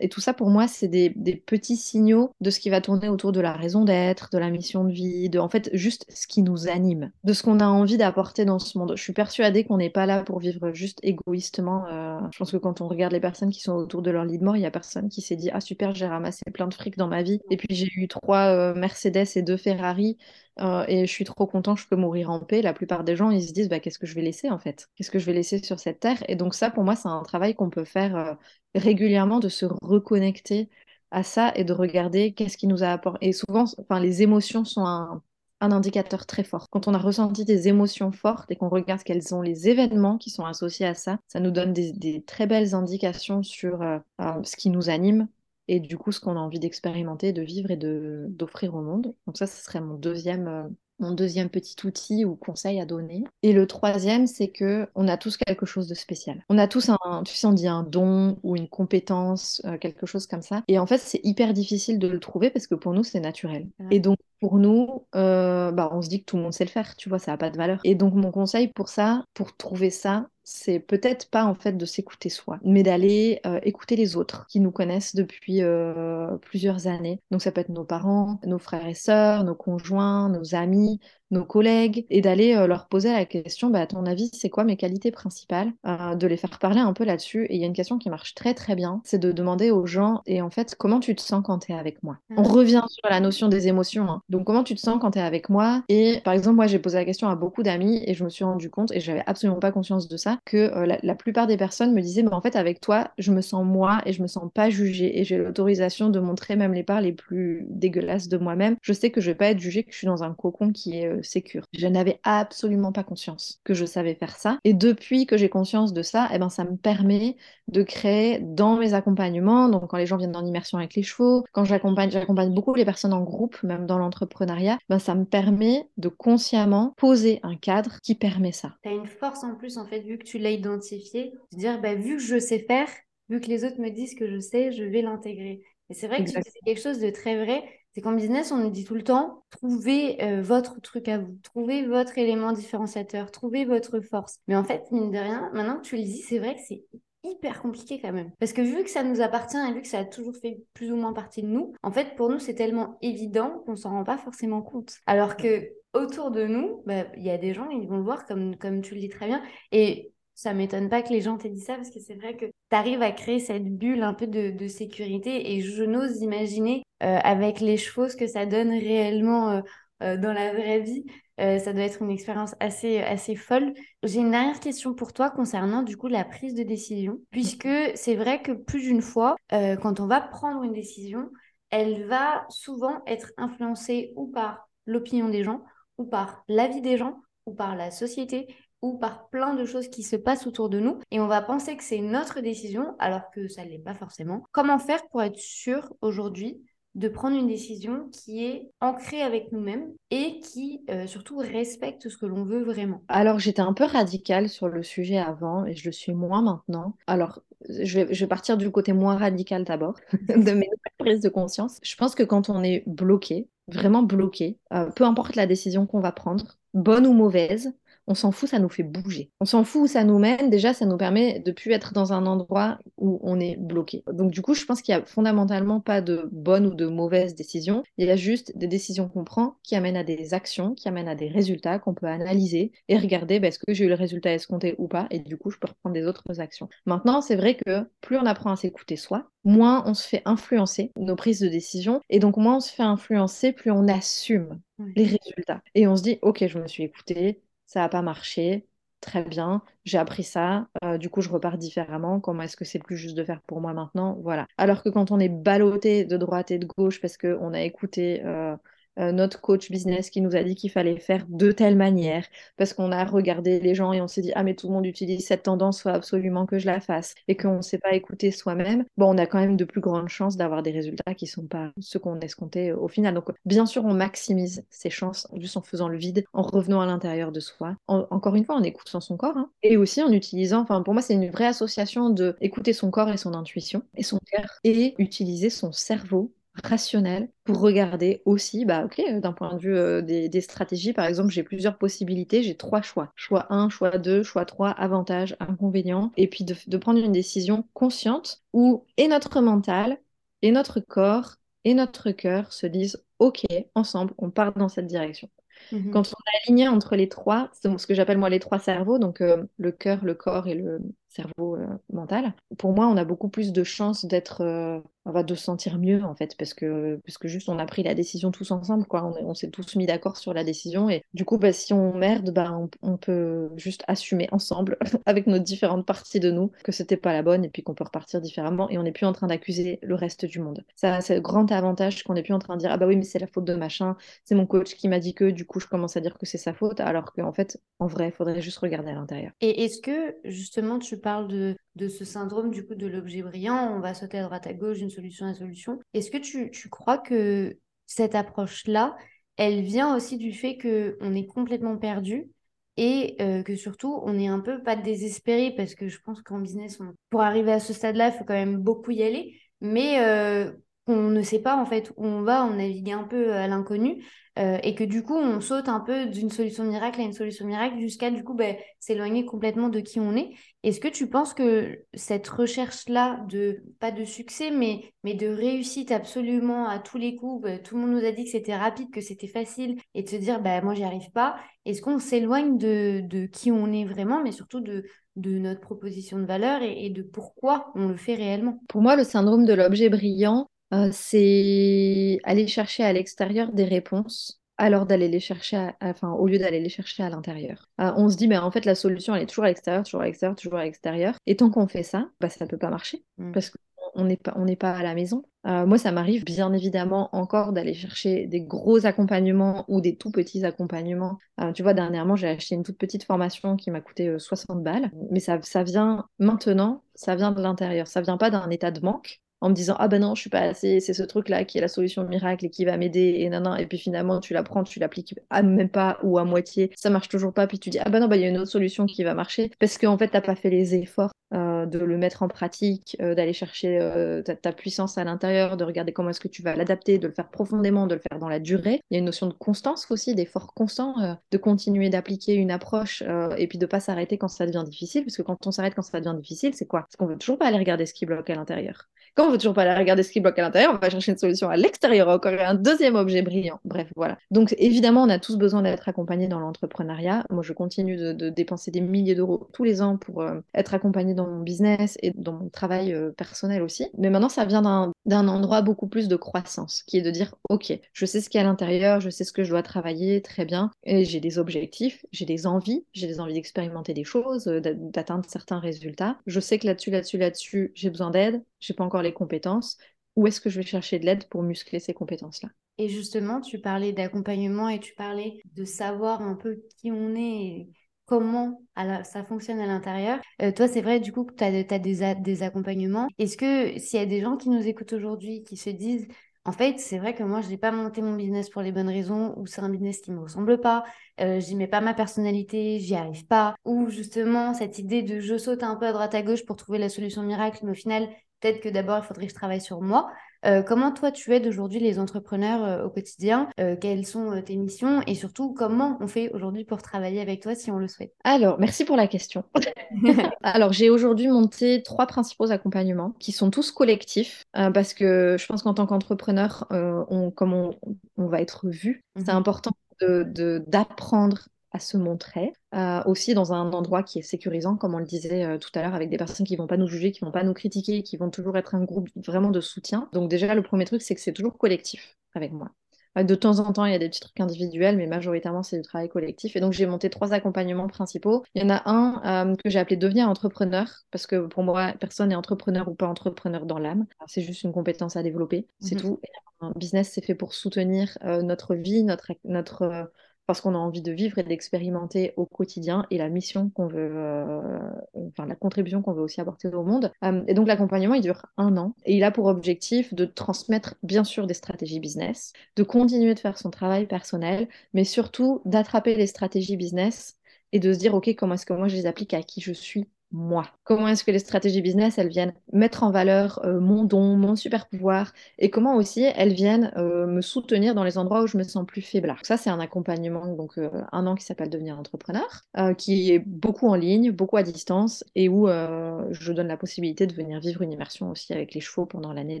et 0.00 0.08
tout 0.08 0.20
ça, 0.20 0.34
pour 0.34 0.50
moi, 0.50 0.68
c'est 0.68 0.88
des, 0.88 1.10
petits 1.46 1.76
signaux 1.76 2.32
de 2.40 2.50
ce 2.50 2.60
qui 2.60 2.68
va 2.68 2.80
tourner 2.80 3.08
autour 3.08 3.32
de 3.32 3.40
la 3.40 3.52
raison 3.52 3.84
d'être, 3.84 4.28
de 4.32 4.38
la 4.38 4.50
mission 4.50 4.84
de 4.84 4.92
vie, 4.92 5.30
de 5.30 5.38
en 5.38 5.48
fait 5.48 5.70
juste 5.72 6.04
ce 6.08 6.26
qui 6.26 6.42
nous 6.42 6.68
anime, 6.68 7.10
de 7.24 7.32
ce 7.32 7.42
qu'on 7.42 7.60
a 7.60 7.66
envie 7.66 7.96
d'apporter 7.96 8.44
dans 8.44 8.58
ce 8.58 8.76
monde. 8.76 8.92
Je 8.96 9.02
suis 9.02 9.12
persuadée 9.12 9.64
qu'on 9.64 9.78
n'est 9.78 9.90
pas 9.90 10.04
là 10.04 10.22
pour 10.22 10.40
vivre 10.40 10.72
juste 10.72 10.97
égoïstement. 11.02 11.86
euh, 11.88 12.20
je 12.32 12.38
pense 12.38 12.52
que 12.52 12.56
quand 12.56 12.80
on 12.80 12.88
regarde 12.88 13.12
les 13.12 13.20
personnes 13.20 13.50
qui 13.50 13.60
sont 13.60 13.72
autour 13.74 14.02
de 14.02 14.10
leur 14.10 14.24
lit 14.24 14.38
de 14.38 14.44
mort, 14.44 14.56
il 14.56 14.62
y 14.62 14.66
a 14.66 14.70
personne 14.70 15.08
qui 15.08 15.20
s'est 15.22 15.36
dit 15.36 15.50
ah 15.52 15.60
super, 15.60 15.94
j'ai 15.94 16.06
ramassé 16.06 16.42
plein 16.52 16.66
de 16.68 16.74
fric 16.74 16.96
dans 16.96 17.08
ma 17.08 17.22
vie 17.22 17.40
et 17.50 17.56
puis 17.56 17.74
j'ai 17.74 17.88
eu 17.96 18.08
trois 18.08 18.46
euh, 18.48 18.74
Mercedes 18.74 19.26
et 19.36 19.42
deux 19.42 19.56
Ferrari 19.56 20.18
euh, 20.60 20.84
et 20.88 21.06
je 21.06 21.12
suis 21.12 21.24
trop 21.24 21.46
content, 21.46 21.76
je 21.76 21.86
peux 21.88 21.96
mourir 21.96 22.30
en 22.30 22.40
paix. 22.40 22.62
La 22.62 22.72
plupart 22.72 23.04
des 23.04 23.16
gens 23.16 23.30
ils 23.30 23.46
se 23.46 23.52
disent 23.52 23.68
bah 23.68 23.80
qu'est-ce 23.80 23.98
que 23.98 24.06
je 24.06 24.14
vais 24.14 24.22
laisser 24.22 24.50
en 24.50 24.58
fait? 24.58 24.88
Qu'est-ce 24.96 25.10
que 25.10 25.18
je 25.18 25.26
vais 25.26 25.32
laisser 25.34 25.58
sur 25.62 25.78
cette 25.80 26.00
terre? 26.00 26.18
Et 26.28 26.36
donc 26.36 26.54
ça 26.54 26.70
pour 26.70 26.84
moi 26.84 26.96
c'est 26.96 27.08
un 27.08 27.22
travail 27.22 27.54
qu'on 27.54 27.70
peut 27.70 27.84
faire 27.84 28.36
régulièrement 28.74 29.40
de 29.40 29.48
se 29.48 29.66
reconnecter 29.82 30.68
à 31.10 31.22
ça 31.22 31.52
et 31.56 31.64
de 31.64 31.72
regarder 31.72 32.32
qu'est-ce 32.34 32.56
qui 32.58 32.66
nous 32.66 32.82
a 32.82 32.88
apporté. 32.88 33.28
Et 33.28 33.32
souvent, 33.32 33.64
enfin, 33.78 34.00
les 34.00 34.22
émotions 34.22 34.64
sont 34.64 34.84
un, 34.86 35.22
un 35.60 35.72
indicateur 35.72 36.26
très 36.26 36.44
fort. 36.44 36.68
Quand 36.70 36.88
on 36.88 36.94
a 36.94 36.98
ressenti 36.98 37.44
des 37.44 37.68
émotions 37.68 38.12
fortes 38.12 38.50
et 38.50 38.56
qu'on 38.56 38.68
regarde 38.68 39.02
quels 39.02 39.22
sont 39.22 39.42
les 39.42 39.68
événements 39.68 40.18
qui 40.18 40.30
sont 40.30 40.44
associés 40.44 40.86
à 40.86 40.94
ça, 40.94 41.18
ça 41.28 41.40
nous 41.40 41.50
donne 41.50 41.72
des, 41.72 41.92
des 41.92 42.22
très 42.22 42.46
belles 42.46 42.74
indications 42.74 43.42
sur 43.42 43.82
euh, 43.82 43.98
euh, 44.20 44.42
ce 44.44 44.56
qui 44.56 44.70
nous 44.70 44.90
anime 44.90 45.28
et 45.68 45.80
du 45.80 45.96
coup 45.98 46.12
ce 46.12 46.20
qu'on 46.20 46.36
a 46.36 46.40
envie 46.40 46.58
d'expérimenter, 46.58 47.32
de 47.32 47.42
vivre 47.42 47.70
et 47.70 47.76
de 47.76 48.26
d'offrir 48.30 48.74
au 48.74 48.80
monde. 48.80 49.14
Donc 49.26 49.36
ça, 49.36 49.46
ce 49.46 49.62
serait 49.62 49.80
mon 49.80 49.94
deuxième, 49.94 50.48
euh, 50.48 50.62
mon 50.98 51.12
deuxième 51.12 51.50
petit 51.50 51.76
outil 51.86 52.24
ou 52.24 52.34
conseil 52.34 52.80
à 52.80 52.86
donner. 52.86 53.24
Et 53.42 53.52
le 53.52 53.66
troisième, 53.66 54.26
c'est 54.26 54.48
que 54.48 54.88
on 54.94 55.06
a 55.06 55.16
tous 55.16 55.36
quelque 55.36 55.66
chose 55.66 55.86
de 55.86 55.94
spécial. 55.94 56.42
On 56.48 56.58
a 56.58 56.66
tous 56.66 56.88
un, 56.88 57.22
tu 57.24 57.34
sais, 57.34 57.46
on 57.46 57.52
dit 57.52 57.68
un 57.68 57.82
don 57.82 58.38
ou 58.42 58.56
une 58.56 58.68
compétence, 58.68 59.62
euh, 59.66 59.78
quelque 59.78 60.06
chose 60.06 60.26
comme 60.26 60.42
ça. 60.42 60.62
Et 60.68 60.78
en 60.78 60.86
fait, 60.86 60.98
c'est 60.98 61.20
hyper 61.22 61.52
difficile 61.52 61.98
de 61.98 62.08
le 62.08 62.18
trouver 62.18 62.50
parce 62.50 62.66
que 62.66 62.74
pour 62.74 62.94
nous, 62.94 63.04
c'est 63.04 63.20
naturel. 63.20 63.68
Et 63.90 64.00
donc, 64.00 64.18
pour 64.40 64.58
nous, 64.58 65.06
euh, 65.14 65.72
bah, 65.72 65.88
on 65.92 66.02
se 66.02 66.08
dit 66.08 66.20
que 66.20 66.24
tout 66.26 66.36
le 66.36 66.42
monde 66.42 66.52
sait 66.52 66.64
le 66.64 66.70
faire, 66.70 66.96
tu 66.96 67.08
vois, 67.08 67.18
ça 67.18 67.32
n'a 67.32 67.38
pas 67.38 67.50
de 67.50 67.56
valeur. 67.56 67.80
Et 67.84 67.94
donc, 67.94 68.14
mon 68.14 68.30
conseil 68.30 68.68
pour 68.68 68.88
ça, 68.88 69.24
pour 69.34 69.56
trouver 69.56 69.90
ça, 69.90 70.28
c'est 70.44 70.80
peut-être 70.80 71.28
pas 71.30 71.44
en 71.44 71.54
fait 71.54 71.72
de 71.72 71.84
s'écouter 71.84 72.30
soi, 72.30 72.58
mais 72.64 72.82
d'aller 72.82 73.40
euh, 73.44 73.60
écouter 73.64 73.96
les 73.96 74.16
autres 74.16 74.46
qui 74.48 74.60
nous 74.60 74.70
connaissent 74.70 75.14
depuis 75.14 75.62
euh, 75.62 76.36
plusieurs 76.38 76.86
années. 76.86 77.20
Donc 77.30 77.42
ça 77.42 77.52
peut 77.52 77.60
être 77.60 77.68
nos 77.68 77.84
parents, 77.84 78.40
nos 78.46 78.58
frères 78.58 78.86
et 78.86 78.94
sœurs, 78.94 79.44
nos 79.44 79.54
conjoints, 79.54 80.30
nos 80.30 80.54
amis, 80.54 81.00
nos 81.30 81.44
collègues, 81.44 82.06
et 82.10 82.20
d'aller 82.20 82.54
euh, 82.54 82.66
leur 82.66 82.88
poser 82.88 83.12
la 83.12 83.24
question, 83.24 83.70
bah, 83.70 83.80
à 83.80 83.86
ton 83.86 84.06
avis, 84.06 84.30
c'est 84.32 84.48
quoi 84.50 84.64
mes 84.64 84.76
qualités 84.76 85.10
principales? 85.10 85.72
Euh, 85.86 86.14
De 86.14 86.26
les 86.26 86.36
faire 86.36 86.58
parler 86.58 86.80
un 86.80 86.92
peu 86.92 87.04
là-dessus. 87.04 87.44
Et 87.46 87.56
il 87.56 87.60
y 87.60 87.64
a 87.64 87.66
une 87.66 87.72
question 87.72 87.98
qui 87.98 88.10
marche 88.10 88.34
très 88.34 88.54
très 88.54 88.74
bien, 88.74 89.00
c'est 89.04 89.18
de 89.18 89.32
demander 89.32 89.70
aux 89.70 89.86
gens, 89.86 90.22
et 90.26 90.40
en 90.42 90.50
fait, 90.50 90.74
comment 90.78 91.00
tu 91.00 91.14
te 91.14 91.20
sens 91.22 91.42
quand 91.44 91.58
tu 91.60 91.72
es 91.72 91.74
avec 91.74 92.02
moi? 92.02 92.18
On 92.36 92.42
Mhm. 92.42 92.46
revient 92.48 92.82
sur 92.88 93.08
la 93.10 93.20
notion 93.20 93.48
des 93.48 93.68
émotions. 93.68 94.04
hein. 94.10 94.22
Donc 94.28 94.44
comment 94.44 94.64
tu 94.64 94.74
te 94.74 94.80
sens 94.80 94.98
quand 95.00 95.12
tu 95.12 95.18
es 95.18 95.22
avec 95.22 95.48
moi? 95.48 95.82
Et 95.88 96.20
par 96.24 96.32
exemple, 96.34 96.56
moi, 96.56 96.66
j'ai 96.66 96.78
posé 96.78 96.96
la 96.96 97.04
question 97.04 97.28
à 97.28 97.36
beaucoup 97.36 97.62
d'amis, 97.62 98.02
et 98.06 98.14
je 98.14 98.24
me 98.24 98.30
suis 98.30 98.44
rendu 98.44 98.70
compte, 98.70 98.92
et 98.92 99.00
j'avais 99.00 99.22
absolument 99.26 99.58
pas 99.60 99.70
conscience 99.72 100.08
de 100.08 100.16
ça, 100.16 100.38
que 100.44 100.56
euh, 100.56 100.86
la, 100.86 100.98
la 101.02 101.14
plupart 101.14 101.46
des 101.46 101.56
personnes 101.56 101.92
me 101.94 102.00
disaient, 102.00 102.22
mais 102.22 102.32
en 102.32 102.40
fait, 102.40 102.56
avec 102.56 102.80
toi, 102.80 103.10
je 103.18 103.32
me 103.32 103.40
sens 103.40 103.64
moi, 103.64 104.00
et 104.06 104.12
je 104.12 104.22
me 104.22 104.26
sens 104.28 104.50
pas 104.54 104.70
jugée, 104.70 105.18
et 105.20 105.24
j'ai 105.24 105.36
l'autorisation 105.38 106.08
de 106.10 106.20
montrer 106.20 106.56
même 106.56 106.72
les 106.72 106.82
parts 106.84 107.00
les 107.00 107.12
plus 107.12 107.66
dégueulasses 107.68 108.28
de 108.28 108.38
moi-même. 108.38 108.76
Je 108.82 108.92
sais 108.92 109.10
que 109.10 109.20
je 109.20 109.30
vais 109.30 109.34
pas 109.36 109.46
être 109.50 109.58
jugée, 109.60 109.82
que 109.84 109.92
je 109.92 109.98
suis 109.98 110.06
dans 110.06 110.22
un 110.24 110.32
cocon 110.34 110.72
qui 110.72 110.98
est 110.98 111.17
euh, 111.18 111.22
sécure. 111.22 111.64
Je 111.72 111.86
n'avais 111.86 112.20
absolument 112.22 112.92
pas 112.92 113.04
conscience 113.04 113.60
que 113.64 113.74
je 113.74 113.84
savais 113.84 114.14
faire 114.14 114.36
ça. 114.36 114.58
Et 114.64 114.74
depuis 114.74 115.26
que 115.26 115.36
j'ai 115.36 115.48
conscience 115.48 115.92
de 115.92 116.02
ça, 116.02 116.28
eh 116.32 116.38
ben, 116.38 116.48
ça 116.48 116.64
me 116.64 116.76
permet 116.76 117.36
de 117.68 117.82
créer 117.82 118.38
dans 118.40 118.76
mes 118.76 118.94
accompagnements, 118.94 119.68
donc 119.68 119.88
quand 119.88 119.96
les 119.96 120.06
gens 120.06 120.16
viennent 120.16 120.36
en 120.36 120.46
immersion 120.46 120.78
avec 120.78 120.94
les 120.94 121.02
chevaux, 121.02 121.44
quand 121.52 121.64
j'accompagne, 121.64 122.10
j'accompagne 122.10 122.54
beaucoup 122.54 122.74
les 122.74 122.84
personnes 122.84 123.12
en 123.12 123.22
groupe, 123.22 123.62
même 123.62 123.86
dans 123.86 123.98
l'entrepreneuriat, 123.98 124.78
ben, 124.88 124.98
ça 124.98 125.14
me 125.14 125.24
permet 125.24 125.88
de 125.96 126.08
consciemment 126.08 126.94
poser 126.96 127.40
un 127.42 127.56
cadre 127.56 127.98
qui 128.02 128.14
permet 128.14 128.52
ça. 128.52 128.74
Tu 128.82 128.88
as 128.88 128.92
une 128.92 129.06
force 129.06 129.44
en 129.44 129.54
plus, 129.54 129.78
en 129.78 129.86
fait, 129.86 130.00
vu 130.00 130.18
que 130.18 130.24
tu 130.24 130.38
l'as 130.38 130.50
identifié, 130.50 131.32
de 131.52 131.58
dire, 131.58 131.80
bah, 131.80 131.94
vu 131.94 132.16
que 132.16 132.22
je 132.22 132.38
sais 132.38 132.60
faire, 132.60 132.88
vu 133.28 133.40
que 133.40 133.46
les 133.48 133.64
autres 133.64 133.80
me 133.80 133.90
disent 133.90 134.14
que 134.14 134.28
je 134.28 134.40
sais, 134.40 134.72
je 134.72 134.84
vais 134.84 135.02
l'intégrer. 135.02 135.62
Et 135.90 135.94
c'est 135.94 136.06
vrai 136.06 136.22
que 136.22 136.30
c'est 136.30 136.42
quelque 136.64 136.80
chose 136.80 137.00
de 137.00 137.10
très 137.10 137.42
vrai. 137.42 137.62
C'est 137.98 138.02
qu'en 138.02 138.12
business, 138.12 138.52
on 138.52 138.58
nous 138.58 138.70
dit 138.70 138.84
tout 138.84 138.94
le 138.94 139.02
temps, 139.02 139.42
trouvez 139.50 140.22
euh, 140.22 140.40
votre 140.40 140.80
truc 140.80 141.08
à 141.08 141.18
vous, 141.18 141.36
trouvez 141.42 141.84
votre 141.84 142.16
élément 142.16 142.52
différenciateur, 142.52 143.32
trouvez 143.32 143.64
votre 143.64 143.98
force. 143.98 144.38
Mais 144.46 144.54
en 144.54 144.62
fait, 144.62 144.84
mine 144.92 145.10
de 145.10 145.18
rien, 145.18 145.50
maintenant 145.52 145.78
que 145.78 145.82
tu 145.82 145.96
le 145.96 146.04
dis, 146.04 146.18
c'est 146.18 146.38
vrai 146.38 146.54
que 146.54 146.60
c'est 146.64 146.84
hyper 147.24 147.60
compliqué 147.60 148.00
quand 148.00 148.12
même. 148.12 148.30
Parce 148.38 148.52
que 148.52 148.62
vu 148.62 148.84
que 148.84 148.90
ça 148.90 149.02
nous 149.02 149.20
appartient 149.20 149.56
et 149.56 149.72
vu 149.72 149.82
que 149.82 149.88
ça 149.88 149.98
a 149.98 150.04
toujours 150.04 150.36
fait 150.36 150.60
plus 150.74 150.92
ou 150.92 150.94
moins 150.94 151.12
partie 151.12 151.42
de 151.42 151.48
nous, 151.48 151.72
en 151.82 151.90
fait, 151.90 152.14
pour 152.14 152.30
nous, 152.30 152.38
c'est 152.38 152.54
tellement 152.54 152.98
évident 153.02 153.64
qu'on 153.66 153.74
s'en 153.74 153.90
rend 153.90 154.04
pas 154.04 154.16
forcément 154.16 154.62
compte. 154.62 154.98
Alors 155.06 155.36
que 155.36 155.68
autour 155.92 156.30
de 156.30 156.46
nous, 156.46 156.84
bah, 156.86 157.06
il 157.16 157.24
y 157.24 157.30
a 157.30 157.38
des 157.38 157.52
gens, 157.52 157.68
ils 157.68 157.88
vont 157.88 157.96
le 157.96 158.04
voir 158.04 158.26
comme, 158.26 158.54
comme 158.54 158.80
tu 158.80 158.94
le 158.94 159.00
dis 159.00 159.08
très 159.08 159.26
bien. 159.26 159.42
Et 159.72 160.12
ça 160.38 160.54
m'étonne 160.54 160.88
pas 160.88 161.02
que 161.02 161.08
les 161.08 161.20
gens 161.20 161.36
t'aient 161.36 161.48
dit 161.48 161.60
ça 161.60 161.74
parce 161.74 161.90
que 161.90 161.98
c'est 161.98 162.14
vrai 162.14 162.36
que 162.36 162.46
tu 162.46 162.52
arrives 162.70 163.02
à 163.02 163.10
créer 163.10 163.40
cette 163.40 163.76
bulle 163.76 164.04
un 164.04 164.14
peu 164.14 164.28
de, 164.28 164.68
sécurité 164.68 165.52
et 165.52 165.62
je 165.62 165.82
n'ose 165.82 166.22
imaginer 166.22 166.84
euh, 167.02 167.18
avec 167.24 167.58
les 167.58 167.76
chevaux 167.76 168.08
ce 168.08 168.14
que 168.14 168.28
ça 168.28 168.46
donne 168.46 168.70
réellement 168.70 169.50
euh, 169.50 169.60
euh, 170.04 170.16
dans 170.16 170.32
la 170.32 170.52
vraie 170.52 170.78
vie. 170.78 171.04
Ça 171.38 171.72
doit 171.72 171.84
être 171.84 172.02
une 172.02 172.10
expérience 172.10 172.54
assez, 172.58 172.98
assez 172.98 173.36
folle. 173.36 173.72
J'ai 174.02 174.20
une 174.20 174.32
dernière 174.32 174.58
question 174.58 174.92
pour 174.92 175.12
toi 175.12 175.30
concernant 175.30 175.82
du 175.82 175.96
coup 175.96 176.08
la 176.08 176.24
prise 176.24 176.54
de 176.54 176.64
décision, 176.64 177.20
puisque 177.30 177.68
c'est 177.94 178.16
vrai 178.16 178.42
que 178.42 178.50
plus 178.50 178.80
d'une 178.80 179.02
fois, 179.02 179.36
quand 179.50 180.00
on 180.00 180.08
va 180.08 180.20
prendre 180.20 180.64
une 180.64 180.72
décision, 180.72 181.30
elle 181.70 182.08
va 182.08 182.44
souvent 182.48 183.04
être 183.06 183.30
influencée 183.36 184.12
ou 184.16 184.26
par 184.26 184.68
l'opinion 184.84 185.28
des 185.28 185.44
gens, 185.44 185.62
ou 185.96 186.06
par 186.06 186.42
l'avis 186.48 186.80
des 186.80 186.96
gens, 186.96 187.20
ou 187.46 187.54
par 187.54 187.76
la 187.76 187.92
société, 187.92 188.48
ou 188.82 188.98
par 188.98 189.28
plein 189.28 189.54
de 189.54 189.64
choses 189.64 189.88
qui 189.88 190.02
se 190.02 190.16
passent 190.16 190.46
autour 190.46 190.68
de 190.68 190.80
nous. 190.80 190.98
Et 191.10 191.20
on 191.20 191.26
va 191.26 191.42
penser 191.42 191.76
que 191.76 191.84
c'est 191.84 192.00
notre 192.00 192.40
décision, 192.40 192.94
alors 192.98 193.30
que 193.30 193.48
ça 193.48 193.64
ne 193.64 193.70
l'est 193.70 193.78
pas 193.78 193.94
forcément. 193.94 194.44
Comment 194.52 194.78
faire 194.78 195.06
pour 195.08 195.22
être 195.22 195.38
sûr 195.38 195.92
aujourd'hui 196.00 196.62
de 196.94 197.08
prendre 197.08 197.36
une 197.36 197.46
décision 197.46 198.08
qui 198.10 198.44
est 198.44 198.70
ancrée 198.80 199.22
avec 199.22 199.52
nous-mêmes 199.52 199.86
et 200.10 200.40
qui 200.40 200.84
euh, 200.90 201.06
surtout 201.06 201.36
respecte 201.36 202.08
ce 202.08 202.16
que 202.16 202.26
l'on 202.26 202.44
veut 202.44 202.64
vraiment? 202.64 203.02
Alors, 203.08 203.38
j'étais 203.38 203.62
un 203.62 203.72
peu 203.72 203.84
radicale 203.84 204.48
sur 204.48 204.68
le 204.68 204.82
sujet 204.82 205.18
avant 205.18 205.64
et 205.64 205.74
je 205.74 205.86
le 205.86 205.92
suis 205.92 206.12
moins 206.12 206.42
maintenant. 206.42 206.96
Alors, 207.06 207.40
je 207.68 208.00
vais, 208.00 208.26
partir 208.26 208.56
du 208.56 208.70
côté 208.70 208.92
moins 208.92 209.16
radical 209.16 209.64
d'abord, 209.64 209.94
de 210.28 210.52
mes 210.52 210.68
prises 210.98 211.20
de 211.20 211.28
conscience. 211.28 211.78
Je 211.82 211.94
pense 211.96 212.14
que 212.14 212.22
quand 212.22 212.50
on 212.50 212.62
est 212.62 212.82
bloqué, 212.86 213.48
vraiment 213.68 214.02
bloqué, 214.02 214.58
euh, 214.72 214.90
peu 214.90 215.04
importe 215.04 215.36
la 215.36 215.46
décision 215.46 215.86
qu'on 215.86 216.00
va 216.00 216.12
prendre, 216.12 216.58
bonne 216.74 217.06
ou 217.06 217.12
mauvaise, 217.12 217.72
on 218.08 218.14
s'en 218.14 218.32
fout, 218.32 218.48
ça 218.48 218.58
nous 218.58 218.70
fait 218.70 218.82
bouger. 218.82 219.30
On 219.40 219.44
s'en 219.44 219.64
fout 219.64 219.82
où 219.82 219.86
ça 219.86 220.02
nous 220.02 220.18
mène. 220.18 220.50
Déjà, 220.50 220.72
ça 220.72 220.86
nous 220.86 220.96
permet 220.96 221.40
de 221.40 221.52
plus 221.52 221.72
être 221.72 221.92
dans 221.92 222.12
un 222.12 222.26
endroit 222.26 222.78
où 222.96 223.20
on 223.22 223.38
est 223.38 223.56
bloqué. 223.56 224.02
Donc, 224.10 224.30
du 224.30 224.40
coup, 224.40 224.54
je 224.54 224.64
pense 224.64 224.80
qu'il 224.82 224.94
y 224.94 224.98
a 224.98 225.04
fondamentalement 225.04 225.80
pas 225.80 226.00
de 226.00 226.28
bonne 226.32 226.66
ou 226.66 226.74
de 226.74 226.86
mauvaise 226.86 227.34
décision. 227.34 227.82
Il 227.98 228.06
y 228.06 228.10
a 228.10 228.16
juste 228.16 228.56
des 228.56 228.66
décisions 228.66 229.08
qu'on 229.08 229.24
prend 229.24 229.56
qui 229.62 229.76
amènent 229.76 229.96
à 229.96 230.04
des 230.04 230.32
actions, 230.32 230.74
qui 230.74 230.88
amènent 230.88 231.08
à 231.08 231.14
des 231.14 231.28
résultats 231.28 231.78
qu'on 231.78 231.94
peut 231.94 232.06
analyser 232.06 232.72
et 232.88 232.96
regarder 232.98 233.40
bah, 233.40 233.48
est-ce 233.48 233.58
que 233.58 233.74
j'ai 233.74 233.84
eu 233.84 233.88
le 233.88 233.94
résultat 233.94 234.32
escompté 234.32 234.74
ou 234.78 234.88
pas? 234.88 235.06
Et 235.10 235.18
du 235.18 235.36
coup, 235.36 235.50
je 235.50 235.58
peux 235.58 235.68
reprendre 235.68 235.94
des 235.94 236.06
autres 236.06 236.40
actions. 236.40 236.68
Maintenant, 236.86 237.20
c'est 237.20 237.36
vrai 237.36 237.56
que 237.56 237.86
plus 238.00 238.16
on 238.16 238.24
apprend 238.24 238.52
à 238.52 238.56
s'écouter 238.56 238.96
soi, 238.96 239.30
moins 239.44 239.84
on 239.86 239.94
se 239.94 240.06
fait 240.06 240.22
influencer 240.24 240.92
nos 240.96 241.16
prises 241.16 241.40
de 241.40 241.48
décision. 241.48 242.00
Et 242.08 242.20
donc, 242.20 242.38
moins 242.38 242.56
on 242.56 242.60
se 242.60 242.72
fait 242.72 242.82
influencer, 242.82 243.52
plus 243.52 243.70
on 243.70 243.86
assume 243.86 244.60
les 244.96 245.04
résultats. 245.04 245.62
Et 245.74 245.86
on 245.86 245.96
se 245.96 246.02
dit, 246.02 246.18
OK, 246.22 246.46
je 246.46 246.58
me 246.58 246.66
suis 246.66 246.84
écoutée, 246.84 247.42
ça 247.68 247.82
n'a 247.82 247.88
pas 247.88 248.02
marché, 248.02 248.66
très 249.00 249.22
bien, 249.24 249.62
j'ai 249.84 249.98
appris 249.98 250.24
ça, 250.24 250.68
euh, 250.84 250.98
du 250.98 251.10
coup 251.10 251.20
je 251.22 251.28
repars 251.30 251.58
différemment, 251.58 252.20
comment 252.20 252.42
est-ce 252.42 252.56
que 252.56 252.64
c'est 252.66 252.80
plus 252.80 252.96
juste 252.98 253.16
de 253.16 253.24
faire 253.24 253.42
pour 253.42 253.60
moi 253.60 253.74
maintenant? 253.74 254.18
Voilà. 254.22 254.48
Alors 254.58 254.82
que 254.82 254.88
quand 254.90 255.12
on 255.12 255.20
est 255.20 255.28
ballotté 255.30 256.04
de 256.04 256.16
droite 256.16 256.50
et 256.50 256.58
de 256.58 256.66
gauche 256.66 257.00
parce 257.00 257.16
qu'on 257.18 257.54
a 257.54 257.62
écouté 257.62 258.22
euh, 258.24 258.56
euh, 258.98 259.12
notre 259.12 259.40
coach 259.40 259.70
business 259.70 260.10
qui 260.10 260.20
nous 260.20 260.36
a 260.36 260.42
dit 260.42 260.54
qu'il 260.54 260.70
fallait 260.70 260.98
faire 260.98 261.24
de 261.28 261.52
telle 261.52 261.76
manière, 261.76 262.24
parce 262.56 262.72
qu'on 262.74 262.92
a 262.92 263.04
regardé 263.04 263.60
les 263.60 263.74
gens 263.74 263.92
et 263.92 264.00
on 264.00 264.08
s'est 264.08 264.22
dit, 264.22 264.32
ah 264.34 264.42
mais 264.42 264.54
tout 264.54 264.68
le 264.68 264.72
monde 264.74 264.86
utilise 264.86 265.26
cette 265.26 265.44
tendance, 265.44 265.82
faut 265.82 265.88
absolument 265.88 266.46
que 266.46 266.58
je 266.58 266.66
la 266.66 266.80
fasse, 266.80 267.14
et 267.28 267.36
qu'on 267.36 267.56
ne 267.58 267.62
s'est 267.62 267.78
pas 267.78 267.94
écouté 267.94 268.30
soi-même, 268.30 268.84
bon, 268.96 269.14
on 269.14 269.18
a 269.18 269.26
quand 269.26 269.38
même 269.40 269.56
de 269.56 269.64
plus 269.64 269.80
grandes 269.80 270.08
chances 270.08 270.36
d'avoir 270.36 270.62
des 270.62 270.70
résultats 270.70 271.14
qui 271.14 271.24
ne 271.26 271.30
sont 271.30 271.46
pas 271.46 271.70
ceux 271.80 271.98
qu'on 271.98 272.18
escomptait 272.20 272.72
au 272.72 272.88
final. 272.88 273.14
Donc 273.14 273.26
bien 273.44 273.66
sûr, 273.66 273.84
on 273.84 273.94
maximise 273.94 274.64
ses 274.70 274.90
chances 274.90 275.26
juste 275.36 275.56
en 275.56 275.62
faisant 275.62 275.88
le 275.88 275.98
vide, 275.98 276.24
en 276.32 276.42
revenant 276.42 276.80
à 276.80 276.86
l'intérieur 276.86 277.32
de 277.32 277.40
soi, 277.40 277.76
En- 277.86 278.06
encore 278.10 278.34
une 278.34 278.44
fois, 278.44 278.56
en 278.56 278.62
écoutant 278.62 279.00
son 279.00 279.16
corps, 279.16 279.36
hein, 279.36 279.50
et 279.62 279.76
aussi 279.76 280.02
en 280.02 280.12
utilisant, 280.12 280.60
enfin 280.60 280.82
pour 280.82 280.94
moi 280.94 281.02
c'est 281.02 281.14
une 281.14 281.30
vraie 281.30 281.46
association 281.46 282.10
de 282.10 282.36
écouter 282.40 282.72
son 282.72 282.90
corps 282.90 283.10
et 283.10 283.16
son 283.16 283.34
intuition, 283.34 283.82
et 283.96 284.02
son 284.02 284.18
cœur, 284.30 284.58
et 284.64 284.94
utiliser 284.98 285.50
son 285.50 285.72
cerveau 285.72 286.32
rationnel 286.64 287.30
pour 287.44 287.60
regarder 287.60 288.22
aussi, 288.24 288.64
bah 288.64 288.84
ok, 288.84 288.98
euh, 289.00 289.20
d'un 289.20 289.32
point 289.32 289.54
de 289.54 289.60
vue 289.60 289.76
euh, 289.76 290.02
des, 290.02 290.40
stratégies, 290.40 290.92
par 290.92 291.06
exemple, 291.06 291.30
j'ai 291.30 291.42
plusieurs 291.42 291.78
possibilités, 291.78 292.42
j'ai 292.42 292.56
trois 292.56 292.82
choix. 292.82 293.12
Choix 293.16 293.46
1, 293.52 293.68
choix 293.68 293.98
2, 293.98 294.22
choix 294.22 294.44
3, 294.44 294.70
avantages, 294.70 295.36
inconvénients, 295.40 296.12
et 296.16 296.28
puis 296.28 296.44
de, 296.44 296.54
de 296.66 296.76
prendre 296.76 296.98
une 297.00 297.12
décision 297.12 297.64
consciente 297.74 298.42
où 298.52 298.84
et 298.96 299.08
notre 299.08 299.40
mental, 299.40 299.98
et 300.42 300.52
notre 300.52 300.80
corps, 300.80 301.36
et 301.64 301.74
notre 301.74 302.10
cœur 302.10 302.52
se 302.52 302.66
disent, 302.66 303.02
ok, 303.18 303.44
ensemble, 303.74 304.14
on 304.18 304.30
part 304.30 304.54
dans 304.54 304.68
cette 304.68 304.86
direction. 304.86 305.28
Mmh 305.72 305.90
Quand 305.90 306.08
on 306.08 306.10
est 306.10 306.46
aligné 306.46 306.68
entre 306.68 306.96
les 306.96 307.08
trois, 307.08 307.50
ce 307.54 307.86
que 307.86 307.94
j'appelle 307.94 308.18
moi 308.18 308.28
les 308.28 308.40
trois 308.40 308.58
cerveaux, 308.58 308.98
donc 308.98 309.20
euh, 309.20 309.44
le 309.56 309.72
cœur, 309.72 310.04
le 310.04 310.14
corps 310.14 310.46
et 310.46 310.54
le 310.54 310.80
cerveau 311.08 311.56
euh, 311.56 311.66
mental, 311.92 312.34
pour 312.58 312.72
moi, 312.72 312.86
on 312.86 312.96
a 312.96 313.04
beaucoup 313.04 313.28
plus 313.28 313.52
de 313.52 313.64
chances 313.64 314.04
d'être, 314.04 314.42
euh, 314.42 314.80
de 315.22 315.34
se 315.34 315.42
sentir 315.42 315.78
mieux 315.78 316.04
en 316.04 316.14
fait, 316.14 316.36
parce 316.36 316.54
que, 316.54 317.00
parce 317.04 317.18
que 317.18 317.28
juste 317.28 317.48
on 317.48 317.58
a 317.58 317.66
pris 317.66 317.82
la 317.82 317.94
décision 317.94 318.30
tous 318.30 318.50
ensemble, 318.50 318.86
quoi. 318.86 319.10
On, 319.24 319.34
s'est 319.34 319.50
tous 319.50 319.76
mis 319.76 319.86
d'accord 319.86 320.16
sur 320.16 320.34
la 320.34 320.44
décision 320.44 320.90
et 320.90 321.02
du 321.14 321.24
coup, 321.24 321.38
bah, 321.38 321.52
si 321.52 321.72
on 321.72 321.94
merde, 321.94 322.30
bah, 322.30 322.58
on, 322.82 322.96
peut 322.96 323.50
juste 323.56 323.84
assumer 323.88 324.28
ensemble 324.32 324.76
avec 325.06 325.26
nos 325.26 325.38
différentes 325.38 325.86
parties 325.86 326.20
de 326.20 326.30
nous 326.30 326.50
que 326.64 326.72
c'était 326.72 326.96
pas 326.96 327.12
la 327.12 327.22
bonne 327.22 327.44
et 327.44 327.48
puis 327.48 327.62
qu'on 327.62 327.74
peut 327.74 327.84
repartir 327.84 328.20
différemment 328.20 328.68
et 328.70 328.78
on 328.78 328.82
n'est 328.82 328.92
plus 328.92 329.06
en 329.06 329.12
train 329.12 329.28
d'accuser 329.28 329.78
le 329.82 329.94
reste 329.94 330.24
du 330.24 330.40
monde. 330.40 330.64
Ça, 330.76 331.00
c'est 331.00 331.14
le 331.14 331.20
grand 331.20 331.50
avantage 331.52 332.02
qu'on 332.02 332.14
n'est 332.14 332.22
plus 332.22 332.34
en 332.34 332.38
train 332.38 332.56
de 332.56 332.60
dire 332.60 332.70
ah 332.72 332.76
bah 332.76 332.86
oui 332.86 332.96
mais 332.96 333.04
c'est 333.04 333.18
la 333.18 333.26
faute 333.26 333.44
de 333.44 333.54
machin, 333.54 333.96
c'est 334.24 334.34
mon 334.34 334.46
coach 334.46 334.74
qui 334.74 334.88
m'a 334.88 334.98
dit 334.98 335.14
que 335.14 335.30
du 335.30 335.44
coup 335.48 335.58
je 335.58 335.66
commence 335.66 335.96
à 335.96 336.00
dire 336.00 336.16
que 336.16 336.26
c'est 336.26 336.38
sa 336.38 336.54
faute, 336.54 336.78
alors 336.78 337.12
qu'en 337.12 337.32
fait 337.32 337.60
en 337.80 337.88
vrai 337.88 338.08
il 338.08 338.12
faudrait 338.12 338.40
juste 338.40 338.58
regarder 338.58 338.90
à 338.90 338.94
l'intérieur. 338.94 339.32
Et 339.40 339.64
est-ce 339.64 339.80
que 339.80 340.16
justement 340.24 340.78
tu 340.78 340.98
parles 340.98 341.26
de, 341.28 341.88
ce 341.88 342.04
syndrome 342.04 342.50
du 342.50 342.64
coup 342.64 342.74
de 342.74 342.86
l'objet 342.86 343.22
brillant, 343.22 343.74
on 343.76 343.80
va 343.80 343.94
sauter 343.94 344.18
à 344.18 344.22
droite 344.22 344.46
à 344.46 344.52
gauche 344.52 344.78
d'une 344.78 344.90
solution 344.90 345.26
à 345.26 345.34
solution. 345.34 345.80
Est-ce 345.94 346.10
que 346.10 346.18
tu, 346.18 346.50
tu 346.50 346.68
crois 346.68 346.98
que 346.98 347.56
cette 347.86 348.14
approche-là, 348.14 348.96
elle 349.36 349.62
vient 349.62 349.96
aussi 349.96 350.18
du 350.18 350.32
fait 350.32 350.58
qu'on 350.58 351.14
est 351.14 351.26
complètement 351.26 351.76
perdu 351.78 352.28
et 352.76 353.16
euh, 353.20 353.42
que 353.42 353.56
surtout 353.56 354.00
on 354.04 354.18
est 354.18 354.28
un 354.28 354.40
peu 354.40 354.62
pas 354.62 354.76
désespéré? 354.76 355.54
Parce 355.56 355.74
que 355.74 355.88
je 355.88 355.98
pense 356.00 356.22
qu'en 356.22 356.38
business, 356.38 356.78
pour 357.10 357.22
arriver 357.22 357.52
à 357.52 357.60
ce 357.60 357.72
stade-là, 357.72 358.08
il 358.08 358.12
faut 358.12 358.24
quand 358.24 358.34
même 358.34 358.58
beaucoup 358.58 358.90
y 358.90 359.02
aller, 359.02 359.40
mais 359.60 360.00
euh, 360.00 360.52
on 360.88 361.10
ne 361.10 361.22
sait 361.22 361.40
pas 361.40 361.56
en 361.56 361.66
fait 361.66 361.92
où 361.96 362.06
on 362.06 362.22
va, 362.22 362.44
on 362.44 362.54
navigue 362.54 362.90
un 362.90 363.04
peu 363.04 363.32
à 363.32 363.46
l'inconnu 363.46 364.04
euh, 364.38 364.58
et 364.62 364.76
que 364.76 364.84
du 364.84 365.02
coup 365.02 365.16
on 365.16 365.40
saute 365.40 365.68
un 365.68 365.80
peu 365.80 366.06
d'une 366.06 366.30
solution 366.30 366.62
miracle 366.62 367.00
à 367.00 367.04
une 367.04 367.12
solution 367.12 367.44
miracle 367.44 367.80
jusqu'à 367.80 368.10
du 368.10 368.22
coup 368.22 368.34
ben, 368.34 368.56
s'éloigner 368.78 369.24
complètement 369.24 369.68
de 369.68 369.80
qui 369.80 369.98
on 369.98 370.14
est. 370.14 370.30
Est-ce 370.62 370.78
que 370.78 370.88
tu 370.88 371.08
penses 371.08 371.34
que 371.34 371.80
cette 371.94 372.28
recherche-là 372.28 373.24
de, 373.28 373.64
pas 373.80 373.90
de 373.90 374.04
succès, 374.04 374.50
mais, 374.52 374.92
de 375.02 375.26
réussite 375.26 375.90
absolument 375.90 376.68
à 376.68 376.78
tous 376.78 376.98
les 376.98 377.16
coups, 377.16 377.42
ben, 377.42 377.62
tout 377.62 377.74
le 377.74 377.80
monde 377.80 378.00
nous 378.00 378.06
a 378.06 378.12
dit 378.12 378.24
que 378.24 378.30
c'était 378.30 378.56
rapide, 378.56 378.90
que 378.92 379.00
c'était 379.00 379.26
facile 379.26 379.76
et 379.94 380.04
de 380.04 380.08
se 380.08 380.16
dire 380.16 380.40
ben, 380.40 380.62
moi 380.62 380.74
j'y 380.74 380.84
arrive 380.84 381.10
pas, 381.12 381.36
est-ce 381.64 381.82
qu'on 381.82 381.98
s'éloigne 381.98 382.58
de, 382.58 383.26
qui 383.26 383.50
on 383.50 383.72
est 383.72 383.86
vraiment, 383.86 384.22
mais 384.22 384.32
surtout 384.32 384.60
de, 384.60 384.84
notre 385.16 385.60
proposition 385.60 386.18
de 386.18 386.26
valeur 386.26 386.62
et, 386.62 386.90
de 386.90 387.02
pourquoi 387.02 387.72
on 387.74 387.88
le 387.88 387.96
fait 387.96 388.14
réellement? 388.14 388.60
Pour 388.68 388.82
moi, 388.82 388.94
le 388.94 389.02
syndrome 389.02 389.44
de 389.44 389.52
l'objet 389.52 389.88
brillant, 389.88 390.48
euh, 390.72 390.90
c'est 390.92 392.18
aller 392.24 392.46
chercher 392.46 392.84
à 392.84 392.92
l'extérieur 392.92 393.52
des 393.52 393.64
réponses 393.64 394.40
alors 394.58 394.86
d'aller 394.86 395.08
les 395.08 395.20
chercher, 395.20 395.70
enfin, 395.80 396.12
au 396.12 396.26
lieu 396.26 396.38
d'aller 396.38 396.60
les 396.60 396.68
chercher 396.68 397.04
à 397.04 397.08
l'intérieur. 397.08 397.68
Euh, 397.80 397.92
on 397.96 398.08
se 398.08 398.16
dit, 398.16 398.26
mais 398.26 398.38
en 398.38 398.50
fait, 398.50 398.64
la 398.64 398.74
solution, 398.74 399.14
elle 399.14 399.22
est 399.22 399.26
toujours 399.26 399.44
à 399.44 399.48
l'extérieur, 399.48 399.84
toujours 399.84 400.02
à 400.02 400.06
l'extérieur, 400.06 400.36
toujours 400.36 400.58
à 400.58 400.64
l'extérieur. 400.64 401.14
Et 401.26 401.36
tant 401.36 401.48
qu'on 401.48 401.68
fait 401.68 401.84
ça, 401.84 402.08
bah, 402.20 402.28
ça 402.28 402.44
ne 402.44 402.50
peut 402.50 402.58
pas 402.58 402.68
marcher 402.68 403.04
mm. 403.18 403.30
parce 403.30 403.50
qu'on 403.50 404.04
n'est 404.04 404.16
pas, 404.16 404.34
on 404.36 404.52
pas 404.56 404.72
à 404.72 404.82
la 404.82 404.96
maison. 404.96 405.22
Euh, 405.46 405.64
moi, 405.64 405.78
ça 405.78 405.92
m'arrive 405.92 406.24
bien 406.24 406.52
évidemment 406.52 407.08
encore 407.12 407.52
d'aller 407.52 407.72
chercher 407.72 408.26
des 408.26 408.40
gros 408.40 408.84
accompagnements 408.84 409.64
ou 409.68 409.80
des 409.80 409.94
tout 409.96 410.10
petits 410.10 410.44
accompagnements. 410.44 411.18
tu 411.54 411.62
vois, 411.62 411.72
dernièrement, 411.72 412.16
j'ai 412.16 412.28
acheté 412.28 412.56
une 412.56 412.64
toute 412.64 412.78
petite 412.78 413.04
formation 413.04 413.54
qui 413.54 413.70
m'a 413.70 413.80
coûté 413.80 414.18
60 414.18 414.64
balles, 414.64 414.90
mais 415.12 415.20
ça, 415.20 415.40
ça 415.42 415.62
vient 415.62 416.08
maintenant, 416.18 416.82
ça 416.96 417.14
vient 417.14 417.30
de 417.30 417.40
l'intérieur, 417.40 417.86
ça 417.86 418.00
vient 418.00 418.16
pas 418.16 418.30
d'un 418.30 418.50
état 418.50 418.72
de 418.72 418.80
manque, 418.80 419.20
en 419.40 419.50
me 419.50 419.54
disant 419.54 419.76
ah 419.78 419.88
ben 419.88 420.00
non 420.00 420.14
je 420.14 420.20
suis 420.22 420.30
pas 420.30 420.40
assez 420.40 420.80
c'est 420.80 420.94
ce 420.94 421.02
truc 421.02 421.28
là 421.28 421.44
qui 421.44 421.58
est 421.58 421.60
la 421.60 421.68
solution 421.68 422.04
miracle 422.04 422.46
et 422.46 422.50
qui 422.50 422.64
va 422.64 422.76
m'aider 422.76 423.16
et 423.18 423.30
non 423.30 423.56
et 423.56 423.66
puis 423.66 423.78
finalement 423.78 424.20
tu 424.20 424.34
la 424.34 424.42
prends 424.42 424.64
tu 424.64 424.78
l'appliques 424.78 425.14
à 425.30 425.42
même 425.42 425.68
pas 425.68 425.98
ou 426.02 426.18
à 426.18 426.24
moitié. 426.24 426.70
Ça 426.76 426.90
marche 426.90 427.08
toujours 427.08 427.32
pas. 427.32 427.46
Puis 427.46 427.58
tu 427.58 427.70
dis 427.70 427.78
ah 427.78 427.88
ben 427.90 428.00
non 428.00 428.08
bah 428.08 428.16
il 428.16 428.22
y 428.22 428.24
a 428.24 428.28
une 428.28 428.38
autre 428.38 428.50
solution 428.50 428.86
qui 428.86 429.04
va 429.04 429.14
marcher. 429.14 429.50
Parce 429.58 429.78
qu'en 429.78 429.98
fait 429.98 430.08
t'as 430.08 430.20
pas 430.20 430.34
fait 430.34 430.50
les 430.50 430.74
efforts 430.74 431.12
euh, 431.34 431.47
de 431.66 431.78
le 431.78 431.98
mettre 431.98 432.22
en 432.22 432.28
pratique, 432.28 432.96
euh, 433.00 433.14
d'aller 433.14 433.32
chercher 433.32 433.78
euh, 433.80 434.22
ta, 434.22 434.52
puissance 434.52 434.98
à 434.98 435.04
l'intérieur, 435.04 435.56
de 435.56 435.64
regarder 435.64 435.92
comment 435.92 436.10
est-ce 436.10 436.20
que 436.20 436.28
tu 436.28 436.42
vas 436.42 436.54
l'adapter, 436.54 436.98
de 436.98 437.06
le 437.06 437.12
faire 437.12 437.28
profondément, 437.28 437.86
de 437.86 437.94
le 437.94 438.00
faire 438.00 438.18
dans 438.18 438.28
la 438.28 438.40
durée. 438.40 438.80
Il 438.90 438.94
y 438.94 438.96
a 438.96 438.98
une 438.98 439.04
notion 439.04 439.26
de 439.26 439.32
constance 439.32 439.86
aussi, 439.90 440.14
d'effort 440.14 440.54
constant, 440.54 441.16
de 441.30 441.38
continuer 441.38 441.90
d'appliquer 441.90 442.34
une 442.34 442.50
approche 442.50 443.02
et 443.36 443.46
puis 443.46 443.58
de 443.58 443.66
pas 443.66 443.80
s'arrêter 443.80 444.18
quand 444.18 444.28
ça 444.28 444.46
devient 444.46 444.64
difficile, 444.66 445.04
parce 445.04 445.16
que 445.16 445.22
quand 445.22 445.46
on 445.46 445.50
s'arrête 445.50 445.74
quand 445.74 445.82
ça 445.82 446.00
devient 446.00 446.16
difficile, 446.16 446.54
c'est 446.54 446.66
quoi? 446.66 446.80
Parce 446.80 446.96
qu'on 446.96 447.06
veut 447.06 447.16
toujours 447.16 447.38
pas 447.38 447.46
aller 447.46 447.58
regarder 447.58 447.86
ce 447.86 447.94
qui 447.94 448.06
bloque 448.06 448.30
à 448.30 448.34
l'intérieur. 448.34 448.88
Quand 449.14 449.26
on 449.26 449.30
veut 449.32 449.38
toujours 449.38 449.54
pas 449.54 449.62
aller 449.62 449.74
regarder 449.74 450.04
ce 450.04 450.12
qui 450.12 450.20
bloque 450.20 450.38
à 450.38 450.42
l'intérieur, 450.42 450.72
on 450.74 450.78
va 450.78 450.90
chercher 450.90 451.10
une 451.10 451.18
solution 451.18 451.48
à 451.48 451.56
l'extérieur, 451.56 452.08
encore 452.08 452.34
un 452.38 452.54
deuxième 452.54 452.94
objet 452.94 453.22
brillant. 453.22 453.58
Bref, 453.64 453.88
voilà. 453.96 454.16
Donc 454.30 454.54
évidemment, 454.58 455.02
on 455.02 455.08
a 455.08 455.18
tous 455.18 455.36
besoin 455.36 455.62
d'être 455.62 455.88
accompagnés 455.88 456.28
dans 456.28 456.38
l'entrepreneuriat. 456.38 457.24
Moi, 457.30 457.42
je 457.42 457.52
continue 457.52 457.96
de, 457.96 458.28
dépenser 458.30 458.70
des 458.70 458.80
milliers 458.80 459.16
d'euros 459.16 459.48
tous 459.52 459.64
les 459.64 459.82
ans 459.82 459.96
pour 459.96 460.24
être 460.54 460.74
accompagné 460.74 461.14
dans 461.14 461.26
mon 461.26 461.40
business 461.48 461.96
et 462.02 462.12
dans 462.14 462.32
mon 462.32 462.50
travail 462.50 462.92
euh, 462.92 463.10
personnel 463.12 463.62
aussi. 463.62 463.86
Mais 463.96 464.10
maintenant, 464.10 464.28
ça 464.28 464.44
vient 464.44 464.92
d'un 465.06 465.28
endroit 465.28 465.62
beaucoup 465.62 465.88
plus 465.88 466.08
de 466.08 466.16
croissance, 466.16 466.82
qui 466.86 466.98
est 466.98 467.02
de 467.02 467.10
dire, 467.10 467.34
OK, 467.48 467.72
je 467.92 468.06
sais 468.06 468.20
ce 468.20 468.28
qu'il 468.28 468.38
y 468.38 468.44
a 468.44 468.46
à 468.46 468.50
l'intérieur, 468.50 469.00
je 469.00 469.08
sais 469.08 469.24
ce 469.24 469.32
que 469.32 469.44
je 469.44 469.50
dois 469.50 469.62
travailler, 469.62 470.20
très 470.20 470.44
bien, 470.44 470.70
et 470.84 471.04
j'ai 471.04 471.20
des 471.20 471.38
objectifs, 471.38 472.04
j'ai 472.12 472.26
des 472.26 472.46
envies, 472.46 472.84
j'ai 472.92 473.06
des 473.06 473.20
envies 473.20 473.34
d'expérimenter 473.34 473.94
des 473.94 474.04
choses, 474.04 474.46
euh, 474.48 474.60
d'atteindre 474.60 475.24
certains 475.28 475.58
résultats. 475.58 476.18
Je 476.26 476.40
sais 476.40 476.58
que 476.58 476.66
là-dessus, 476.66 476.90
là-dessus, 476.90 477.18
là-dessus, 477.18 477.72
j'ai 477.74 477.90
besoin 477.90 478.10
d'aide, 478.10 478.42
j'ai 478.60 478.74
pas 478.74 478.84
encore 478.84 479.02
les 479.02 479.14
compétences. 479.14 479.78
Où 480.16 480.26
est-ce 480.26 480.40
que 480.40 480.50
je 480.50 480.60
vais 480.60 480.66
chercher 480.66 480.98
de 480.98 481.06
l'aide 481.06 481.28
pour 481.28 481.42
muscler 481.42 481.78
ces 481.80 481.94
compétences-là? 481.94 482.50
Et 482.78 482.88
justement, 482.88 483.40
tu 483.40 483.58
parlais 483.58 483.92
d'accompagnement 483.92 484.68
et 484.68 484.78
tu 484.78 484.94
parlais 484.94 485.40
de 485.56 485.64
savoir 485.64 486.22
un 486.22 486.34
peu 486.34 486.60
qui 486.76 486.92
on 486.92 487.14
est 487.16 487.68
comment 488.08 488.62
ça 489.04 489.22
fonctionne 489.22 489.60
à 489.60 489.66
l'intérieur. 489.66 490.18
Euh, 490.42 490.50
toi, 490.50 490.66
c'est 490.66 490.80
vrai, 490.80 490.98
du 490.98 491.12
coup, 491.12 491.24
que 491.24 491.34
tu 491.34 491.44
as, 491.44 491.78
des, 491.78 492.14
des 492.20 492.42
accompagnements. 492.42 493.06
Est-ce 493.18 493.36
que 493.36 493.78
s'il 493.78 494.00
y 494.00 494.02
a 494.02 494.06
des 494.06 494.20
gens 494.20 494.36
qui 494.36 494.48
nous 494.48 494.66
écoutent 494.66 494.94
aujourd'hui, 494.94 495.44
qui 495.44 495.58
se 495.58 495.68
disent, 495.68 496.08
en 496.46 496.52
fait, 496.52 496.78
c'est 496.78 496.98
vrai 496.98 497.14
que 497.14 497.22
moi, 497.22 497.42
je 497.42 497.48
n'ai 497.48 497.58
pas 497.58 497.70
monté 497.70 498.00
mon 498.00 498.16
business 498.16 498.48
pour 498.48 498.62
les 498.62 498.72
bonnes 498.72 498.88
raisons, 498.88 499.34
ou 499.36 499.46
c'est 499.46 499.60
un 499.60 499.68
business 499.68 500.00
qui 500.00 500.10
ne 500.10 500.16
me 500.16 500.22
ressemble 500.22 500.58
pas, 500.58 500.84
euh, 501.20 501.38
j'y 501.38 501.54
mets 501.54 501.66
pas 501.66 501.82
ma 501.82 501.92
personnalité, 501.92 502.78
j'y 502.78 502.94
arrive 502.94 503.26
pas, 503.26 503.54
ou 503.66 503.90
justement, 503.90 504.54
cette 504.54 504.78
idée 504.78 505.02
de 505.02 505.20
je 505.20 505.36
saute 505.36 505.62
un 505.62 505.76
peu 505.76 505.86
à 505.86 505.92
droite 505.92 506.14
à 506.14 506.22
gauche 506.22 506.46
pour 506.46 506.56
trouver 506.56 506.78
la 506.78 506.88
solution 506.88 507.22
miracle, 507.22 507.58
mais 507.64 507.72
au 507.72 507.74
final, 507.74 508.08
peut-être 508.40 508.60
que 508.60 508.70
d'abord, 508.70 508.98
il 508.98 509.04
faudrait 509.04 509.26
que 509.26 509.32
je 509.32 509.36
travaille 509.36 509.60
sur 509.60 509.82
moi. 509.82 510.10
Euh, 510.44 510.62
comment 510.62 510.92
toi 510.92 511.10
tu 511.10 511.32
aides 511.34 511.46
aujourd'hui 511.46 511.80
les 511.80 511.98
entrepreneurs 511.98 512.64
euh, 512.64 512.84
au 512.84 512.90
quotidien? 512.90 513.48
Euh, 513.58 513.76
Quelles 513.76 514.06
sont 514.06 514.40
tes 514.42 514.56
missions? 514.56 515.02
Et 515.06 515.14
surtout, 515.14 515.52
comment 515.52 515.98
on 516.00 516.06
fait 516.06 516.30
aujourd'hui 516.32 516.64
pour 516.64 516.80
travailler 516.80 517.20
avec 517.20 517.42
toi 517.42 517.54
si 517.54 517.70
on 517.70 517.78
le 517.78 517.88
souhaite? 517.88 518.14
Alors, 518.24 518.58
merci 518.58 518.84
pour 518.84 518.96
la 518.96 519.06
question. 519.06 519.44
Alors, 520.42 520.72
j'ai 520.72 520.90
aujourd'hui 520.90 521.28
monté 521.28 521.82
trois 521.82 522.06
principaux 522.06 522.50
accompagnements 522.50 523.14
qui 523.18 523.32
sont 523.32 523.50
tous 523.50 523.72
collectifs 523.72 524.44
parce 524.52 524.94
que 524.94 525.36
je 525.38 525.46
pense 525.46 525.62
qu'en 525.62 525.74
tant 525.74 525.86
qu'entrepreneur, 525.86 526.66
on, 526.70 527.30
comme 527.30 527.52
on, 527.54 528.26
va 528.26 528.40
être 528.40 528.68
vu, 528.68 529.04
c'est 529.16 529.32
mhm. 529.32 529.38
important 529.38 529.72
d'apprendre 530.00 531.48
à 531.72 531.78
se 531.78 531.96
montrer, 531.96 532.52
euh, 532.74 533.02
aussi 533.04 533.34
dans 533.34 533.52
un 533.52 533.72
endroit 533.72 534.02
qui 534.02 534.18
est 534.18 534.22
sécurisant, 534.22 534.76
comme 534.76 534.94
on 534.94 534.98
le 534.98 535.04
disait 535.04 535.44
euh, 535.44 535.58
tout 535.58 535.70
à 535.74 535.82
l'heure, 535.82 535.94
avec 535.94 536.08
des 536.08 536.16
personnes 536.16 536.46
qui 536.46 536.56
vont 536.56 536.66
pas 536.66 536.76
nous 536.76 536.88
juger, 536.88 537.12
qui 537.12 537.20
vont 537.20 537.30
pas 537.30 537.44
nous 537.44 537.52
critiquer, 537.52 538.02
qui 538.02 538.16
vont 538.16 538.30
toujours 538.30 538.56
être 538.56 538.74
un 538.74 538.84
groupe 538.84 539.08
vraiment 539.16 539.50
de 539.50 539.60
soutien. 539.60 540.08
Donc 540.12 540.30
déjà, 540.30 540.54
le 540.54 540.62
premier 540.62 540.86
truc, 540.86 541.02
c'est 541.02 541.14
que 541.14 541.20
c'est 541.20 541.32
toujours 541.32 541.58
collectif 541.58 542.16
avec 542.34 542.52
moi. 542.52 542.70
Euh, 543.18 543.22
de 543.22 543.34
temps 543.34 543.58
en 543.58 543.70
temps, 543.72 543.84
il 543.84 543.92
y 543.92 543.94
a 543.94 543.98
des 543.98 544.08
petits 544.08 544.20
trucs 544.20 544.40
individuels, 544.40 544.96
mais 544.96 545.06
majoritairement, 545.06 545.62
c'est 545.62 545.76
du 545.76 545.82
travail 545.82 546.08
collectif. 546.08 546.56
Et 546.56 546.60
donc, 546.60 546.72
j'ai 546.72 546.86
monté 546.86 547.10
trois 547.10 547.34
accompagnements 547.34 547.86
principaux. 547.86 548.44
Il 548.54 548.62
y 548.62 548.64
en 548.64 548.70
a 548.70 548.82
un 548.90 549.54
que 549.56 549.68
j'ai 549.68 549.78
appelé 549.78 549.96
devenir 549.96 550.26
entrepreneur, 550.26 550.86
parce 551.10 551.26
que 551.26 551.46
pour 551.46 551.62
moi, 551.62 551.92
personne 552.00 552.30
n'est 552.30 552.34
entrepreneur 552.34 552.88
ou 552.88 552.94
pas 552.94 553.06
entrepreneur 553.06 553.66
dans 553.66 553.78
l'âme. 553.78 554.06
C'est 554.26 554.42
juste 554.42 554.62
une 554.62 554.72
compétence 554.72 555.16
à 555.16 555.22
développer, 555.22 555.66
c'est 555.80 555.96
mmh 555.96 556.00
tout. 556.00 556.20
un 556.60 556.72
business, 556.76 557.10
c'est 557.12 557.24
fait 557.24 557.34
pour 557.34 557.52
soutenir 557.52 558.16
notre 558.24 558.74
vie, 558.74 559.04
notre, 559.04 559.32
notre 559.44 560.10
parce 560.48 560.62
qu'on 560.62 560.74
a 560.74 560.78
envie 560.78 561.02
de 561.02 561.12
vivre 561.12 561.36
et 561.36 561.42
d'expérimenter 561.42 562.32
au 562.38 562.46
quotidien 562.46 563.04
et 563.10 563.18
la 563.18 563.28
mission 563.28 563.68
qu'on 563.68 563.86
veut, 563.86 564.10
euh, 564.16 564.80
enfin 565.28 565.44
la 565.44 565.54
contribution 565.54 566.00
qu'on 566.00 566.14
veut 566.14 566.22
aussi 566.22 566.40
apporter 566.40 566.68
au 566.68 566.82
monde. 566.82 567.12
Euh, 567.22 567.44
et 567.46 567.52
donc 567.52 567.68
l'accompagnement, 567.68 568.14
il 568.14 568.22
dure 568.22 568.46
un 568.56 568.78
an 568.78 568.94
et 569.04 569.14
il 569.14 569.24
a 569.24 569.30
pour 569.30 569.44
objectif 569.44 570.14
de 570.14 570.24
transmettre 570.24 570.94
bien 571.02 571.22
sûr 571.22 571.46
des 571.46 571.52
stratégies 571.52 572.00
business, 572.00 572.54
de 572.76 572.82
continuer 572.82 573.34
de 573.34 573.38
faire 573.38 573.58
son 573.58 573.68
travail 573.70 574.06
personnel, 574.06 574.68
mais 574.94 575.04
surtout 575.04 575.60
d'attraper 575.66 576.14
les 576.14 576.26
stratégies 576.26 576.78
business 576.78 577.36
et 577.72 577.78
de 577.78 577.92
se 577.92 577.98
dire, 577.98 578.14
OK, 578.14 578.34
comment 578.34 578.54
est-ce 578.54 578.64
que 578.64 578.72
moi 578.72 578.88
je 578.88 578.96
les 578.96 579.04
applique 579.04 579.34
à 579.34 579.42
qui 579.42 579.60
je 579.60 579.72
suis 579.74 580.08
moi 580.30 580.66
Comment 580.84 581.08
est-ce 581.08 581.24
que 581.24 581.30
les 581.30 581.38
stratégies 581.38 581.82
business, 581.82 582.18
elles 582.18 582.28
viennent 582.28 582.54
mettre 582.72 583.02
en 583.02 583.10
valeur 583.10 583.60
euh, 583.64 583.80
mon 583.80 584.04
don, 584.04 584.36
mon 584.36 584.56
super 584.56 584.88
pouvoir 584.88 585.32
et 585.58 585.70
comment 585.70 585.96
aussi 585.96 586.22
elles 586.22 586.52
viennent 586.52 586.92
euh, 586.96 587.26
me 587.26 587.40
soutenir 587.40 587.94
dans 587.94 588.04
les 588.04 588.18
endroits 588.18 588.42
où 588.42 588.46
je 588.46 588.56
me 588.56 588.62
sens 588.62 588.86
plus 588.86 589.02
faible. 589.02 589.34
Ça, 589.42 589.56
c'est 589.56 589.70
un 589.70 589.80
accompagnement, 589.80 590.46
donc 590.54 590.78
euh, 590.78 590.90
un 591.12 591.26
an 591.26 591.34
qui 591.34 591.44
s'appelle 591.44 591.70
Devenir 591.70 591.98
entrepreneur, 591.98 592.64
qui 592.96 593.32
est 593.32 593.38
beaucoup 593.40 593.88
en 593.88 593.94
ligne, 593.94 594.30
beaucoup 594.30 594.56
à 594.56 594.62
distance 594.62 595.24
et 595.34 595.48
où 595.48 595.66
je 595.66 596.52
donne 596.52 596.68
la 596.68 596.76
possibilité 596.76 597.26
de 597.26 597.34
venir 597.34 597.60
vivre 597.60 597.82
une 597.82 597.92
immersion 597.92 598.30
aussi 598.30 598.52
avec 598.52 598.74
les 598.74 598.80
chevaux 598.80 599.06
pendant 599.06 599.32
l'année 599.32 599.60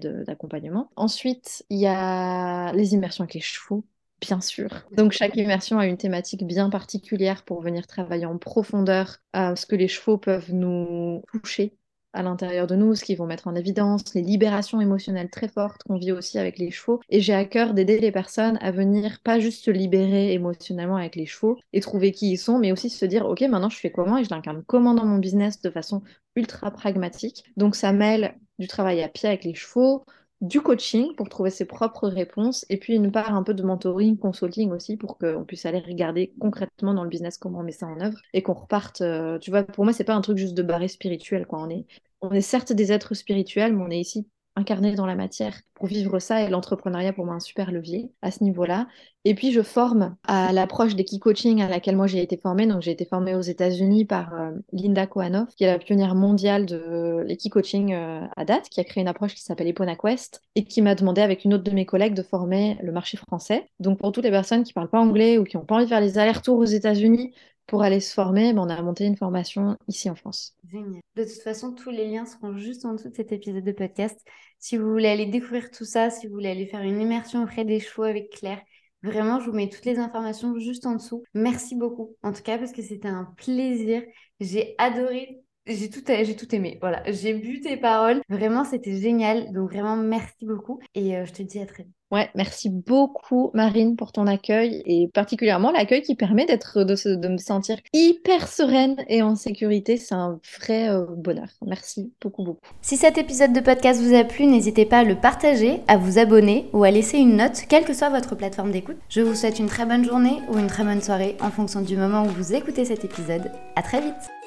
d'accompagnement. 0.00 0.90
Ensuite, 0.96 1.64
il 1.70 1.78
y 1.78 1.86
a 1.86 2.72
les 2.72 2.94
immersions 2.94 3.24
avec 3.24 3.34
les 3.34 3.40
chevaux 3.40 3.84
Bien 4.20 4.40
sûr. 4.40 4.68
Donc 4.96 5.12
chaque 5.12 5.36
immersion 5.36 5.78
a 5.78 5.86
une 5.86 5.96
thématique 5.96 6.44
bien 6.44 6.70
particulière 6.70 7.44
pour 7.44 7.62
venir 7.62 7.86
travailler 7.86 8.26
en 8.26 8.36
profondeur 8.36 9.18
à 9.32 9.54
ce 9.54 9.64
que 9.64 9.76
les 9.76 9.88
chevaux 9.88 10.18
peuvent 10.18 10.52
nous 10.52 11.22
toucher 11.32 11.76
à 12.14 12.22
l'intérieur 12.22 12.66
de 12.66 12.74
nous, 12.74 12.94
ce 12.94 13.04
qu'ils 13.04 13.18
vont 13.18 13.26
mettre 13.26 13.46
en 13.46 13.54
évidence, 13.54 14.14
les 14.14 14.22
libérations 14.22 14.80
émotionnelles 14.80 15.30
très 15.30 15.46
fortes 15.46 15.82
qu'on 15.84 15.98
vit 15.98 16.10
aussi 16.10 16.38
avec 16.38 16.58
les 16.58 16.70
chevaux. 16.70 17.00
Et 17.10 17.20
j'ai 17.20 17.34
à 17.34 17.44
cœur 17.44 17.74
d'aider 17.74 18.00
les 18.00 18.10
personnes 18.10 18.58
à 18.60 18.72
venir 18.72 19.20
pas 19.22 19.38
juste 19.38 19.64
se 19.64 19.70
libérer 19.70 20.32
émotionnellement 20.32 20.96
avec 20.96 21.14
les 21.14 21.26
chevaux 21.26 21.58
et 21.72 21.80
trouver 21.80 22.10
qui 22.10 22.32
ils 22.32 22.38
sont, 22.38 22.58
mais 22.58 22.72
aussi 22.72 22.90
se 22.90 23.04
dire, 23.04 23.26
ok, 23.26 23.42
maintenant 23.42 23.68
je 23.68 23.78
fais 23.78 23.92
comment 23.92 24.18
et 24.18 24.24
je 24.24 24.30
l'incarne 24.30 24.64
comment 24.66 24.94
dans 24.94 25.04
mon 25.04 25.18
business 25.18 25.60
de 25.60 25.70
façon 25.70 26.02
ultra 26.34 26.70
pragmatique. 26.70 27.44
Donc 27.56 27.76
ça 27.76 27.92
mêle 27.92 28.34
du 28.58 28.66
travail 28.66 29.02
à 29.02 29.08
pied 29.08 29.28
avec 29.28 29.44
les 29.44 29.54
chevaux, 29.54 30.04
du 30.40 30.60
coaching 30.60 31.14
pour 31.16 31.28
trouver 31.28 31.50
ses 31.50 31.64
propres 31.64 32.08
réponses 32.08 32.64
et 32.68 32.76
puis 32.76 32.94
une 32.94 33.10
part 33.10 33.34
un 33.34 33.42
peu 33.42 33.54
de 33.54 33.62
mentoring, 33.62 34.16
consulting 34.18 34.70
aussi 34.70 34.96
pour 34.96 35.18
qu'on 35.18 35.44
puisse 35.44 35.66
aller 35.66 35.80
regarder 35.80 36.32
concrètement 36.40 36.94
dans 36.94 37.02
le 37.02 37.08
business 37.08 37.38
comment 37.38 37.58
on 37.60 37.64
met 37.64 37.72
ça 37.72 37.86
en 37.86 38.00
œuvre 38.00 38.18
et 38.32 38.42
qu'on 38.42 38.54
reparte. 38.54 39.00
Euh, 39.00 39.38
tu 39.38 39.50
vois, 39.50 39.64
pour 39.64 39.84
moi, 39.84 39.92
c'est 39.92 40.04
pas 40.04 40.14
un 40.14 40.20
truc 40.20 40.38
juste 40.38 40.54
de 40.54 40.62
barré 40.62 40.88
spirituel. 40.88 41.46
Quoi. 41.46 41.60
On, 41.60 41.70
est, 41.70 41.86
on 42.20 42.30
est 42.30 42.40
certes 42.40 42.72
des 42.72 42.92
êtres 42.92 43.14
spirituels, 43.14 43.74
mais 43.74 43.82
on 43.82 43.90
est 43.90 44.00
ici 44.00 44.28
incarné 44.58 44.94
dans 44.94 45.06
la 45.06 45.14
matière 45.14 45.60
pour 45.74 45.86
vivre 45.86 46.18
ça 46.18 46.42
et 46.42 46.48
l'entrepreneuriat 46.48 47.12
pour 47.12 47.24
moi 47.24 47.34
un 47.34 47.40
super 47.40 47.70
levier 47.70 48.12
à 48.22 48.30
ce 48.30 48.42
niveau-là. 48.42 48.88
Et 49.24 49.34
puis 49.34 49.52
je 49.52 49.62
forme 49.62 50.16
à 50.26 50.52
l'approche 50.52 50.94
des 50.94 51.04
key 51.04 51.18
coaching 51.18 51.60
à 51.60 51.68
laquelle 51.68 51.96
moi 51.96 52.06
j'ai 52.06 52.22
été 52.22 52.36
formée. 52.36 52.66
Donc 52.66 52.82
j'ai 52.82 52.92
été 52.92 53.04
formée 53.04 53.34
aux 53.34 53.40
États-Unis 53.40 54.04
par 54.04 54.34
euh, 54.34 54.52
Linda 54.72 55.06
Kohanoff, 55.06 55.54
qui 55.54 55.64
est 55.64 55.66
la 55.66 55.78
pionnière 55.78 56.14
mondiale 56.14 56.66
de 56.66 57.24
l'équipe 57.26 57.52
coaching 57.52 57.92
euh, 57.92 58.24
à 58.36 58.44
date, 58.44 58.68
qui 58.68 58.80
a 58.80 58.84
créé 58.84 59.02
une 59.02 59.08
approche 59.08 59.34
qui 59.34 59.42
s'appelle 59.42 59.66
Epona 59.66 59.96
Quest 59.96 60.42
et 60.54 60.64
qui 60.64 60.82
m'a 60.82 60.94
demandé 60.94 61.20
avec 61.20 61.44
une 61.44 61.54
autre 61.54 61.64
de 61.64 61.70
mes 61.72 61.84
collègues 61.86 62.14
de 62.14 62.22
former 62.22 62.78
le 62.82 62.92
marché 62.92 63.16
français. 63.16 63.68
Donc 63.80 63.98
pour 63.98 64.12
toutes 64.12 64.24
les 64.24 64.30
personnes 64.30 64.62
qui 64.62 64.72
parlent 64.72 64.90
pas 64.90 65.00
anglais 65.00 65.38
ou 65.38 65.44
qui 65.44 65.56
n'ont 65.56 65.64
pas 65.64 65.74
envie 65.74 65.84
de 65.84 65.90
faire 65.90 66.00
les 66.00 66.18
allers-retours 66.18 66.58
aux 66.58 66.64
États-Unis 66.64 67.34
pour 67.68 67.82
aller 67.82 68.00
se 68.00 68.14
former, 68.14 68.54
ben, 68.54 68.62
on 68.62 68.70
a 68.70 68.82
monté 68.82 69.04
une 69.04 69.16
formation 69.16 69.76
ici 69.88 70.08
en 70.08 70.14
France. 70.14 70.54
Génial. 70.72 71.02
De 71.16 71.22
toute 71.22 71.42
façon, 71.42 71.72
tous 71.72 71.90
les 71.90 72.08
liens 72.08 72.24
seront 72.24 72.56
juste 72.56 72.86
en 72.86 72.94
dessous 72.94 73.10
de 73.10 73.14
cet 73.14 73.30
épisode 73.30 73.62
de 73.62 73.72
podcast. 73.72 74.18
Si 74.58 74.78
vous 74.78 74.90
voulez 74.90 75.08
aller 75.08 75.26
découvrir 75.26 75.70
tout 75.70 75.84
ça, 75.84 76.08
si 76.08 76.26
vous 76.26 76.32
voulez 76.32 76.48
aller 76.48 76.66
faire 76.66 76.80
une 76.80 77.00
immersion 77.00 77.42
auprès 77.42 77.66
des 77.66 77.78
chevaux 77.78 78.04
avec 78.04 78.30
Claire, 78.30 78.60
vraiment, 79.02 79.40
je 79.40 79.46
vous 79.46 79.56
mets 79.56 79.68
toutes 79.68 79.84
les 79.84 79.98
informations 79.98 80.58
juste 80.58 80.86
en 80.86 80.94
dessous. 80.94 81.22
Merci 81.34 81.76
beaucoup, 81.76 82.16
en 82.22 82.32
tout 82.32 82.42
cas, 82.42 82.58
parce 82.58 82.72
que 82.72 82.82
c'était 82.82 83.08
un 83.08 83.24
plaisir. 83.36 84.02
J'ai 84.40 84.74
adoré 84.78 85.40
j'ai 85.68 85.90
tout, 85.90 86.54
aimé. 86.54 86.78
Voilà, 86.80 87.02
j'ai 87.12 87.34
bu 87.34 87.60
tes 87.60 87.76
paroles. 87.76 88.22
Vraiment, 88.28 88.64
c'était 88.64 88.98
génial. 89.00 89.52
Donc, 89.52 89.70
vraiment, 89.70 89.96
merci 89.96 90.46
beaucoup. 90.46 90.80
Et 90.94 91.16
euh, 91.16 91.26
je 91.26 91.32
te 91.32 91.42
dis 91.42 91.60
à 91.60 91.66
très 91.66 91.82
vite. 91.84 91.97
Ouais, 92.10 92.30
merci 92.34 92.70
beaucoup 92.70 93.50
Marine 93.52 93.96
pour 93.96 94.12
ton 94.12 94.26
accueil 94.26 94.82
et 94.86 95.08
particulièrement 95.12 95.70
l'accueil 95.70 96.00
qui 96.00 96.14
permet 96.14 96.46
d'être 96.46 96.82
de, 96.82 97.28
me 97.28 97.36
sentir 97.36 97.76
hyper 97.92 98.48
sereine 98.48 98.96
et 99.08 99.22
en 99.22 99.36
sécurité. 99.36 99.98
C'est 99.98 100.14
un 100.14 100.40
vrai 100.58 100.88
euh, 100.88 101.04
bonheur. 101.16 101.48
Merci 101.66 102.10
beaucoup 102.22 102.44
beaucoup. 102.44 102.60
Si 102.80 102.96
cet 102.96 103.18
épisode 103.18 103.52
de 103.52 103.60
podcast 103.60 104.00
vous 104.00 104.14
a 104.14 104.24
plu, 104.24 104.46
n'hésitez 104.46 104.86
pas 104.86 105.00
à 105.00 105.04
le 105.04 105.16
partager, 105.16 105.82
à 105.86 105.98
vous 105.98 106.18
abonner 106.18 106.70
ou 106.72 106.82
à 106.84 106.90
laisser 106.90 107.18
une 107.18 107.36
note, 107.36 107.64
quelle 107.68 107.84
que 107.84 107.92
soit 107.92 108.08
votre 108.08 108.34
plateforme 108.34 108.72
d'écoute. 108.72 108.96
Je 109.10 109.20
vous 109.20 109.34
souhaite 109.34 109.58
une 109.58 109.66
très 109.66 109.84
bonne 109.84 110.04
journée 110.04 110.40
ou 110.48 110.58
une 110.58 110.68
très 110.68 110.84
bonne 110.84 111.02
soirée 111.02 111.36
en 111.40 111.50
fonction 111.50 111.82
du 111.82 111.96
moment 111.96 112.24
où 112.24 112.28
vous 112.28 112.54
écoutez 112.54 112.86
cet 112.86 113.04
épisode. 113.04 113.52
À 113.76 113.82
très 113.82 114.00
vite. 114.00 114.37